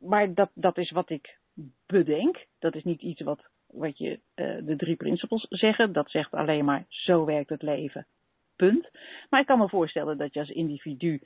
maar 0.00 0.34
dat, 0.34 0.50
dat 0.54 0.78
is 0.78 0.90
wat 0.90 1.10
ik 1.10 1.38
bedenk. 1.86 2.46
Dat 2.58 2.74
is 2.74 2.84
niet 2.84 3.02
iets 3.02 3.20
wat 3.20 3.48
wat 3.72 3.98
je 3.98 4.10
uh, 4.10 4.56
de 4.62 4.76
drie 4.76 4.96
principles 4.96 5.46
zeggen. 5.48 5.92
Dat 5.92 6.10
zegt 6.10 6.32
alleen 6.32 6.64
maar 6.64 6.84
zo 6.88 7.24
werkt 7.24 7.50
het 7.50 7.62
leven. 7.62 8.06
Punt. 8.56 8.90
Maar 9.30 9.40
ik 9.40 9.46
kan 9.46 9.58
me 9.58 9.68
voorstellen 9.68 10.18
dat 10.18 10.34
je 10.34 10.40
als 10.40 10.50
individu 10.50 11.20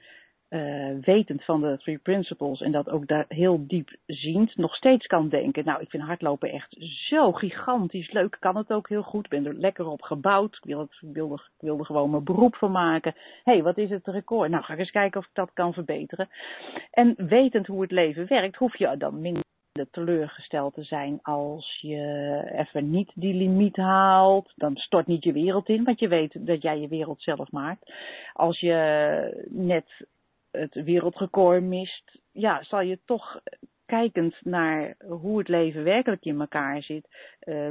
uh, 0.53 0.99
wetend 1.01 1.45
van 1.45 1.61
de 1.61 1.79
three 1.79 1.99
principles 1.99 2.61
en 2.61 2.73
dat 2.73 2.91
ook 2.91 3.07
daar 3.07 3.25
heel 3.29 3.67
diep 3.67 3.91
ziend 4.07 4.57
nog 4.57 4.75
steeds 4.75 5.07
kan 5.07 5.29
denken. 5.29 5.65
Nou, 5.65 5.81
ik 5.81 5.91
vind 5.91 6.03
hardlopen 6.03 6.51
echt 6.51 6.77
zo 7.09 7.33
gigantisch 7.33 8.13
leuk. 8.13 8.37
Kan 8.41 8.57
het 8.57 8.73
ook 8.73 8.89
heel 8.89 9.03
goed. 9.03 9.29
Ben 9.29 9.47
er 9.47 9.55
lekker 9.55 9.87
op 9.87 10.03
gebouwd. 10.03 10.57
Ik, 10.57 10.65
wil 10.65 10.79
het, 10.79 10.99
ik, 11.01 11.13
wilde, 11.13 11.35
ik 11.35 11.61
wilde 11.61 11.85
gewoon 11.85 12.11
mijn 12.11 12.25
beroep 12.25 12.57
van 12.57 12.71
maken. 12.71 13.15
Hé, 13.45 13.53
hey, 13.53 13.63
wat 13.63 13.79
is 13.79 13.91
het 13.91 14.07
record? 14.07 14.51
Nou, 14.51 14.65
ga 14.65 14.73
ik 14.73 14.79
eens 14.79 14.91
kijken 14.91 15.21
of 15.21 15.27
ik 15.27 15.35
dat 15.35 15.51
kan 15.53 15.73
verbeteren. 15.73 16.29
En 16.91 17.15
wetend 17.17 17.67
hoe 17.67 17.83
het 17.83 17.91
leven 17.91 18.29
werkt, 18.29 18.57
hoef 18.57 18.77
je 18.77 18.97
dan 18.97 19.21
minder 19.21 19.43
teleurgesteld 19.91 20.75
te 20.75 20.83
zijn 20.83 21.19
als 21.23 21.79
je 21.81 22.43
even 22.53 22.91
niet 22.91 23.11
die 23.15 23.35
limiet 23.35 23.77
haalt. 23.77 24.53
Dan 24.57 24.77
stort 24.77 25.07
niet 25.07 25.25
je 25.25 25.33
wereld 25.33 25.69
in, 25.69 25.85
want 25.85 26.01
je 26.01 26.09
weet 26.09 26.47
dat 26.47 26.63
jij 26.63 26.81
je 26.81 26.89
wereld 26.89 27.23
zelf 27.23 27.51
maakt. 27.51 27.93
Als 28.33 28.61
je 28.61 29.47
net 29.49 30.07
het 30.51 30.75
wereldrecord 30.75 31.63
mist, 31.63 32.19
ja, 32.33 32.63
zal 32.63 32.81
je 32.81 32.99
toch 33.05 33.41
kijkend 33.87 34.37
naar 34.45 34.95
hoe 35.09 35.39
het 35.39 35.49
leven 35.49 35.85
werkelijk 35.85 36.25
in 36.25 36.41
elkaar 36.41 36.83
zit, 36.83 37.09
uh, 37.45 37.71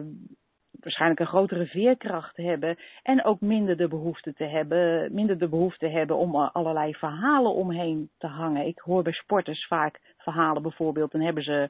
waarschijnlijk 0.71 1.19
een 1.19 1.27
grotere 1.27 1.65
veerkracht 1.65 2.37
hebben 2.37 2.77
en 3.03 3.23
ook 3.23 3.41
minder 3.41 3.77
de 3.77 3.87
behoefte 3.87 4.33
te 4.33 4.43
hebben, 4.43 5.13
minder 5.13 5.37
de 5.37 5.47
behoefte 5.47 5.87
hebben 5.87 6.17
om 6.17 6.35
allerlei 6.35 6.93
verhalen 6.93 7.53
omheen 7.53 8.09
te 8.17 8.27
hangen. 8.27 8.65
Ik 8.65 8.79
hoor 8.79 9.03
bij 9.03 9.13
sporters 9.13 9.67
vaak 9.67 9.99
verhalen 10.21 10.61
bijvoorbeeld, 10.61 11.11
dan 11.11 11.21
hebben 11.21 11.43
ze 11.43 11.69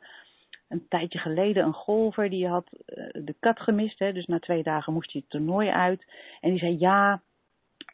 een 0.67 0.87
tijdje 0.89 1.19
geleden 1.19 1.63
een 1.63 1.73
golfer 1.73 2.29
die 2.29 2.47
had 2.47 2.67
uh, 2.71 3.07
de 3.11 3.35
kat 3.39 3.59
gemist, 3.59 3.99
hè, 3.99 4.13
dus 4.13 4.25
na 4.25 4.39
twee 4.39 4.63
dagen 4.63 4.93
moest 4.93 5.11
hij 5.11 5.21
het 5.21 5.29
toernooi 5.29 5.69
uit 5.69 6.05
en 6.41 6.49
die 6.49 6.59
zei 6.59 6.75
ja, 6.79 7.21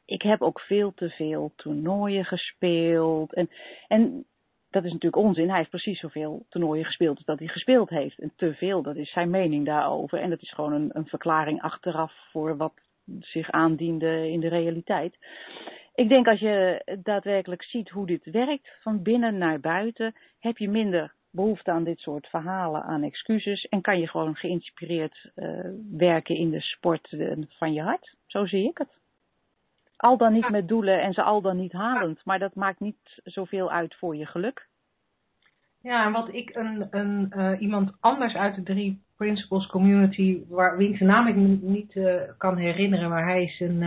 ik 0.05 0.21
heb 0.21 0.41
ook 0.41 0.59
veel 0.59 0.93
te 0.93 1.09
veel 1.09 1.51
toernooien 1.55 2.25
gespeeld 2.25 3.33
en, 3.33 3.49
en 3.87 4.25
dat 4.69 4.83
is 4.83 4.91
natuurlijk 4.91 5.23
onzin. 5.23 5.47
Hij 5.47 5.57
heeft 5.57 5.69
precies 5.69 5.99
zoveel 5.99 6.45
toernooien 6.49 6.85
gespeeld 6.85 7.15
als 7.15 7.25
dat 7.25 7.39
hij 7.39 7.47
gespeeld 7.47 7.89
heeft. 7.89 8.19
En 8.19 8.31
te 8.35 8.53
veel, 8.53 8.81
dat 8.81 8.95
is 8.95 9.11
zijn 9.11 9.29
mening 9.29 9.65
daarover. 9.65 10.19
En 10.19 10.29
dat 10.29 10.41
is 10.41 10.53
gewoon 10.53 10.73
een, 10.73 10.89
een 10.93 11.05
verklaring 11.05 11.61
achteraf 11.61 12.13
voor 12.31 12.57
wat 12.57 12.73
zich 13.19 13.51
aandiende 13.51 14.29
in 14.31 14.39
de 14.39 14.47
realiteit. 14.47 15.17
Ik 15.97 16.09
denk 16.09 16.27
als 16.27 16.39
je 16.39 16.81
daadwerkelijk 17.03 17.63
ziet 17.63 17.89
hoe 17.89 18.05
dit 18.05 18.25
werkt, 18.25 18.77
van 18.81 19.01
binnen 19.01 19.37
naar 19.37 19.59
buiten, 19.59 20.15
heb 20.39 20.57
je 20.57 20.69
minder 20.69 21.13
behoefte 21.31 21.71
aan 21.71 21.83
dit 21.83 21.99
soort 21.99 22.27
verhalen, 22.27 22.83
aan 22.83 23.03
excuses. 23.03 23.65
En 23.65 23.81
kan 23.81 23.99
je 23.99 24.07
gewoon 24.07 24.35
geïnspireerd 24.35 25.31
uh, 25.35 25.59
werken 25.91 26.35
in 26.35 26.49
de 26.49 26.61
sport 26.61 27.11
uh, 27.11 27.31
van 27.49 27.73
je 27.73 27.81
hart. 27.81 28.15
Zo 28.25 28.45
zie 28.45 28.69
ik 28.69 28.77
het. 28.77 28.89
Al 29.95 30.17
dan 30.17 30.33
niet 30.33 30.49
met 30.49 30.67
doelen 30.67 31.01
en 31.01 31.13
ze 31.13 31.21
al 31.21 31.41
dan 31.41 31.57
niet 31.57 31.71
halend. 31.71 32.25
Maar 32.25 32.39
dat 32.39 32.55
maakt 32.55 32.79
niet 32.79 33.21
zoveel 33.23 33.71
uit 33.71 33.95
voor 33.95 34.15
je 34.15 34.25
geluk. 34.25 34.67
Ja, 35.81 36.05
en 36.05 36.11
wat 36.11 36.33
ik 36.33 36.55
een, 36.55 36.87
een, 36.91 37.33
uh, 37.37 37.61
iemand 37.61 37.91
anders 37.99 38.35
uit 38.35 38.55
de 38.55 38.63
drie 38.63 39.01
Principles 39.15 39.67
Community, 39.67 40.41
waar, 40.49 40.77
wiens 40.77 40.99
naam 40.99 41.27
ik 41.27 41.35
me 41.35 41.47
niet 41.61 41.99
kan 42.37 42.57
herinneren, 42.57 43.09
maar 43.09 43.25
hij, 43.25 43.43
is 43.43 43.59
een, 43.59 43.81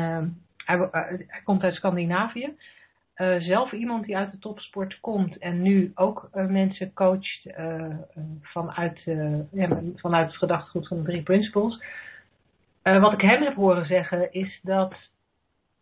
hij, 0.79 0.89
hij, 1.27 1.41
komt 1.45 1.63
uit 1.63 1.75
Scandinavië. 1.75 2.57
zelf 3.39 3.73
iemand 3.73 4.05
die 4.05 4.17
uit 4.17 4.31
de 4.31 4.39
topsport 4.39 5.01
komt 5.01 5.39
en 5.39 5.63
nu 5.63 5.93
ook 5.95 6.29
mensen 6.33 6.93
coacht 6.93 7.47
vanuit, 8.43 9.01
vanuit 9.95 10.27
het 10.27 10.37
gedachtegoed 10.37 10.89
van 10.89 10.97
de 10.97 11.03
drie 11.03 11.23
Principles. 11.23 11.83
wat 12.83 13.13
ik 13.13 13.21
hem 13.21 13.43
heb 13.43 13.55
horen 13.55 13.87
zeggen 13.87 14.33
is 14.33 14.59
dat 14.63 14.95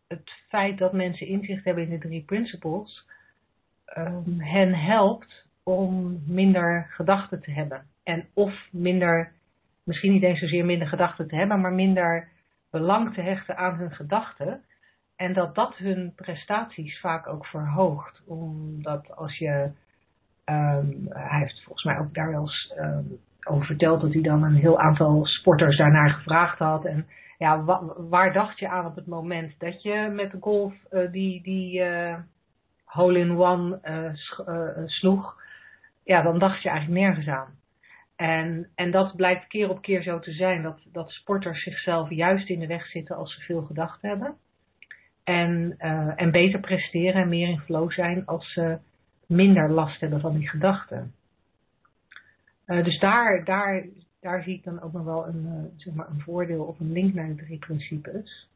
het 0.09 0.30
feit 0.49 0.78
dat 0.78 0.93
mensen 0.93 1.26
inzicht 1.26 1.64
hebben 1.64 1.84
in 1.84 1.91
de 1.91 1.99
drie 1.99 2.22
principles 2.22 3.07
um, 3.97 4.41
hen 4.41 4.74
helpt 4.74 5.47
om 5.62 6.22
minder 6.26 6.86
gedachten 6.91 7.41
te 7.41 7.51
hebben. 7.51 7.86
En 8.03 8.26
of 8.34 8.68
minder, 8.70 9.32
misschien 9.82 10.12
niet 10.12 10.22
eens 10.22 10.39
zozeer 10.39 10.64
minder 10.64 10.89
gedachten 10.89 11.28
te 11.28 11.36
hebben, 11.36 11.61
maar 11.61 11.72
minder 11.72 12.28
belang 12.70 13.14
te 13.14 13.20
hechten 13.20 13.57
aan 13.57 13.78
hun 13.78 13.93
gedachten. 13.93 14.62
En 15.18 15.32
dat 15.32 15.54
dat 15.54 15.76
hun 15.76 16.12
prestaties 16.16 17.00
vaak 17.00 17.26
ook 17.26 17.46
verhoogt. 17.46 18.22
Omdat 18.26 19.16
als 19.16 19.38
je, 19.38 19.70
um, 20.44 21.06
hij 21.08 21.38
heeft 21.40 21.62
volgens 21.64 21.84
mij 21.84 21.98
ook 21.98 22.14
daar 22.14 22.30
wel 22.30 22.40
eens 22.40 22.74
um, 22.78 23.18
over 23.44 23.66
verteld 23.66 24.00
dat 24.00 24.12
hij 24.12 24.22
dan 24.22 24.42
een 24.42 24.54
heel 24.54 24.78
aantal 24.78 25.26
sporters 25.26 25.76
daarnaar 25.76 26.10
gevraagd 26.10 26.58
had. 26.58 26.84
En 26.84 27.06
ja, 27.38 27.64
waar 28.08 28.32
dacht 28.32 28.58
je 28.58 28.68
aan 28.68 28.86
op 28.86 28.96
het 28.96 29.06
moment 29.06 29.54
dat 29.58 29.82
je 29.82 30.10
met 30.12 30.30
de 30.30 30.38
golf 30.40 30.74
uh, 30.90 31.12
die, 31.12 31.42
die 31.42 31.80
uh, 31.80 32.14
hole-in-one 32.84 33.80
uh, 33.84 34.86
sloeg? 34.86 35.42
Ja, 36.04 36.22
dan 36.22 36.38
dacht 36.38 36.62
je 36.62 36.68
eigenlijk 36.68 37.00
nergens 37.00 37.28
aan. 37.28 37.56
En, 38.16 38.68
en 38.74 38.90
dat 38.90 39.16
blijkt 39.16 39.46
keer 39.46 39.70
op 39.70 39.82
keer 39.82 40.02
zo 40.02 40.18
te 40.18 40.32
zijn, 40.32 40.62
dat, 40.62 40.80
dat 40.92 41.10
sporters 41.10 41.62
zichzelf 41.62 42.10
juist 42.10 42.48
in 42.48 42.60
de 42.60 42.66
weg 42.66 42.86
zitten 42.86 43.16
als 43.16 43.34
ze 43.34 43.40
veel 43.40 43.62
gedacht 43.62 44.02
hebben. 44.02 44.36
En, 45.28 45.74
en 46.16 46.30
beter 46.30 46.60
presteren 46.60 47.22
en 47.22 47.28
meer 47.28 47.48
in 47.48 47.58
flow 47.58 47.90
zijn 47.90 48.26
als 48.26 48.52
ze 48.52 48.78
minder 49.26 49.70
last 49.70 50.00
hebben 50.00 50.20
van 50.20 50.38
die 50.38 50.48
gedachten. 50.48 51.12
dus 52.66 52.98
daar, 52.98 53.44
daar 53.44 53.84
daar 54.20 54.42
zie 54.42 54.54
ik 54.54 54.64
dan 54.64 54.80
ook 54.80 54.92
nog 54.92 55.04
wel 55.04 55.26
een, 55.26 55.44
uh, 55.44 55.80
zeg 55.80 55.94
maar 55.94 56.08
een 56.08 56.20
voordeel 56.20 56.64
of 56.64 56.80
een 56.80 56.92
link 56.92 57.14
naar 57.14 57.28
de 57.28 57.34
drie 57.34 57.58
principes. 57.58 58.48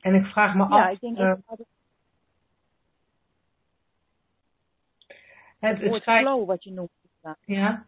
En 0.00 0.14
ik 0.14 0.24
vraag 0.24 0.54
me 0.54 0.68
ja, 0.68 0.86
af. 0.86 0.92
Ik 0.92 1.00
denk 1.00 1.16
dat 1.16 1.38
het, 1.46 1.66
het, 5.58 5.88
woord 5.88 6.02
flow 6.02 6.46
wat 6.46 6.64
je 6.64 6.72
noemt. 6.72 6.90
Ja. 7.44 7.84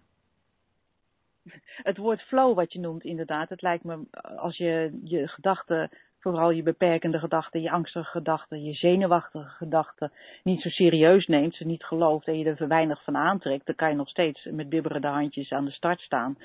Het 1.63 1.97
woord 1.97 2.23
flow 2.23 2.55
wat 2.55 2.73
je 2.73 2.79
noemt, 2.79 3.05
inderdaad. 3.05 3.49
Het 3.49 3.63
lijkt 3.63 3.85
me 3.85 4.07
als 4.37 4.57
je 4.57 5.01
je 5.05 5.29
gedachten 5.29 5.91
vooral 6.23 6.51
je 6.51 6.63
beperkende 6.63 7.19
gedachten, 7.19 7.61
je 7.61 7.71
angstige 7.71 8.11
gedachten, 8.11 8.65
je 8.65 8.73
zenuwachtige 8.73 9.49
gedachten 9.49 10.13
niet 10.43 10.61
zo 10.61 10.69
serieus 10.69 11.27
neemt, 11.27 11.55
ze 11.55 11.65
niet 11.65 11.85
gelooft 11.85 12.27
en 12.27 12.39
je 12.39 12.55
er 12.55 12.69
weinig 12.69 13.05
van 13.05 13.17
aantrekt, 13.17 13.67
dan 13.67 13.75
kan 13.75 13.89
je 13.89 13.97
nog 13.97 14.09
steeds 14.09 14.45
met 14.45 14.69
bibberende 14.69 15.09
handjes 15.09 15.53
aan 15.53 15.65
de 15.65 15.71
start 15.71 16.01
staan. 16.01 16.39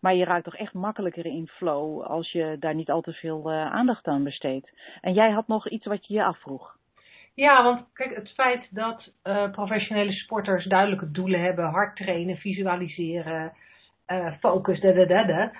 Maar 0.00 0.14
je 0.14 0.24
raakt 0.24 0.44
toch 0.44 0.56
echt 0.56 0.72
makkelijker 0.72 1.26
in 1.26 1.48
flow 1.48 2.02
als 2.02 2.32
je 2.32 2.56
daar 2.60 2.74
niet 2.74 2.90
al 2.90 3.00
te 3.00 3.12
veel 3.12 3.52
uh, 3.52 3.72
aandacht 3.72 4.06
aan 4.06 4.24
besteedt. 4.24 4.70
En 5.00 5.12
jij 5.12 5.30
had 5.30 5.46
nog 5.46 5.68
iets 5.68 5.86
wat 5.86 6.06
je 6.06 6.14
je 6.14 6.24
afvroeg. 6.24 6.76
Ja, 7.34 7.62
want 7.62 7.92
kijk, 7.92 8.14
het 8.14 8.30
feit 8.30 8.68
dat 8.70 9.12
uh, 9.24 9.50
professionele 9.50 10.12
sporters 10.12 10.64
duidelijke 10.64 11.10
doelen 11.10 11.40
hebben, 11.40 11.64
hard 11.64 11.96
trainen, 11.96 12.36
visualiseren, 12.36 13.52
uh, 14.08 14.32
focus, 14.40 14.80
da 14.80 15.24
da. 15.24 15.52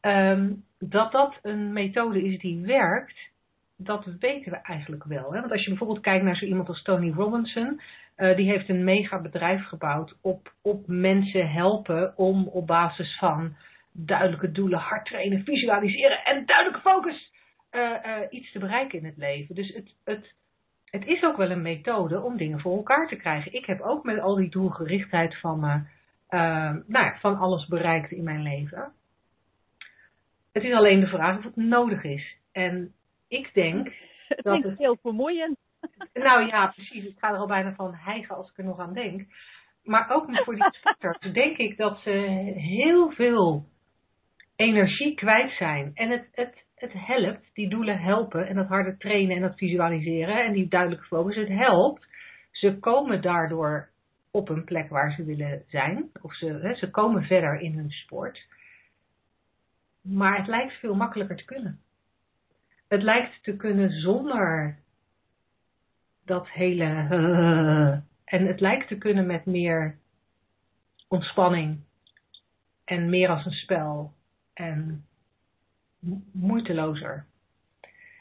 Um, 0.00 0.64
dat 0.88 1.12
dat 1.12 1.38
een 1.42 1.72
methode 1.72 2.22
is 2.22 2.38
die 2.38 2.66
werkt, 2.66 3.30
dat 3.76 4.04
weten 4.04 4.52
we 4.52 4.58
eigenlijk 4.62 5.04
wel. 5.04 5.32
Hè? 5.32 5.40
Want 5.40 5.52
als 5.52 5.62
je 5.62 5.68
bijvoorbeeld 5.68 6.00
kijkt 6.00 6.24
naar 6.24 6.36
zo 6.36 6.44
iemand 6.44 6.68
als 6.68 6.82
Tony 6.82 7.10
Robinson, 7.10 7.80
uh, 8.16 8.36
die 8.36 8.50
heeft 8.50 8.68
een 8.68 8.84
mega 8.84 9.20
bedrijf 9.20 9.64
gebouwd 9.64 10.16
op, 10.20 10.52
op 10.62 10.86
mensen 10.86 11.50
helpen 11.50 12.16
om 12.16 12.48
op 12.48 12.66
basis 12.66 13.16
van 13.18 13.56
duidelijke 13.92 14.52
doelen, 14.52 14.78
hard 14.78 15.06
trainen, 15.06 15.44
visualiseren 15.44 16.24
en 16.24 16.46
duidelijke 16.46 16.88
focus 16.88 17.32
uh, 17.70 17.80
uh, 17.80 18.16
iets 18.30 18.52
te 18.52 18.58
bereiken 18.58 18.98
in 18.98 19.04
het 19.04 19.16
leven. 19.16 19.54
Dus 19.54 19.74
het, 19.74 19.94
het, 20.04 20.34
het 20.84 21.06
is 21.06 21.22
ook 21.22 21.36
wel 21.36 21.50
een 21.50 21.62
methode 21.62 22.20
om 22.20 22.36
dingen 22.36 22.60
voor 22.60 22.76
elkaar 22.76 23.08
te 23.08 23.16
krijgen. 23.16 23.54
Ik 23.54 23.66
heb 23.66 23.80
ook 23.80 24.04
met 24.04 24.20
al 24.20 24.34
die 24.34 24.50
doelgerichtheid 24.50 25.38
van 25.40 25.60
nou 26.30 26.84
ja, 26.86 27.16
van 27.20 27.38
alles 27.38 27.66
bereikt 27.66 28.10
in 28.10 28.24
mijn 28.24 28.42
leven. 28.42 28.92
Het 30.52 30.64
is 30.64 30.72
alleen 30.72 31.00
de 31.00 31.06
vraag 31.06 31.38
of 31.38 31.44
het 31.44 31.56
nodig 31.56 32.04
is. 32.04 32.36
En 32.52 32.92
ik 33.28 33.54
denk 33.54 33.86
het 34.28 34.44
dat 34.44 34.62
het... 34.62 34.78
heel 34.78 34.96
vermoeiend. 35.02 35.56
Nou 36.12 36.46
ja, 36.46 36.66
precies. 36.66 37.04
Ik 37.04 37.18
ga 37.18 37.28
er 37.28 37.36
al 37.36 37.46
bijna 37.46 37.74
van 37.74 37.94
hijgen 37.94 38.36
als 38.36 38.50
ik 38.50 38.58
er 38.58 38.64
nog 38.64 38.78
aan 38.78 38.94
denk. 38.94 39.26
Maar 39.84 40.10
ook 40.10 40.42
voor 40.44 40.54
die 40.54 40.72
sporters 40.78 41.32
denk 41.32 41.56
ik 41.56 41.76
dat 41.76 41.98
ze 41.98 42.10
heel 42.56 43.10
veel 43.10 43.64
energie 44.56 45.14
kwijt 45.14 45.50
zijn. 45.50 45.90
En 45.94 46.10
het, 46.10 46.28
het, 46.32 46.64
het 46.74 46.92
helpt, 46.92 47.50
die 47.54 47.68
doelen 47.68 47.98
helpen. 47.98 48.46
En 48.48 48.54
dat 48.54 48.68
harde 48.68 48.96
trainen 48.96 49.36
en 49.36 49.42
dat 49.42 49.56
visualiseren 49.56 50.44
en 50.44 50.52
die 50.52 50.68
duidelijke 50.68 51.06
focus, 51.06 51.36
het 51.36 51.48
helpt. 51.48 52.06
Ze 52.50 52.78
komen 52.78 53.22
daardoor 53.22 53.88
op 54.30 54.48
een 54.48 54.64
plek 54.64 54.88
waar 54.88 55.12
ze 55.12 55.24
willen 55.24 55.64
zijn. 55.66 56.10
Of 56.22 56.34
ze, 56.34 56.46
hè, 56.46 56.74
ze 56.74 56.90
komen 56.90 57.22
verder 57.22 57.60
in 57.60 57.74
hun 57.74 57.90
sport. 57.90 58.46
Maar 60.02 60.38
het 60.38 60.46
lijkt 60.46 60.74
veel 60.74 60.94
makkelijker 60.94 61.36
te 61.36 61.44
kunnen. 61.44 61.80
Het 62.88 63.02
lijkt 63.02 63.42
te 63.42 63.56
kunnen 63.56 63.90
zonder 63.90 64.78
dat 66.24 66.50
hele. 66.50 66.84
En 68.24 68.46
het 68.46 68.60
lijkt 68.60 68.88
te 68.88 68.98
kunnen 68.98 69.26
met 69.26 69.46
meer 69.46 69.98
ontspanning. 71.08 71.80
En 72.84 73.10
meer 73.10 73.28
als 73.28 73.44
een 73.44 73.52
spel. 73.52 74.14
En 74.52 75.06
moeitelozer. 76.32 77.26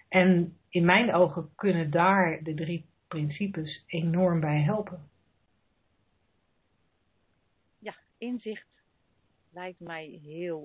En 0.08 0.58
in 0.70 0.86
mijn 0.86 1.14
ogen 1.14 1.50
kunnen 1.56 1.92
daar 1.92 2.44
de 2.44 2.54
drie 2.54 2.86
principes 3.08 3.84
enorm 3.88 4.40
bij 4.40 4.62
helpen. 4.62 5.10
Ja, 7.80 7.96
inzicht 8.18 8.68
lijkt 9.50 9.80
mij 9.80 10.20
heel 10.24 10.60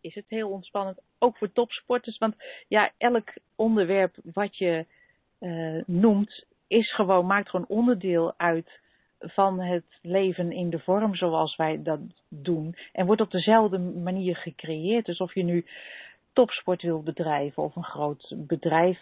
Is 0.00 0.14
het 0.14 0.24
heel 0.28 0.50
ontspannend, 0.50 1.00
ook 1.18 1.36
voor 1.36 1.52
topsporters? 1.52 2.18
Want 2.18 2.34
ja, 2.68 2.92
elk 2.98 3.32
onderwerp 3.56 4.16
wat 4.22 4.56
je 4.56 4.86
uh, 5.40 5.82
noemt, 5.86 6.44
is 6.66 6.94
gewoon, 6.94 7.26
maakt 7.26 7.50
gewoon 7.50 7.68
onderdeel 7.68 8.34
uit 8.36 8.80
van 9.18 9.60
het 9.60 9.98
leven 10.02 10.52
in 10.52 10.70
de 10.70 10.78
vorm 10.78 11.14
zoals 11.14 11.56
wij 11.56 11.82
dat 11.82 12.00
doen. 12.28 12.76
En 12.92 13.06
wordt 13.06 13.20
op 13.20 13.30
dezelfde 13.30 13.78
manier 13.78 14.36
gecreëerd. 14.36 15.06
Dus 15.06 15.18
of 15.18 15.34
je 15.34 15.42
nu 15.42 15.66
topsport 16.32 16.82
wilt 16.82 17.04
bedrijven 17.04 17.62
of 17.62 17.76
een 17.76 17.84
groot 17.84 18.34
bedrijf 18.36 18.98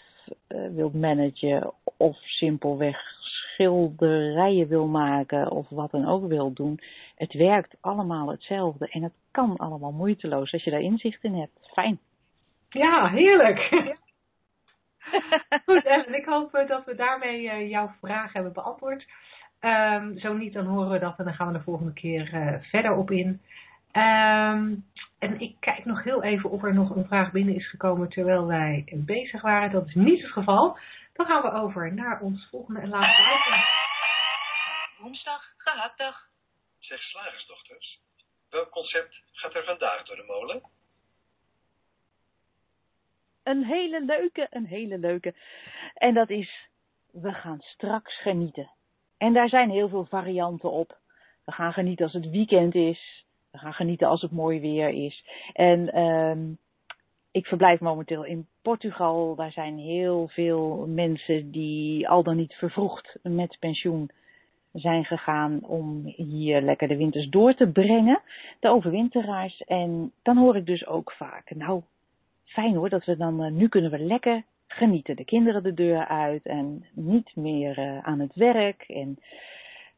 wilt 0.48 0.94
managen 0.94 1.72
of 1.96 2.16
simpelweg 2.18 2.96
schilderijen 3.20 4.68
wil 4.68 4.86
maken 4.86 5.50
of 5.50 5.68
wat 5.68 5.90
dan 5.90 6.06
ook 6.06 6.28
wil 6.28 6.52
doen. 6.52 6.80
Het 7.16 7.32
werkt 7.32 7.76
allemaal 7.80 8.28
hetzelfde 8.30 8.88
en 8.88 9.02
het 9.02 9.12
kan 9.30 9.56
allemaal 9.56 9.92
moeiteloos 9.92 10.52
als 10.52 10.64
je 10.64 10.70
daar 10.70 10.80
inzicht 10.80 11.24
in 11.24 11.34
hebt. 11.34 11.70
Fijn. 11.72 11.98
Ja, 12.68 13.08
heerlijk. 13.08 13.58
Goed, 15.66 15.84
Ellen, 15.84 16.14
ik 16.14 16.24
hoop 16.24 16.54
eh, 16.54 16.68
dat 16.68 16.84
we 16.84 16.94
daarmee 16.94 17.42
uh, 17.42 17.70
jouw 17.70 17.92
vraag 18.00 18.32
hebben 18.32 18.52
beantwoord. 18.52 19.06
Um, 19.60 20.18
zo 20.18 20.32
niet, 20.32 20.52
dan 20.52 20.66
horen 20.66 20.90
we 20.90 20.98
dat 20.98 21.18
en 21.18 21.24
dan 21.24 21.34
gaan 21.34 21.46
we 21.46 21.58
de 21.58 21.64
volgende 21.64 21.92
keer 21.92 22.34
uh, 22.34 22.60
verder 22.60 22.92
op 22.92 23.10
in. 23.10 23.40
Um, 23.96 24.84
en 25.18 25.40
ik 25.40 25.56
kijk 25.60 25.84
nog 25.84 26.02
heel 26.04 26.22
even 26.22 26.50
of 26.50 26.62
er 26.62 26.74
nog 26.74 26.90
een 26.90 27.06
vraag 27.06 27.32
binnen 27.32 27.54
is 27.54 27.68
gekomen 27.68 28.08
terwijl 28.08 28.46
wij 28.46 28.84
bezig 28.94 29.42
waren. 29.42 29.70
Dat 29.70 29.86
is 29.86 29.94
niet 29.94 30.22
het 30.22 30.32
geval. 30.32 30.78
Dan 31.12 31.26
gaan 31.26 31.42
we 31.42 31.50
over 31.52 31.94
naar 31.94 32.20
ons 32.20 32.48
volgende 32.50 32.80
en 32.80 32.88
laatste 32.88 33.22
item. 33.22 33.60
Woensdag, 34.98 35.42
gehaktdag. 35.56 36.28
Zeg 36.78 37.00
slagersdochters, 37.00 38.00
welk 38.50 38.70
concept 38.70 39.22
gaat 39.32 39.54
er 39.54 39.64
vandaag 39.64 40.04
door 40.04 40.16
de 40.16 40.24
molen? 40.26 40.62
een 43.46 43.64
hele 43.64 44.04
leuke, 44.04 44.46
een 44.50 44.66
hele 44.66 44.98
leuke. 44.98 45.34
En 45.94 46.14
dat 46.14 46.30
is, 46.30 46.68
we 47.12 47.32
gaan 47.32 47.60
straks 47.60 48.20
genieten. 48.20 48.70
En 49.18 49.32
daar 49.32 49.48
zijn 49.48 49.70
heel 49.70 49.88
veel 49.88 50.04
varianten 50.04 50.70
op. 50.70 50.98
We 51.44 51.52
gaan 51.52 51.72
genieten 51.72 52.04
als 52.04 52.14
het 52.14 52.30
weekend 52.30 52.74
is. 52.74 53.25
Gaan 53.58 53.72
genieten 53.72 54.08
als 54.08 54.22
het 54.22 54.30
mooi 54.30 54.60
weer 54.60 54.88
is. 54.88 55.24
En 55.52 56.00
um, 56.00 56.58
ik 57.30 57.46
verblijf 57.46 57.80
momenteel 57.80 58.24
in 58.24 58.46
Portugal. 58.62 59.34
Daar 59.34 59.52
zijn 59.52 59.78
heel 59.78 60.28
veel 60.28 60.86
mensen 60.88 61.50
die 61.50 62.08
al 62.08 62.22
dan 62.22 62.36
niet 62.36 62.54
vervroegd 62.54 63.18
met 63.22 63.56
pensioen 63.60 64.10
zijn 64.72 65.04
gegaan 65.04 65.64
om 65.64 66.02
hier 66.16 66.60
lekker 66.60 66.88
de 66.88 66.96
winters 66.96 67.28
door 67.28 67.54
te 67.54 67.70
brengen. 67.70 68.20
De 68.60 68.68
overwinteraars. 68.68 69.60
En 69.60 70.12
dan 70.22 70.36
hoor 70.36 70.56
ik 70.56 70.66
dus 70.66 70.86
ook 70.86 71.12
vaak, 71.12 71.54
nou, 71.54 71.82
fijn 72.44 72.74
hoor, 72.74 72.88
dat 72.88 73.04
we 73.04 73.16
dan, 73.16 73.44
uh, 73.44 73.50
nu 73.50 73.68
kunnen 73.68 73.90
we 73.90 73.98
lekker 73.98 74.44
genieten. 74.66 75.16
De 75.16 75.24
kinderen 75.24 75.62
de 75.62 75.74
deur 75.74 76.06
uit 76.06 76.46
en 76.46 76.84
niet 76.92 77.36
meer 77.36 77.78
uh, 77.78 77.98
aan 77.98 78.20
het 78.20 78.34
werk 78.34 78.82
en 78.82 79.18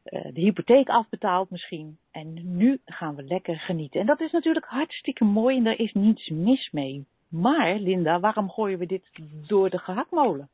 de 0.03 0.41
hypotheek 0.41 0.89
afbetaald 0.89 1.49
misschien. 1.49 1.97
En 2.11 2.57
nu 2.57 2.81
gaan 2.85 3.15
we 3.15 3.23
lekker 3.23 3.59
genieten. 3.59 3.99
En 3.99 4.05
dat 4.05 4.21
is 4.21 4.31
natuurlijk 4.31 4.65
hartstikke 4.65 5.23
mooi 5.23 5.57
en 5.57 5.63
daar 5.63 5.77
is 5.77 5.93
niets 5.93 6.29
mis 6.29 6.71
mee. 6.71 7.05
Maar 7.29 7.75
Linda, 7.75 8.19
waarom 8.19 8.49
gooien 8.49 8.79
we 8.79 8.85
dit 8.85 9.09
door 9.47 9.69
de 9.69 9.79
gehaktmolen? 9.79 10.49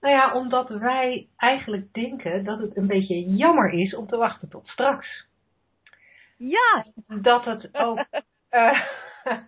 Nou 0.00 0.14
ja, 0.14 0.34
omdat 0.34 0.68
wij 0.68 1.28
eigenlijk 1.36 1.92
denken 1.92 2.44
dat 2.44 2.58
het 2.58 2.76
een 2.76 2.86
beetje 2.86 3.24
jammer 3.24 3.72
is 3.72 3.94
om 3.94 4.06
te 4.06 4.16
wachten 4.16 4.48
tot 4.48 4.68
straks. 4.68 5.26
Ja! 6.36 6.86
Dat 7.06 7.44
het 7.44 7.74
ook 7.74 8.06
uh, 8.50 8.80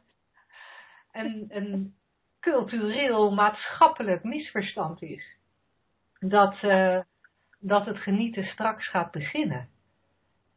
een, 1.12 1.46
een 1.48 1.94
cultureel, 2.40 3.30
maatschappelijk 3.30 4.24
misverstand 4.24 5.02
is. 5.02 5.36
Dat, 6.18 6.62
uh, 6.62 7.00
dat 7.61 7.86
het 7.86 7.98
genieten 7.98 8.44
straks 8.44 8.88
gaat 8.88 9.11
beginnen. 9.11 9.68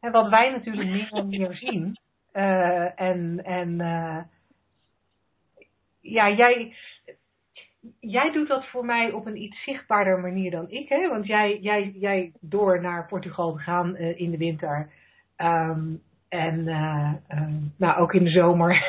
En 0.00 0.12
wat 0.12 0.28
wij 0.28 0.50
natuurlijk 0.50 0.88
meer 0.88 1.12
en 1.12 1.28
meer 1.28 1.54
zien. 1.54 1.98
Uh, 2.32 3.00
en 3.00 3.44
en 3.44 3.80
uh, 3.80 4.18
ja, 6.00 6.30
jij, 6.30 6.74
jij 8.00 8.32
doet 8.32 8.48
dat 8.48 8.66
voor 8.66 8.84
mij 8.84 9.10
op 9.10 9.26
een 9.26 9.42
iets 9.42 9.62
zichtbaarder 9.62 10.18
manier 10.18 10.50
dan 10.50 10.70
ik. 10.70 10.88
Hè? 10.88 11.08
Want 11.08 11.26
jij, 11.26 11.58
jij, 11.60 11.92
jij 11.94 12.32
door 12.40 12.80
naar 12.80 13.06
Portugal 13.06 13.52
te 13.52 13.62
gaan 13.62 13.96
in 13.96 14.30
de 14.30 14.36
winter. 14.36 14.90
Um, 15.36 16.02
en 16.28 16.64
nou, 17.76 18.00
ook 18.00 18.14
in 18.14 18.24
de 18.24 18.30
zomer. 18.30 18.84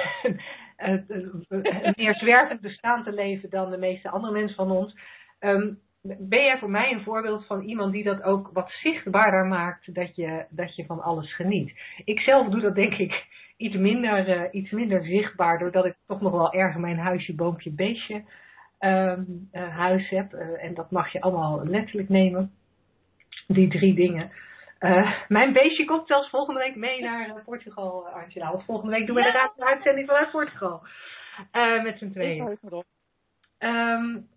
meer 1.95 2.15
zwervend 2.15 2.61
bestaan 2.61 3.03
te 3.03 3.11
leven 3.11 3.49
dan 3.49 3.71
de 3.71 3.77
meeste 3.77 4.09
andere 4.09 4.33
mensen 4.33 4.55
van 4.55 4.71
ons. 4.71 4.95
Um, 5.39 5.79
ben 6.01 6.43
jij 6.43 6.57
voor 6.57 6.69
mij 6.69 6.91
een 6.91 7.03
voorbeeld 7.03 7.45
van 7.45 7.61
iemand 7.61 7.91
die 7.91 8.03
dat 8.03 8.23
ook 8.23 8.49
wat 8.53 8.71
zichtbaarder 8.71 9.45
maakt 9.45 9.95
dat 9.95 10.15
je, 10.15 10.45
dat 10.49 10.75
je 10.75 10.85
van 10.85 11.01
alles 11.01 11.35
geniet? 11.35 11.79
Ik 12.05 12.19
zelf 12.19 12.47
doe 12.47 12.61
dat 12.61 12.75
denk 12.75 12.93
ik 12.93 13.25
iets 13.57 13.75
minder, 13.75 14.29
uh, 14.29 14.43
iets 14.51 14.71
minder 14.71 15.03
zichtbaar, 15.03 15.59
doordat 15.59 15.85
ik 15.85 15.95
toch 16.07 16.21
nog 16.21 16.31
wel 16.31 16.53
erg 16.53 16.77
mijn 16.77 16.97
huisje, 16.97 17.35
boompje, 17.35 17.71
beestje 17.71 18.23
um, 18.79 19.49
uh, 19.53 19.77
huis 19.77 20.09
heb. 20.09 20.33
Uh, 20.33 20.63
en 20.63 20.73
dat 20.73 20.91
mag 20.91 21.11
je 21.11 21.21
allemaal 21.21 21.65
letterlijk 21.65 22.09
nemen. 22.09 22.51
Die 23.47 23.69
drie 23.69 23.93
dingen. 23.93 24.31
Mijn 25.27 25.53
beestje 25.53 25.85
komt 25.85 26.07
zelfs 26.07 26.29
volgende 26.29 26.59
week 26.59 26.75
mee 26.75 27.01
naar 27.01 27.41
Portugal, 27.45 28.07
Angela. 28.07 28.51
Want 28.51 28.65
volgende 28.65 28.95
week 28.95 29.07
doen 29.07 29.15
we 29.15 29.21
ja. 29.21 29.51
de 29.55 29.65
uitzending 29.65 30.07
vanuit 30.07 30.31
Portugal. 30.31 30.81
met 31.83 31.97
z'n 31.97 32.11
tweeën. 32.11 32.57
Um, 33.59 34.27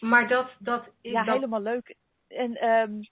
maar 0.00 0.28
dat, 0.28 0.50
dat 0.58 0.90
is. 1.00 1.12
Ja, 1.12 1.24
dat... 1.24 1.34
helemaal 1.34 1.62
leuk. 1.62 1.96
En, 2.28 2.68
um... 2.68 3.08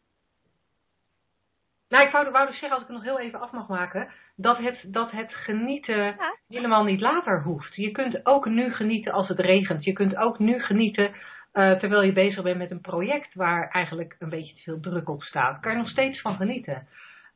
Nou, 1.89 2.07
ik 2.07 2.13
wou, 2.13 2.31
wou 2.31 2.47
dus 2.47 2.59
zeggen, 2.59 2.79
als 2.79 2.81
ik 2.81 2.87
het 2.87 2.97
nog 2.97 3.07
heel 3.07 3.21
even 3.21 3.41
af 3.41 3.51
mag 3.51 3.69
maken, 3.69 4.09
dat 4.37 4.59
het, 4.59 4.85
dat 4.87 5.11
het 5.11 5.35
genieten 5.35 5.97
ja. 5.97 6.37
helemaal 6.49 6.85
niet 6.85 7.01
later 7.01 7.43
hoeft. 7.43 7.75
Je 7.75 7.91
kunt 7.91 8.27
ook 8.27 8.47
nu 8.47 8.73
genieten 8.73 9.13
als 9.13 9.29
het 9.29 9.39
regent. 9.39 9.85
Je 9.85 9.93
kunt 9.93 10.17
ook 10.17 10.39
nu 10.39 10.61
genieten 10.61 11.15
uh, 11.59 11.73
terwijl 11.73 12.03
je 12.03 12.13
bezig 12.13 12.43
bent 12.43 12.59
met 12.59 12.71
een 12.71 12.81
project 12.81 13.35
waar 13.35 13.71
eigenlijk 13.71 14.17
een 14.19 14.29
beetje 14.29 14.55
te 14.55 14.63
veel 14.63 14.81
druk 14.81 15.09
op 15.09 15.23
staat, 15.23 15.61
kan 15.61 15.73
je 15.73 15.79
nog 15.79 15.89
steeds 15.89 16.21
van 16.21 16.37
genieten. 16.37 16.87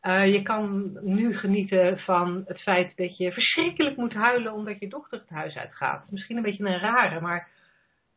Uh, 0.02 0.32
je 0.32 0.42
kan 0.42 0.98
nu 1.00 1.36
genieten 1.36 1.98
van 1.98 2.42
het 2.46 2.60
feit 2.60 2.96
dat 2.96 3.16
je 3.16 3.32
verschrikkelijk 3.32 3.96
moet 3.96 4.14
huilen 4.14 4.52
omdat 4.52 4.78
je 4.78 4.88
dochter 4.88 5.18
het 5.18 5.28
huis 5.28 5.56
uitgaat. 5.56 6.10
Misschien 6.10 6.36
een 6.36 6.42
beetje 6.42 6.64
een 6.64 6.78
rare, 6.78 7.20
maar 7.20 7.48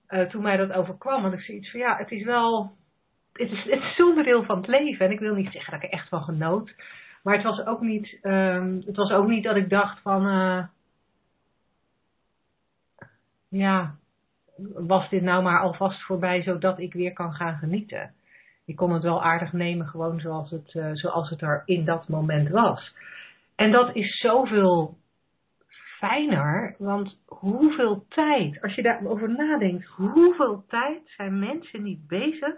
uh, 0.09 0.21
toen 0.21 0.41
mij 0.41 0.57
dat 0.57 0.71
overkwam, 0.71 1.23
had 1.23 1.33
ik 1.33 1.39
zoiets 1.39 1.71
van 1.71 1.79
ja, 1.79 1.97
het 1.97 2.11
is 2.11 2.23
wel. 2.23 2.71
Het 3.33 3.51
is, 3.51 3.63
het 3.63 3.83
is 3.83 4.03
onderdeel 4.03 4.43
van 4.43 4.57
het 4.57 4.67
leven. 4.67 5.05
En 5.05 5.11
ik 5.11 5.19
wil 5.19 5.33
niet 5.35 5.51
zeggen 5.51 5.73
dat 5.73 5.83
ik 5.83 5.91
er 5.91 5.99
echt 5.99 6.09
van 6.09 6.23
genoot. 6.23 6.75
Maar 7.23 7.33
het 7.33 7.43
was 7.43 7.65
ook 7.65 7.81
niet, 7.81 8.19
um, 8.21 8.81
het 8.85 8.95
was 8.95 9.11
ook 9.11 9.27
niet 9.27 9.43
dat 9.43 9.55
ik 9.55 9.69
dacht 9.69 10.01
van. 10.01 10.27
Uh, 10.27 10.63
ja, 13.49 13.95
was 14.73 15.09
dit 15.09 15.21
nou 15.21 15.43
maar 15.43 15.61
alvast 15.61 16.01
voorbij 16.01 16.41
zodat 16.41 16.79
ik 16.79 16.93
weer 16.93 17.13
kan 17.13 17.33
gaan 17.33 17.57
genieten. 17.57 18.13
Ik 18.65 18.75
kon 18.75 18.93
het 18.93 19.03
wel 19.03 19.23
aardig 19.23 19.53
nemen, 19.53 19.87
gewoon 19.87 20.19
zoals 20.19 20.51
het, 20.51 20.73
uh, 20.73 20.89
zoals 20.93 21.29
het 21.29 21.41
er 21.41 21.61
in 21.65 21.85
dat 21.85 22.07
moment 22.07 22.49
was. 22.49 22.93
En 23.55 23.71
dat 23.71 23.95
is 23.95 24.19
zoveel 24.19 24.97
fijner, 26.07 26.75
want 26.77 27.17
hoeveel 27.25 28.05
tijd, 28.09 28.61
als 28.61 28.75
je 28.75 28.81
daarover 28.81 29.29
nadenkt, 29.29 29.85
hoeveel 29.85 30.65
tijd 30.67 31.01
zijn 31.05 31.39
mensen 31.39 31.83
niet 31.83 32.07
bezig 32.07 32.55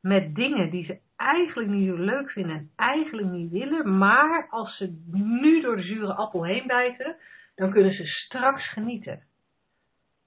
met 0.00 0.34
dingen 0.34 0.70
die 0.70 0.84
ze 0.84 1.00
eigenlijk 1.16 1.68
niet 1.68 1.88
zo 1.88 1.96
leuk 1.96 2.30
vinden 2.30 2.56
en 2.56 2.70
eigenlijk 2.76 3.28
niet 3.28 3.50
willen, 3.50 3.98
maar 3.98 4.48
als 4.50 4.76
ze 4.76 5.02
nu 5.12 5.60
door 5.60 5.76
de 5.76 5.82
zure 5.82 6.14
appel 6.14 6.44
heen 6.44 6.66
bijten, 6.66 7.16
dan 7.54 7.70
kunnen 7.70 7.92
ze 7.92 8.06
straks 8.06 8.72
genieten. 8.72 9.22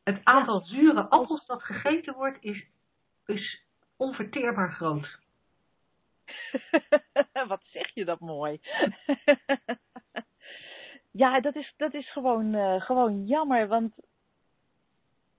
Het 0.04 0.20
aantal 0.24 0.62
zure 0.62 1.02
appels 1.02 1.46
dat 1.46 1.64
gegeten 1.64 2.14
wordt 2.14 2.38
is, 2.42 2.66
is 3.26 3.64
onverteerbaar 3.98 4.72
groot. 4.72 5.20
Wat 7.48 7.62
zeg 7.64 7.94
je 7.94 8.06
dat 8.06 8.20
mooi. 8.20 8.60
ja, 11.20 11.40
dat 11.40 11.56
is, 11.56 11.74
dat 11.78 11.94
is 11.94 12.12
gewoon, 12.12 12.56
uh, 12.56 12.82
gewoon 12.82 13.26
jammer, 13.26 13.68
want 13.68 13.94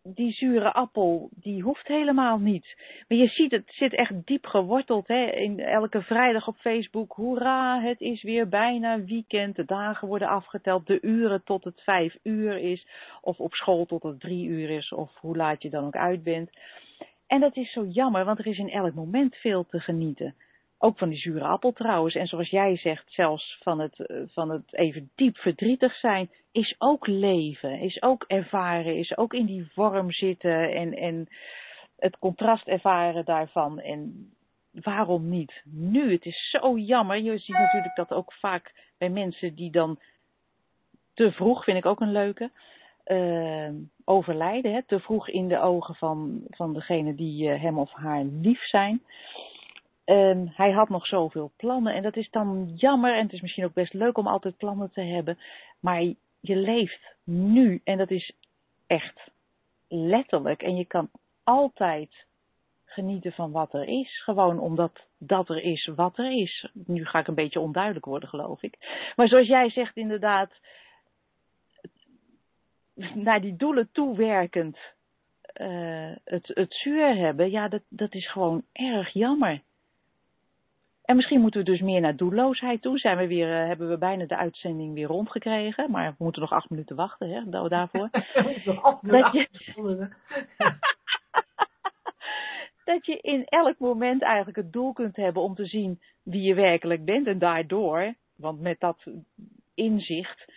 die 0.02 0.32
zure 0.32 0.72
appel, 0.72 1.28
die 1.34 1.62
hoeft 1.62 1.86
helemaal 1.86 2.38
niet. 2.38 2.76
Maar 3.08 3.18
je 3.18 3.26
ziet, 3.26 3.50
het 3.50 3.64
zit 3.66 3.94
echt 3.94 4.26
diep 4.26 4.46
geworteld. 4.46 5.08
Hè? 5.08 5.24
In 5.24 5.60
elke 5.60 6.02
vrijdag 6.02 6.46
op 6.46 6.56
Facebook, 6.56 7.12
hoera, 7.12 7.80
het 7.80 8.00
is 8.00 8.22
weer 8.22 8.48
bijna 8.48 9.04
weekend. 9.04 9.56
De 9.56 9.64
dagen 9.64 10.08
worden 10.08 10.28
afgeteld, 10.28 10.86
de 10.86 10.98
uren 11.02 11.44
tot 11.44 11.64
het 11.64 11.80
vijf 11.80 12.16
uur 12.22 12.58
is. 12.58 12.86
Of 13.20 13.38
op 13.38 13.54
school 13.54 13.86
tot 13.86 14.02
het 14.02 14.20
drie 14.20 14.46
uur 14.46 14.70
is, 14.70 14.92
of 14.92 15.10
hoe 15.20 15.36
laat 15.36 15.62
je 15.62 15.70
dan 15.70 15.84
ook 15.84 15.96
uit 15.96 16.22
bent. 16.22 16.50
En 17.26 17.40
dat 17.40 17.56
is 17.56 17.72
zo 17.72 17.84
jammer, 17.84 18.24
want 18.24 18.38
er 18.38 18.46
is 18.46 18.58
in 18.58 18.70
elk 18.70 18.94
moment 18.94 19.36
veel 19.36 19.66
te 19.66 19.80
genieten. 19.80 20.34
Ook 20.82 20.98
van 20.98 21.08
die 21.08 21.18
zure 21.18 21.44
appel 21.44 21.72
trouwens. 21.72 22.14
En 22.14 22.26
zoals 22.26 22.50
jij 22.50 22.76
zegt, 22.76 23.12
zelfs 23.12 23.58
van 23.62 23.80
het, 23.80 24.06
eh, 24.06 24.16
van 24.26 24.50
het 24.50 24.74
even 24.74 25.10
diep 25.14 25.36
verdrietig 25.36 25.94
zijn, 25.94 26.30
is 26.52 26.74
ook 26.78 27.06
leven. 27.06 27.80
Is 27.80 28.02
ook 28.02 28.24
ervaren. 28.26 28.96
Is 28.96 29.16
ook 29.16 29.34
in 29.34 29.46
die 29.46 29.70
vorm 29.72 30.12
zitten 30.12 30.72
en, 30.72 30.94
en 30.94 31.28
het 31.98 32.18
contrast 32.18 32.66
ervaren 32.66 33.24
daarvan. 33.24 33.80
En 33.80 34.30
waarom 34.72 35.28
niet 35.28 35.62
nu? 35.64 36.12
Het 36.12 36.24
is 36.24 36.50
zo 36.50 36.78
jammer. 36.78 37.16
Je 37.20 37.38
ziet 37.38 37.58
natuurlijk 37.58 37.96
dat 37.96 38.12
ook 38.12 38.32
vaak 38.32 38.72
bij 38.98 39.10
mensen 39.10 39.54
die 39.54 39.70
dan 39.70 39.98
te 41.14 41.32
vroeg, 41.32 41.64
vind 41.64 41.76
ik 41.76 41.86
ook 41.86 42.00
een 42.00 42.12
leuke, 42.12 42.50
uh, 43.06 43.70
overlijden. 44.04 44.72
Hè? 44.72 44.82
Te 44.82 45.00
vroeg 45.00 45.28
in 45.28 45.48
de 45.48 45.60
ogen 45.60 45.94
van, 45.94 46.42
van 46.50 46.74
degene 46.74 47.14
die 47.14 47.48
uh, 47.48 47.62
hem 47.62 47.78
of 47.78 47.92
haar 47.92 48.24
lief 48.24 48.62
zijn. 48.62 49.02
Um, 50.10 50.52
hij 50.54 50.70
had 50.70 50.88
nog 50.88 51.06
zoveel 51.06 51.52
plannen 51.56 51.94
en 51.94 52.02
dat 52.02 52.16
is 52.16 52.30
dan 52.30 52.72
jammer 52.74 53.14
en 53.14 53.22
het 53.22 53.32
is 53.32 53.40
misschien 53.40 53.64
ook 53.64 53.72
best 53.72 53.92
leuk 53.92 54.18
om 54.18 54.26
altijd 54.26 54.56
plannen 54.56 54.90
te 54.90 55.00
hebben. 55.00 55.38
Maar 55.80 56.02
je 56.40 56.56
leeft 56.56 57.14
nu 57.24 57.80
en 57.84 57.98
dat 57.98 58.10
is 58.10 58.32
echt 58.86 59.30
letterlijk. 59.88 60.62
En 60.62 60.76
je 60.76 60.84
kan 60.84 61.10
altijd 61.44 62.26
genieten 62.84 63.32
van 63.32 63.50
wat 63.50 63.74
er 63.74 63.88
is. 63.88 64.22
Gewoon 64.22 64.58
omdat 64.58 65.06
dat 65.18 65.48
er 65.48 65.62
is 65.62 65.86
wat 65.86 66.18
er 66.18 66.32
is. 66.32 66.68
Nu 66.72 67.04
ga 67.06 67.18
ik 67.18 67.26
een 67.26 67.34
beetje 67.34 67.60
onduidelijk 67.60 68.04
worden, 68.04 68.28
geloof 68.28 68.62
ik. 68.62 68.76
Maar 69.16 69.28
zoals 69.28 69.46
jij 69.46 69.70
zegt, 69.70 69.96
inderdaad, 69.96 70.52
naar 73.14 73.40
die 73.40 73.56
doelen 73.56 73.88
toewerkend 73.92 74.78
uh, 75.60 76.12
het, 76.24 76.50
het 76.54 76.74
zuur 76.74 77.16
hebben, 77.16 77.50
ja, 77.50 77.68
dat, 77.68 77.82
dat 77.88 78.14
is 78.14 78.30
gewoon 78.30 78.62
erg 78.72 79.12
jammer. 79.12 79.60
En 81.10 81.16
misschien 81.16 81.40
moeten 81.40 81.60
we 81.60 81.70
dus 81.70 81.80
meer 81.80 82.00
naar 82.00 82.16
doelloosheid 82.16 82.82
toe. 82.82 82.98
Zijn 82.98 83.16
we 83.16 83.26
weer, 83.26 83.60
uh, 83.60 83.66
hebben 83.66 83.88
we 83.88 83.98
bijna 83.98 84.24
de 84.24 84.36
uitzending 84.36 84.94
weer 84.94 85.06
rondgekregen. 85.06 85.90
Maar 85.90 86.10
we 86.10 86.24
moeten 86.24 86.42
nog 86.42 86.52
acht 86.52 86.70
minuten 86.70 86.96
wachten 86.96 87.30
hè, 87.30 87.68
daarvoor. 87.68 88.08
dat, 89.02 89.32
je... 89.32 89.48
dat 92.90 93.06
je 93.06 93.18
in 93.20 93.44
elk 93.44 93.78
moment 93.78 94.22
eigenlijk 94.22 94.56
het 94.56 94.72
doel 94.72 94.92
kunt 94.92 95.16
hebben 95.16 95.42
om 95.42 95.54
te 95.54 95.66
zien 95.66 96.00
wie 96.22 96.42
je 96.42 96.54
werkelijk 96.54 97.04
bent. 97.04 97.26
En 97.26 97.38
daardoor, 97.38 98.14
want 98.36 98.60
met 98.60 98.80
dat 98.80 99.06
inzicht, 99.74 100.52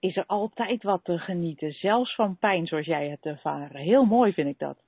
is 0.00 0.16
er 0.16 0.26
altijd 0.26 0.82
wat 0.82 1.04
te 1.04 1.18
genieten. 1.18 1.72
Zelfs 1.72 2.14
van 2.14 2.36
pijn 2.36 2.66
zoals 2.66 2.86
jij 2.86 3.08
hebt 3.08 3.26
ervaren. 3.26 3.80
Heel 3.80 4.04
mooi 4.04 4.32
vind 4.32 4.48
ik 4.48 4.58
dat. 4.58 4.78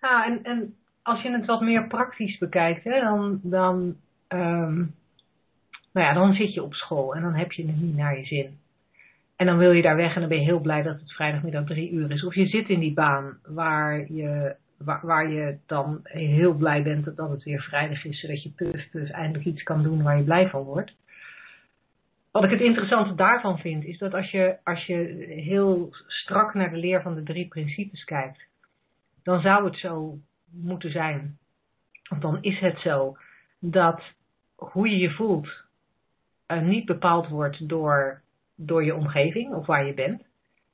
Ja, 0.00 0.24
en, 0.24 0.44
en 0.44 0.76
als 1.02 1.22
je 1.22 1.30
het 1.30 1.46
wat 1.46 1.60
meer 1.60 1.86
praktisch 1.86 2.38
bekijkt, 2.38 2.84
hè, 2.84 3.00
dan, 3.00 3.40
dan 3.42 3.96
um, 4.32 4.94
nou 5.92 6.06
ja, 6.06 6.12
dan 6.12 6.34
zit 6.34 6.54
je 6.54 6.62
op 6.62 6.74
school 6.74 7.14
en 7.14 7.22
dan 7.22 7.34
heb 7.34 7.52
je 7.52 7.66
het 7.66 7.80
niet 7.80 7.96
naar 7.96 8.18
je 8.18 8.24
zin. 8.24 8.58
En 9.36 9.46
dan 9.46 9.58
wil 9.58 9.72
je 9.72 9.82
daar 9.82 9.96
weg 9.96 10.14
en 10.14 10.20
dan 10.20 10.28
ben 10.28 10.38
je 10.38 10.44
heel 10.44 10.60
blij 10.60 10.82
dat 10.82 11.00
het 11.00 11.12
vrijdagmiddag 11.12 11.64
drie 11.64 11.90
uur 11.90 12.10
is. 12.10 12.24
Of 12.24 12.34
je 12.34 12.46
zit 12.46 12.68
in 12.68 12.80
die 12.80 12.92
baan 12.92 13.38
waar 13.44 14.12
je, 14.12 14.56
waar, 14.78 15.06
waar 15.06 15.30
je 15.30 15.58
dan 15.66 16.00
heel 16.02 16.54
blij 16.54 16.82
bent 16.82 17.16
dat 17.16 17.30
het 17.30 17.42
weer 17.42 17.62
vrijdag 17.62 18.04
is, 18.04 18.20
zodat 18.20 18.42
je 18.42 18.50
puf 18.50 18.90
puf 18.90 19.10
eindelijk 19.10 19.44
iets 19.44 19.62
kan 19.62 19.82
doen 19.82 20.02
waar 20.02 20.16
je 20.16 20.24
blij 20.24 20.48
van 20.48 20.62
wordt. 20.62 20.92
Wat 22.30 22.44
ik 22.44 22.50
het 22.50 22.60
interessante 22.60 23.14
daarvan 23.14 23.58
vind, 23.58 23.84
is 23.84 23.98
dat 23.98 24.14
als 24.14 24.30
je, 24.30 24.56
als 24.64 24.86
je 24.86 24.94
heel 25.28 25.88
strak 26.06 26.54
naar 26.54 26.70
de 26.70 26.76
leer 26.76 27.02
van 27.02 27.14
de 27.14 27.22
drie 27.22 27.48
principes 27.48 28.04
kijkt, 28.04 28.46
dan 29.22 29.40
zou 29.40 29.64
het 29.64 29.76
zo 29.76 30.18
moeten 30.50 30.90
zijn, 30.90 31.38
of 32.10 32.18
dan 32.18 32.38
is 32.40 32.58
het 32.58 32.78
zo, 32.78 33.16
dat 33.58 34.02
hoe 34.60 34.88
je 34.88 34.98
je 34.98 35.10
voelt 35.10 35.64
uh, 36.48 36.62
niet 36.62 36.84
bepaald 36.84 37.28
wordt 37.28 37.68
door, 37.68 38.20
door 38.56 38.84
je 38.84 38.94
omgeving 38.94 39.54
of 39.54 39.66
waar 39.66 39.86
je 39.86 39.94
bent, 39.94 40.22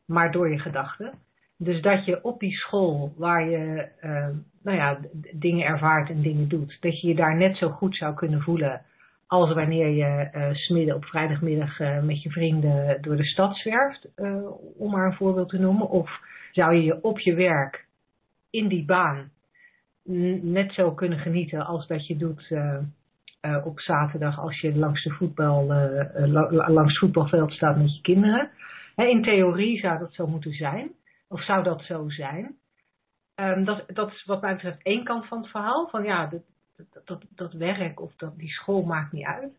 maar 0.05 0.33
door 0.33 0.51
je 0.51 0.59
gedachten. 0.59 1.13
Dus 1.59 1.83
dat 1.83 2.05
je 2.05 2.25
op 2.25 2.41
die 2.41 2.53
school 2.53 3.13
waar 3.17 3.49
je 3.49 3.89
uh, 4.03 4.29
nou 4.63 4.77
ja, 4.77 4.99
dingen 5.33 5.67
ervaart 5.67 6.11
en 6.11 6.23
dingen 6.23 6.49
doet, 6.49 6.77
dat 6.81 7.01
je 7.01 7.09
je 7.09 7.15
daar 7.15 7.37
net 7.37 7.57
zo 7.57 7.69
goed 7.69 7.97
zou 7.97 8.15
kunnen 8.15 8.41
voelen 8.41 8.83
als 9.27 9.53
wanneer 9.53 9.89
je 9.89 10.31
uh, 10.35 10.55
smidden 10.55 10.95
op 10.95 11.05
vrijdagmiddag 11.05 11.79
met 12.03 12.23
je 12.23 12.31
vrienden 12.31 13.03
door 13.03 13.17
de 13.17 13.25
stad 13.25 13.57
zwerft, 13.57 14.09
om 14.77 14.91
maar 14.91 15.07
een 15.07 15.17
voorbeeld 15.17 15.49
te 15.49 15.59
noemen. 15.59 15.89
Of 15.89 16.11
zou 16.53 16.75
je 16.75 16.83
je 16.83 17.03
op 17.03 17.19
je 17.19 17.35
werk 17.35 17.87
in 18.51 18.69
die 18.69 18.85
baan 18.85 19.31
net 20.43 20.73
zo 20.73 20.91
kunnen 20.91 21.19
genieten 21.19 21.67
als 21.67 21.87
dat 21.87 22.07
je 22.07 22.17
doet 22.17 22.55
uh, 23.47 23.67
op 23.67 23.81
zaterdag 23.81 24.39
als 24.39 24.61
je 24.61 24.77
langs, 24.77 25.05
de 25.05 25.11
voetbal, 25.11 25.73
uh, 25.73 26.47
langs 26.51 26.91
het 26.91 26.99
voetbalveld 26.99 27.53
staat 27.53 27.77
met 27.77 27.95
je 27.95 28.01
kinderen. 28.01 28.51
in 28.97 29.23
theorie 29.23 29.79
zou 29.79 29.99
dat 29.99 30.15
zo 30.15 30.27
moeten 30.27 30.53
zijn. 30.53 30.91
Of 31.29 31.43
zou 31.43 31.63
dat 31.63 31.83
zo 31.83 32.09
zijn. 32.09 32.57
Um, 33.35 33.65
dat, 33.65 33.85
dat 33.87 34.13
is 34.13 34.25
wat 34.25 34.41
mij 34.41 34.53
betreft 34.53 34.83
één 34.83 35.05
kant 35.05 35.27
van 35.27 35.39
het 35.39 35.51
verhaal. 35.51 35.89
Van 35.89 36.05
ja, 36.05 36.27
dat, 36.27 36.43
dat, 37.05 37.23
dat 37.35 37.53
werk 37.53 38.01
of 38.01 38.13
dat, 38.17 38.39
die 38.39 38.51
school 38.51 38.83
maakt 38.83 39.13
niet 39.13 39.27
uit. 39.27 39.53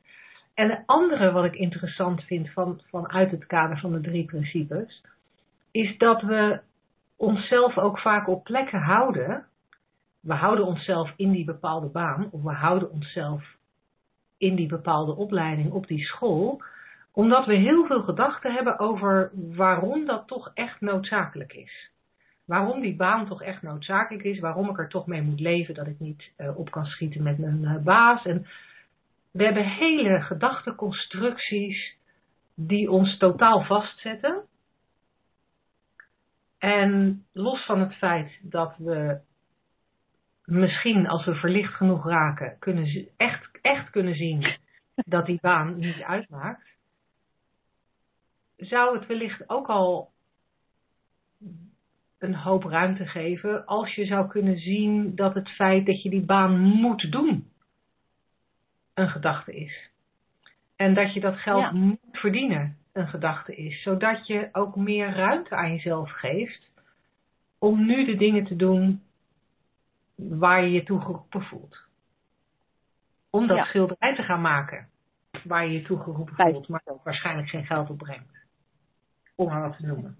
En 0.54 0.70
het 0.70 0.84
andere 0.86 1.32
wat 1.32 1.46
ik 1.46 1.56
interessant 1.56 2.24
vind 2.24 2.50
van, 2.50 2.82
vanuit 2.90 3.32
het 3.32 3.46
kader 3.46 3.80
van 3.80 3.92
de 3.92 4.02
drie 4.02 4.26
principes. 4.26 5.04
Is 5.72 5.98
dat 5.98 6.22
we 6.22 6.60
onszelf 7.16 7.78
ook 7.78 8.00
vaak 8.00 8.28
op 8.28 8.44
plekken 8.44 8.82
houden. 8.82 9.46
We 10.20 10.34
houden 10.34 10.66
onszelf 10.66 11.14
in 11.16 11.32
die 11.32 11.46
bepaalde 11.46 11.88
baan. 11.88 12.28
Of 12.32 12.42
we 12.42 12.54
houden 12.54 12.92
onszelf 12.92 13.57
in 14.38 14.56
die 14.56 14.68
bepaalde 14.68 15.16
opleiding 15.16 15.72
op 15.72 15.88
die 15.88 16.06
school, 16.06 16.62
omdat 17.12 17.46
we 17.46 17.56
heel 17.56 17.86
veel 17.86 18.02
gedachten 18.02 18.54
hebben 18.54 18.80
over 18.80 19.32
waarom 19.34 20.06
dat 20.06 20.28
toch 20.28 20.52
echt 20.54 20.82
noodzakelijk 20.82 21.54
is. 21.54 21.92
Waarom 22.46 22.82
die 22.82 22.96
baan 22.96 23.28
toch 23.28 23.42
echt 23.42 23.62
noodzakelijk 23.62 24.24
is, 24.24 24.40
waarom 24.40 24.70
ik 24.70 24.78
er 24.78 24.90
toch 24.90 25.08
mee 25.08 25.22
moet 25.22 25.40
leven 25.40 25.74
dat 25.74 25.88
ik 25.88 26.00
niet 26.00 26.32
uh, 26.38 26.58
op 26.58 26.72
kan 26.72 26.86
schieten 26.86 27.24
met 27.24 27.38
mijn 27.38 27.62
uh, 27.62 27.78
baas. 27.78 28.26
En 28.26 28.46
we 29.32 29.44
hebben 29.44 29.66
hele 29.66 30.22
gedachteconstructies 30.22 31.96
die 32.56 32.92
ons 32.92 33.18
totaal 33.18 33.64
vastzetten. 33.64 34.42
En 36.58 37.24
los 37.34 37.66
van 37.66 37.80
het 37.80 37.96
feit 37.96 38.40
dat 38.42 38.76
we 38.78 39.20
misschien 40.46 41.08
als 41.08 41.26
we 41.26 41.36
verlicht 41.36 41.74
genoeg 41.74 42.06
raken, 42.06 42.56
kunnen 42.60 43.08
echt, 43.18 43.57
echt 43.68 43.90
kunnen 43.90 44.16
zien 44.16 44.58
dat 44.96 45.26
die 45.26 45.40
baan 45.42 45.80
niet 45.80 46.02
uitmaakt, 46.02 46.68
zou 48.58 48.98
het 48.98 49.08
wellicht 49.08 49.50
ook 49.50 49.68
al 49.68 50.12
een 52.18 52.36
hoop 52.36 52.64
ruimte 52.64 53.06
geven 53.06 53.66
als 53.66 53.96
je 53.96 54.06
zou 54.06 54.28
kunnen 54.28 54.58
zien 54.58 55.16
dat 55.16 55.34
het 55.34 55.50
feit 55.50 55.86
dat 55.86 56.02
je 56.02 56.10
die 56.10 56.26
baan 56.26 56.60
moet 56.60 57.12
doen 57.12 57.52
een 58.94 59.10
gedachte 59.10 59.56
is. 59.56 59.90
En 60.76 60.94
dat 60.94 61.14
je 61.14 61.20
dat 61.20 61.38
geld 61.38 61.62
Ja. 61.62 61.72
moet 61.72 62.00
verdienen 62.12 62.78
een 62.94 63.08
gedachte 63.08 63.56
is. 63.56 63.82
Zodat 63.82 64.28
je 64.28 64.50
ook 64.52 64.76
meer 64.76 65.14
ruimte 65.14 65.56
aan 65.56 65.72
jezelf 65.72 66.12
geeft 66.12 66.72
om 67.60 67.86
nu 67.86 68.06
de 68.06 68.16
dingen 68.16 68.44
te 68.44 68.56
doen 68.56 69.02
waar 70.16 70.64
je 70.64 70.72
je 70.72 70.84
toe 70.84 71.02
geroepen 71.02 71.42
voelt. 71.44 71.87
Om 73.38 73.48
dat 73.48 73.58
Ja. 73.58 73.64
schilderij 73.64 74.16
te 74.16 74.24
gaan 74.24 74.42
maken 74.42 74.88
waar 75.44 75.66
je 75.66 75.72
je 75.74 75.82
toe 75.82 76.00
geroepen 76.00 76.36
voelt, 76.36 76.68
maar 76.68 76.82
dat 76.86 77.00
waarschijnlijk 77.04 77.50
geen 77.50 77.66
geld 77.66 77.90
opbrengt. 77.90 78.46
Om 79.36 79.48
maar 79.48 79.62
wat 79.62 79.78
te 79.78 79.86
noemen. 79.86 80.18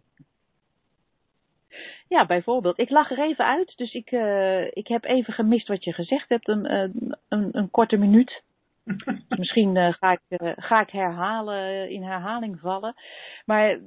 Ja, 2.08 2.26
bijvoorbeeld. 2.26 2.80
Ik 2.80 2.90
lag 2.90 3.12
er 3.12 3.20
even 3.20 3.46
uit, 3.46 3.74
dus 3.78 3.94
ik, 3.94 4.12
eh, 4.12 4.66
ik 4.66 4.88
heb 4.88 5.04
even 5.04 5.34
gemist 5.34 5.68
wat 5.68 5.84
je 5.84 5.94
gezegd 5.94 6.30
hebt, 6.30 6.48
een, 6.48 6.74
een, 6.74 7.18
een, 7.28 7.50
een 7.58 7.70
korte 7.70 7.98
minuut. 7.98 8.44
Misschien 9.30 9.78
eh, 9.78 9.94
ga, 9.94 10.12
ik, 10.12 10.22
eh, 10.28 10.52
ga 10.56 10.82
ik 10.82 10.90
herhalen, 10.90 11.90
in 11.90 12.04
herhaling 12.04 12.60
vallen. 12.60 12.96
Maar 13.46 13.80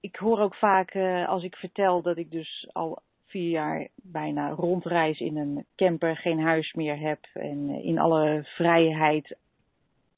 ik 0.00 0.16
hoor 0.16 0.40
ook 0.40 0.54
vaak 0.54 0.90
eh, 0.90 1.28
als 1.28 1.42
ik 1.42 1.56
vertel 1.56 2.02
dat 2.02 2.16
ik 2.16 2.30
dus 2.30 2.68
al 2.72 3.02
vier 3.28 3.50
jaar 3.50 3.88
bijna 3.94 4.50
rondreis 4.50 5.20
in 5.20 5.36
een 5.36 5.66
camper, 5.76 6.16
geen 6.16 6.40
huis 6.40 6.72
meer 6.72 6.98
heb 6.98 7.18
en 7.32 7.68
in 7.68 7.98
alle 7.98 8.40
vrijheid 8.44 9.36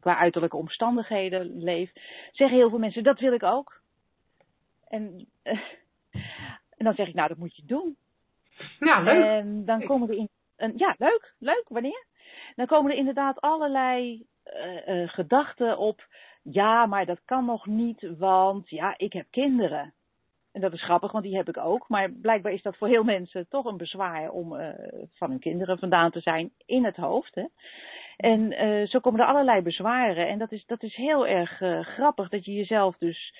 qua 0.00 0.16
uiterlijke 0.16 0.56
omstandigheden 0.56 1.62
leef, 1.62 1.90
zeggen 2.32 2.56
heel 2.56 2.68
veel 2.68 2.78
mensen 2.78 3.02
dat 3.02 3.20
wil 3.20 3.32
ik 3.32 3.42
ook. 3.42 3.80
En, 4.88 5.26
eh, 5.42 5.60
en 6.76 6.84
dan 6.84 6.94
zeg 6.94 7.08
ik 7.08 7.14
nou 7.14 7.28
dat 7.28 7.38
moet 7.38 7.56
je 7.56 7.62
doen. 7.66 7.96
Ja, 8.78 9.00
leuk. 9.00 9.24
En 9.24 9.64
dan 9.64 9.84
komen 9.84 10.08
er 10.08 10.16
in. 10.16 10.28
Een, 10.56 10.72
ja, 10.76 10.94
leuk, 10.98 11.34
leuk. 11.38 11.64
Wanneer? 11.68 12.04
Dan 12.56 12.66
komen 12.66 12.90
er 12.90 12.96
inderdaad 12.96 13.40
allerlei 13.40 14.26
eh, 14.42 15.02
eh, 15.02 15.08
gedachten 15.08 15.78
op. 15.78 16.06
Ja, 16.42 16.86
maar 16.86 17.06
dat 17.06 17.20
kan 17.24 17.44
nog 17.44 17.66
niet, 17.66 18.16
want 18.18 18.68
ja, 18.68 18.94
ik 18.96 19.12
heb 19.12 19.26
kinderen. 19.30 19.94
En 20.52 20.60
dat 20.60 20.72
is 20.72 20.82
grappig, 20.82 21.12
want 21.12 21.24
die 21.24 21.36
heb 21.36 21.48
ik 21.48 21.58
ook. 21.58 21.88
Maar 21.88 22.10
blijkbaar 22.10 22.52
is 22.52 22.62
dat 22.62 22.76
voor 22.76 22.88
heel 22.88 23.04
mensen 23.04 23.48
toch 23.48 23.64
een 23.64 23.76
bezwaar 23.76 24.30
om 24.30 24.56
eh, 24.56 24.68
van 25.14 25.30
hun 25.30 25.38
kinderen 25.38 25.78
vandaan 25.78 26.10
te 26.10 26.20
zijn 26.20 26.50
in 26.66 26.84
het 26.84 26.96
hoofd. 26.96 27.34
Hè? 27.34 27.44
En 28.16 28.52
eh, 28.52 28.86
zo 28.86 28.98
komen 28.98 29.20
er 29.20 29.26
allerlei 29.26 29.62
bezwaren. 29.62 30.28
En 30.28 30.38
dat 30.38 30.52
is, 30.52 30.66
dat 30.66 30.82
is 30.82 30.96
heel 30.96 31.26
erg 31.26 31.60
eh, 31.60 31.80
grappig 31.80 32.28
dat 32.28 32.44
je 32.44 32.52
jezelf 32.52 32.96
dus 32.98 33.34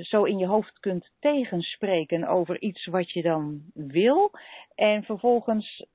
zo 0.00 0.24
in 0.24 0.38
je 0.38 0.46
hoofd 0.46 0.78
kunt 0.78 1.10
tegenspreken 1.18 2.28
over 2.28 2.60
iets 2.60 2.86
wat 2.86 3.10
je 3.10 3.22
dan 3.22 3.62
wil. 3.74 4.30
En 4.74 5.04
vervolgens 5.04 5.86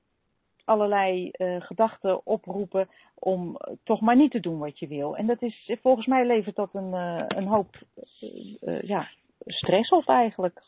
allerlei 0.64 1.30
gedachten 1.58 2.26
oproepen 2.26 2.88
om 3.14 3.56
toch 3.84 4.00
maar 4.00 4.16
niet 4.16 4.30
te 4.30 4.40
doen 4.40 4.58
wat 4.58 4.78
je 4.78 4.86
wil. 4.86 5.16
En 5.16 5.26
dat 5.26 5.42
is, 5.42 5.72
volgens 5.82 6.06
mij 6.06 6.26
levert 6.26 6.56
dat 6.56 6.74
een, 6.74 6.92
een 7.36 7.46
hoop 7.46 7.76
ja, 8.80 9.08
stress 9.46 9.90
op 9.90 10.08
eigenlijk. 10.08 10.62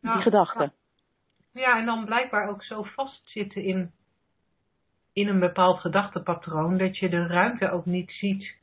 Die 0.00 0.10
gedachten. 0.10 0.72
Ja, 1.52 1.78
en 1.78 1.86
dan 1.86 2.04
blijkbaar 2.04 2.48
ook 2.48 2.62
zo 2.64 2.82
vastzitten 2.82 3.62
in, 3.62 3.90
in 5.12 5.28
een 5.28 5.40
bepaald 5.40 5.80
gedachtepatroon 5.80 6.78
dat 6.78 6.98
je 6.98 7.08
de 7.08 7.26
ruimte 7.26 7.70
ook 7.70 7.86
niet 7.86 8.10
ziet 8.10 8.54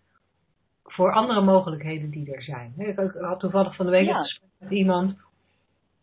voor 0.83 1.13
andere 1.13 1.41
mogelijkheden 1.41 2.09
die 2.09 2.33
er 2.33 2.43
zijn. 2.43 2.73
Ik 2.77 3.13
had 3.19 3.39
toevallig 3.39 3.75
van 3.75 3.85
de 3.85 3.91
week 3.91 4.05
Ja. 4.07 4.25
met 4.59 4.71
iemand 4.71 5.17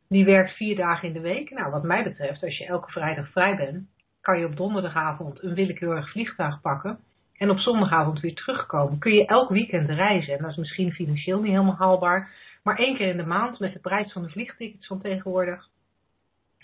die 0.09 0.25
werkt 0.25 0.51
vier 0.57 0.77
dagen 0.77 1.09
in 1.09 1.15
de 1.15 1.21
week. 1.21 1.51
Nou, 1.51 1.71
wat 1.71 1.83
mij 1.83 2.03
betreft, 2.03 2.43
als 2.43 2.59
je 2.59 2.67
elke 2.67 2.91
vrijdag 2.91 3.31
vrij 3.31 3.57
bent, 3.57 3.89
kan 4.21 4.39
je 4.39 4.47
op 4.47 4.57
donderdagavond 4.57 5.43
een 5.43 5.55
willekeurig 5.55 6.11
vliegtuig 6.11 6.61
pakken 6.61 6.99
en 7.37 7.51
op 7.51 7.59
zondagavond 7.59 8.21
weer 8.21 8.35
terugkomen. 8.35 8.99
Kun 8.99 9.13
je 9.13 9.27
elk 9.27 9.49
weekend 9.51 9.89
reizen. 9.89 10.35
En 10.35 10.43
dat 10.43 10.51
is 10.51 10.57
misschien 10.57 10.93
financieel 10.93 11.41
niet 11.41 11.51
helemaal 11.51 11.77
haalbaar, 11.77 12.31
maar 12.67 12.79
één 12.79 12.97
keer 12.97 13.09
in 13.09 13.17
de 13.17 13.27
maand 13.27 13.59
met 13.59 13.73
de 13.73 13.79
prijs 13.79 14.13
van 14.13 14.23
de 14.23 14.29
vliegtickets 14.29 14.87
van 14.87 15.01
tegenwoordig. 15.01 15.69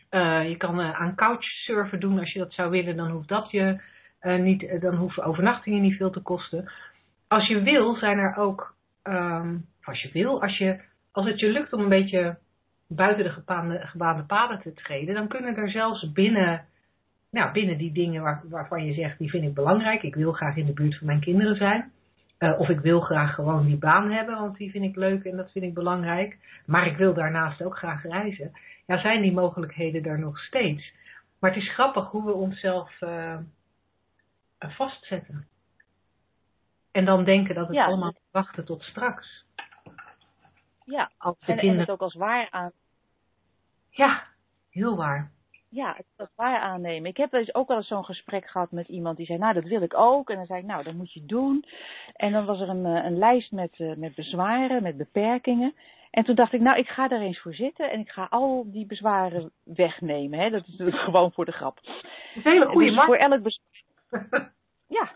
Eh, 0.09 0.49
je 0.49 0.57
kan 0.57 0.81
eh, 0.81 1.01
aan 1.01 1.15
couchsurfen 1.15 2.01
doen 2.01 2.19
als 2.19 2.33
je 2.33 2.39
dat 2.39 2.53
zou 2.53 2.71
willen. 2.71 2.97
Dan 2.97 3.11
hoeft 3.11 3.29
dat 3.29 3.51
je 3.51 3.81
eh, 4.19 4.39
niet, 4.39 4.81
dan 4.81 4.95
hoeven 4.95 5.25
overnachtingen 5.25 5.83
niet 5.83 5.97
veel 5.97 6.11
te 6.11 6.21
kosten. 6.21 6.71
Als 7.29 7.49
je 7.49 7.63
wil, 7.63 7.97
zijn 7.97 8.19
er 8.19 8.37
ook, 8.37 8.75
ehm, 9.03 9.57
als 9.83 10.03
je 10.03 10.11
wil, 10.13 10.43
als, 10.43 10.59
je, 10.59 10.81
als 11.13 11.27
het 11.27 11.41
je 11.41 11.51
lukt 11.51 11.73
om 11.73 11.81
een 11.81 11.89
beetje 11.89 12.39
buiten 12.89 13.25
de 13.25 13.31
gebaande, 13.31 13.79
gebaande 13.79 14.23
paden 14.23 14.61
te 14.61 14.73
treden, 14.73 15.15
dan 15.15 15.29
kunnen 15.29 15.57
er 15.57 15.71
zelfs 15.71 16.13
binnen, 16.13 16.65
nou, 17.31 17.53
binnen 17.53 17.79
die 17.79 17.93
dingen 17.93 18.23
waar, 18.23 18.43
waarvan 18.45 18.85
je 18.85 18.93
zegt, 18.93 19.19
die 19.19 19.31
vind 19.31 19.45
ik 19.45 19.55
belangrijk. 19.55 20.03
Ik 20.03 20.15
wil 20.15 20.33
graag 20.33 20.57
in 20.57 20.67
de 20.67 20.73
buurt 20.73 20.99
van 20.99 21.07
mijn 21.07 21.21
kinderen 21.21 21.57
zijn. 21.57 21.93
Eh, 22.43 22.59
of 22.61 22.69
ik 22.69 22.81
wil 22.81 23.01
graag 23.01 23.35
gewoon 23.35 23.67
die 23.67 23.77
baan 23.77 24.11
hebben, 24.11 24.39
want 24.39 24.57
die 24.57 24.71
vind 24.71 24.85
ik 24.85 24.97
leuk 24.97 25.25
en 25.25 25.37
dat 25.37 25.51
vind 25.51 25.65
ik 25.65 25.75
belangrijk. 25.75 26.39
Maar 26.67 26.87
ik 26.87 26.97
wil 26.97 27.15
daarnaast 27.15 27.63
ook 27.63 27.77
graag 27.77 28.03
reizen. 28.03 28.53
Ja, 28.87 28.99
zijn 28.99 29.23
die 29.23 29.33
mogelijkheden 29.33 30.05
er 30.05 30.19
nog 30.19 30.39
steeds. 30.39 30.93
Maar 31.39 31.51
het 31.51 31.63
is 31.63 31.73
grappig 31.73 32.11
hoe 32.11 32.25
we 32.25 32.33
onszelf 32.33 33.01
eh, 33.01 33.37
vastzetten. 34.59 35.47
En 36.91 37.05
dan 37.05 37.25
denken 37.25 37.55
dat 37.55 37.67
het 37.67 37.77
Ja. 37.77 37.85
allemaal 37.85 38.15
wachten 38.31 38.65
tot 38.65 38.83
straks. 38.83 39.45
Ja, 40.85 41.11
Als 41.19 41.39
de 41.39 41.47
en, 41.47 41.53
en 41.53 41.59
kinderen... 41.59 41.81
het 41.81 41.91
ook 41.91 42.01
als 42.01 42.15
waar 42.15 42.51
aan, 42.51 42.73
Ja, 43.91 44.23
heel 44.71 44.97
waar. 44.97 45.32
Ja, 45.73 45.95
het 45.97 46.07
als 46.17 46.29
waar 46.35 46.61
aannemen. 46.61 47.11
Ik 47.11 47.17
heb 47.17 47.31
dus 47.31 47.55
ook 47.55 47.69
wel 47.69 47.77
eens 47.77 47.87
zo'n 47.87 48.05
gesprek 48.05 48.47
gehad 48.47 48.71
met 48.71 48.89
iemand 48.89 49.17
die 49.17 49.27
zei, 49.27 49.39
nou 49.39 49.55
dat 49.55 49.65
wil 49.65 49.83
ik 49.83 49.95
ook. 49.95 50.31
En 50.31 50.37
dan 50.37 50.47
zei 50.47 50.61
ik, 50.61 50.67
nou 50.67 50.83
dat 50.83 50.95
moet 50.95 51.13
je 51.13 51.25
doen. 51.25 51.65
En 52.17 52.33
dan 52.33 52.45
was 52.45 52.61
er 52.61 52.69
een, 52.69 52.87
eh, 52.87 53.05
een 53.05 53.19
lijst 53.19 53.53
met, 53.53 53.75
eh, 53.77 53.95
met 53.95 54.15
bezwaren, 54.15 54.83
met 54.83 54.97
beperkingen. 54.97 55.75
En 56.11 56.25
toen 56.25 56.35
dacht 56.35 56.53
ik, 56.53 56.61
nou 56.61 56.79
ik 56.79 56.89
ga 56.89 57.09
daar 57.09 57.21
eens 57.21 57.41
voor 57.41 57.55
zitten 57.55 57.91
en 57.91 58.01
ik 58.01 58.11
ga 58.11 58.27
al 58.31 58.65
die 58.67 58.87
bezwaren 58.87 59.53
wegnemen. 59.63 60.39
Hè? 60.39 60.51
Dat 60.51 60.67
is 60.67 60.77
gewoon 61.05 61.33
voor 61.33 61.45
de 61.45 61.53
grap. 61.53 61.81
Dat 61.83 61.95
is 62.35 62.45
een 62.45 62.53
hele 62.53 62.67
goede 62.67 62.95
dus 62.95 63.05
voor 63.05 63.17
elk 63.17 63.43
bezwaar. 63.43 64.53
Ja. 64.87 65.13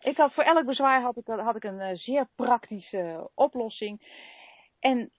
Ik 0.00 0.16
had, 0.16 0.32
voor 0.32 0.44
elk 0.44 0.66
bezwaar 0.66 1.02
had 1.02 1.16
ik, 1.16 1.26
had 1.26 1.56
ik 1.56 1.64
een 1.64 1.80
eh, 1.80 1.96
zeer 1.96 2.28
praktische 2.34 3.30
oplossing. 3.34 4.02
En 4.80 5.10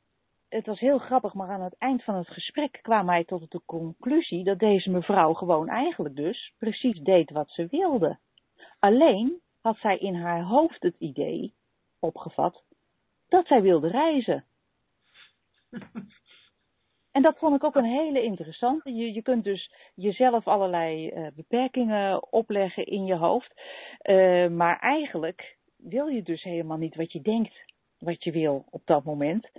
het 0.52 0.66
was 0.66 0.80
heel 0.80 0.98
grappig, 0.98 1.34
maar 1.34 1.50
aan 1.50 1.62
het 1.62 1.76
eind 1.78 2.04
van 2.04 2.16
het 2.16 2.28
gesprek 2.28 2.80
kwam 2.82 3.10
hij 3.10 3.24
tot 3.24 3.52
de 3.52 3.62
conclusie 3.66 4.44
dat 4.44 4.60
deze 4.60 4.90
mevrouw 4.90 5.34
gewoon 5.34 5.70
eigenlijk 5.70 6.16
dus 6.16 6.54
precies 6.58 7.00
deed 7.00 7.30
wat 7.30 7.50
ze 7.50 7.68
wilde. 7.70 8.20
Alleen 8.80 9.42
had 9.62 9.78
zij 9.78 9.98
in 9.98 10.16
haar 10.16 10.44
hoofd 10.44 10.84
het 10.84 10.96
idee 10.98 11.54
opgevat 12.00 12.64
dat 13.28 13.48
zij 13.48 13.62
wilde 13.62 13.88
reizen. 13.88 14.46
En 17.12 17.22
dat 17.22 17.38
vond 17.38 17.56
ik 17.56 17.64
ook 17.64 17.76
een 17.76 17.84
hele 17.84 18.24
interessante. 18.24 18.94
Je, 18.94 19.14
je 19.14 19.22
kunt 19.22 19.44
dus 19.44 19.74
jezelf 19.96 20.48
allerlei 20.48 21.10
eh, 21.10 21.28
beperkingen 21.36 22.32
opleggen 22.32 22.86
in 22.86 23.06
je 23.06 23.16
hoofd. 23.16 23.62
Eh, 23.98 24.48
maar 24.48 24.80
eigenlijk 24.80 25.58
wil 25.78 26.08
je 26.08 26.24
dus 26.24 26.44
helemaal 26.44 26.78
niet 26.78 26.96
wat 26.96 27.12
je 27.12 27.22
denkt 27.22 27.54
wat 28.00 28.24
je 28.24 28.32
wil 28.32 28.66
op 28.70 28.82
dat 28.86 29.04
moment. 29.04 29.50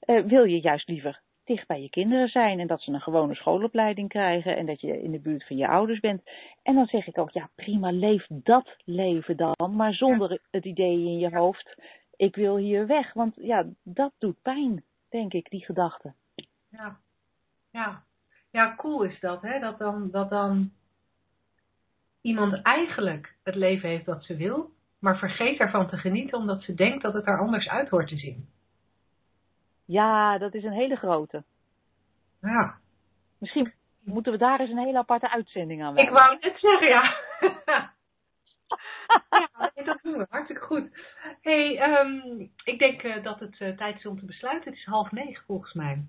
Eh, 0.00 0.24
wil 0.24 0.44
je 0.44 0.60
juist 0.60 0.88
liever 0.88 1.20
dicht 1.44 1.66
bij 1.66 1.82
je 1.82 1.90
kinderen 1.90 2.28
zijn 2.28 2.60
en 2.60 2.66
dat 2.66 2.82
ze 2.82 2.92
een 2.92 3.00
gewone 3.00 3.34
schoolopleiding 3.34 4.08
krijgen 4.08 4.56
en 4.56 4.66
dat 4.66 4.80
je 4.80 5.02
in 5.02 5.10
de 5.10 5.20
buurt 5.20 5.46
van 5.46 5.56
je 5.56 5.68
ouders 5.68 6.00
bent. 6.00 6.22
En 6.62 6.74
dan 6.74 6.86
zeg 6.86 7.06
ik 7.06 7.18
ook, 7.18 7.30
ja 7.30 7.50
prima, 7.54 7.90
leef 7.90 8.26
dat 8.28 8.76
leven 8.84 9.36
dan, 9.36 9.74
maar 9.76 9.94
zonder 9.94 10.40
het 10.50 10.64
idee 10.64 10.96
in 10.96 11.18
je 11.18 11.36
hoofd, 11.36 11.82
ik 12.16 12.34
wil 12.34 12.56
hier 12.56 12.86
weg. 12.86 13.12
Want 13.12 13.34
ja, 13.36 13.66
dat 13.82 14.12
doet 14.18 14.42
pijn, 14.42 14.84
denk 15.08 15.32
ik, 15.32 15.50
die 15.50 15.64
gedachte. 15.64 16.12
Ja. 16.68 16.96
Ja. 17.70 18.02
ja, 18.50 18.74
cool 18.76 19.02
is 19.02 19.20
dat, 19.20 19.42
hè? 19.42 19.60
Dat 19.60 19.78
dan, 19.78 20.10
dat 20.10 20.30
dan 20.30 20.72
iemand 22.20 22.62
eigenlijk 22.62 23.34
het 23.42 23.54
leven 23.54 23.88
heeft 23.88 24.06
dat 24.06 24.24
ze 24.24 24.36
wil, 24.36 24.70
maar 24.98 25.18
vergeet 25.18 25.58
ervan 25.58 25.88
te 25.88 25.96
genieten 25.96 26.38
omdat 26.38 26.62
ze 26.62 26.74
denkt 26.74 27.02
dat 27.02 27.14
het 27.14 27.26
er 27.26 27.38
anders 27.38 27.68
uit 27.68 27.88
hoort 27.88 28.08
te 28.08 28.16
zien. 28.16 28.48
Ja, 29.90 30.38
dat 30.38 30.54
is 30.54 30.64
een 30.64 30.72
hele 30.72 30.96
grote. 30.96 31.44
Ja. 32.40 32.74
Misschien 33.38 33.72
moeten 34.04 34.32
we 34.32 34.38
daar 34.38 34.60
eens 34.60 34.70
een 34.70 34.78
hele 34.86 34.98
aparte 34.98 35.30
uitzending 35.30 35.82
aan 35.82 35.88
Ik 35.88 35.94
wijden. 35.96 36.12
wou 36.14 36.38
net 36.40 36.58
zeggen, 36.58 36.88
ja. 36.88 37.14
ja, 39.74 39.82
dat 39.84 39.98
doen 40.02 40.18
we. 40.18 40.26
Hartstikke 40.30 40.62
goed. 40.62 40.88
hey, 41.40 41.78
ehm, 41.78 42.40
ik 42.64 42.78
denk 42.78 43.02
eh, 43.02 43.22
dat 43.22 43.40
het 43.40 43.60
eh, 43.60 43.76
tijd 43.76 43.96
is 43.96 44.06
om 44.06 44.18
te 44.18 44.24
besluiten. 44.24 44.70
Het 44.70 44.78
is 44.78 44.84
half 44.84 45.10
negen 45.10 45.44
volgens 45.46 45.72
mij. 45.72 46.04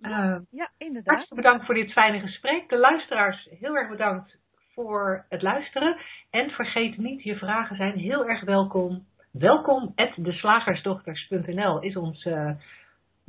Eh, 0.00 0.36
Ja, 0.50 0.70
inderdaad. 0.78 1.14
hartstikke 1.14 1.42
bedankt 1.42 1.66
voor 1.66 1.74
dit 1.74 1.92
fijne 1.92 2.20
gesprek. 2.20 2.68
De 2.68 2.78
luisteraars, 2.78 3.48
heel 3.60 3.76
erg 3.76 3.88
bedankt 3.88 4.36
voor 4.74 5.24
het 5.28 5.42
luisteren. 5.42 5.96
En 6.30 6.50
vergeet 6.50 6.96
niet, 6.96 7.22
je 7.22 7.36
vragen 7.36 7.76
zijn 7.76 7.98
heel 7.98 8.26
erg 8.28 8.40
welkom. 8.44 9.06
Welkom 9.32 9.92
at 9.94 10.12
deslagersdochters.nl 10.16 11.80
is 11.80 11.96
ons 11.96 12.24
uh, 12.24 12.50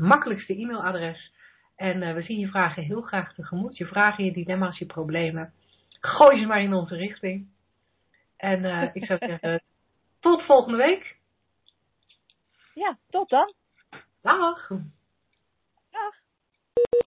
makkelijkste 0.03 0.53
e-mailadres. 0.55 1.31
En 1.75 2.01
uh, 2.01 2.13
we 2.13 2.21
zien 2.21 2.39
je 2.39 2.47
vragen 2.47 2.83
heel 2.83 3.01
graag 3.01 3.33
tegemoet. 3.33 3.77
Je 3.77 3.85
vragen, 3.85 4.23
je 4.23 4.31
dilemma's, 4.31 4.77
je 4.77 4.85
problemen. 4.85 5.53
Gooi 5.99 6.39
ze 6.39 6.45
maar 6.45 6.61
in 6.61 6.73
onze 6.73 6.95
richting. 6.95 7.47
En 8.37 8.63
uh, 8.63 8.89
ik 8.93 9.05
zou 9.05 9.19
zeggen, 9.19 9.61
tot 10.19 10.43
volgende 10.43 10.77
week. 10.77 11.15
Ja, 12.73 12.97
tot 13.09 13.29
dan. 13.29 13.53
Dag. 14.21 14.67
Dag. 15.91 16.15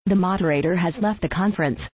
The 0.03 0.15
moderator 0.15 0.77
has 0.77 0.95
left 0.97 1.21
the 1.21 1.27
conference. 1.27 1.89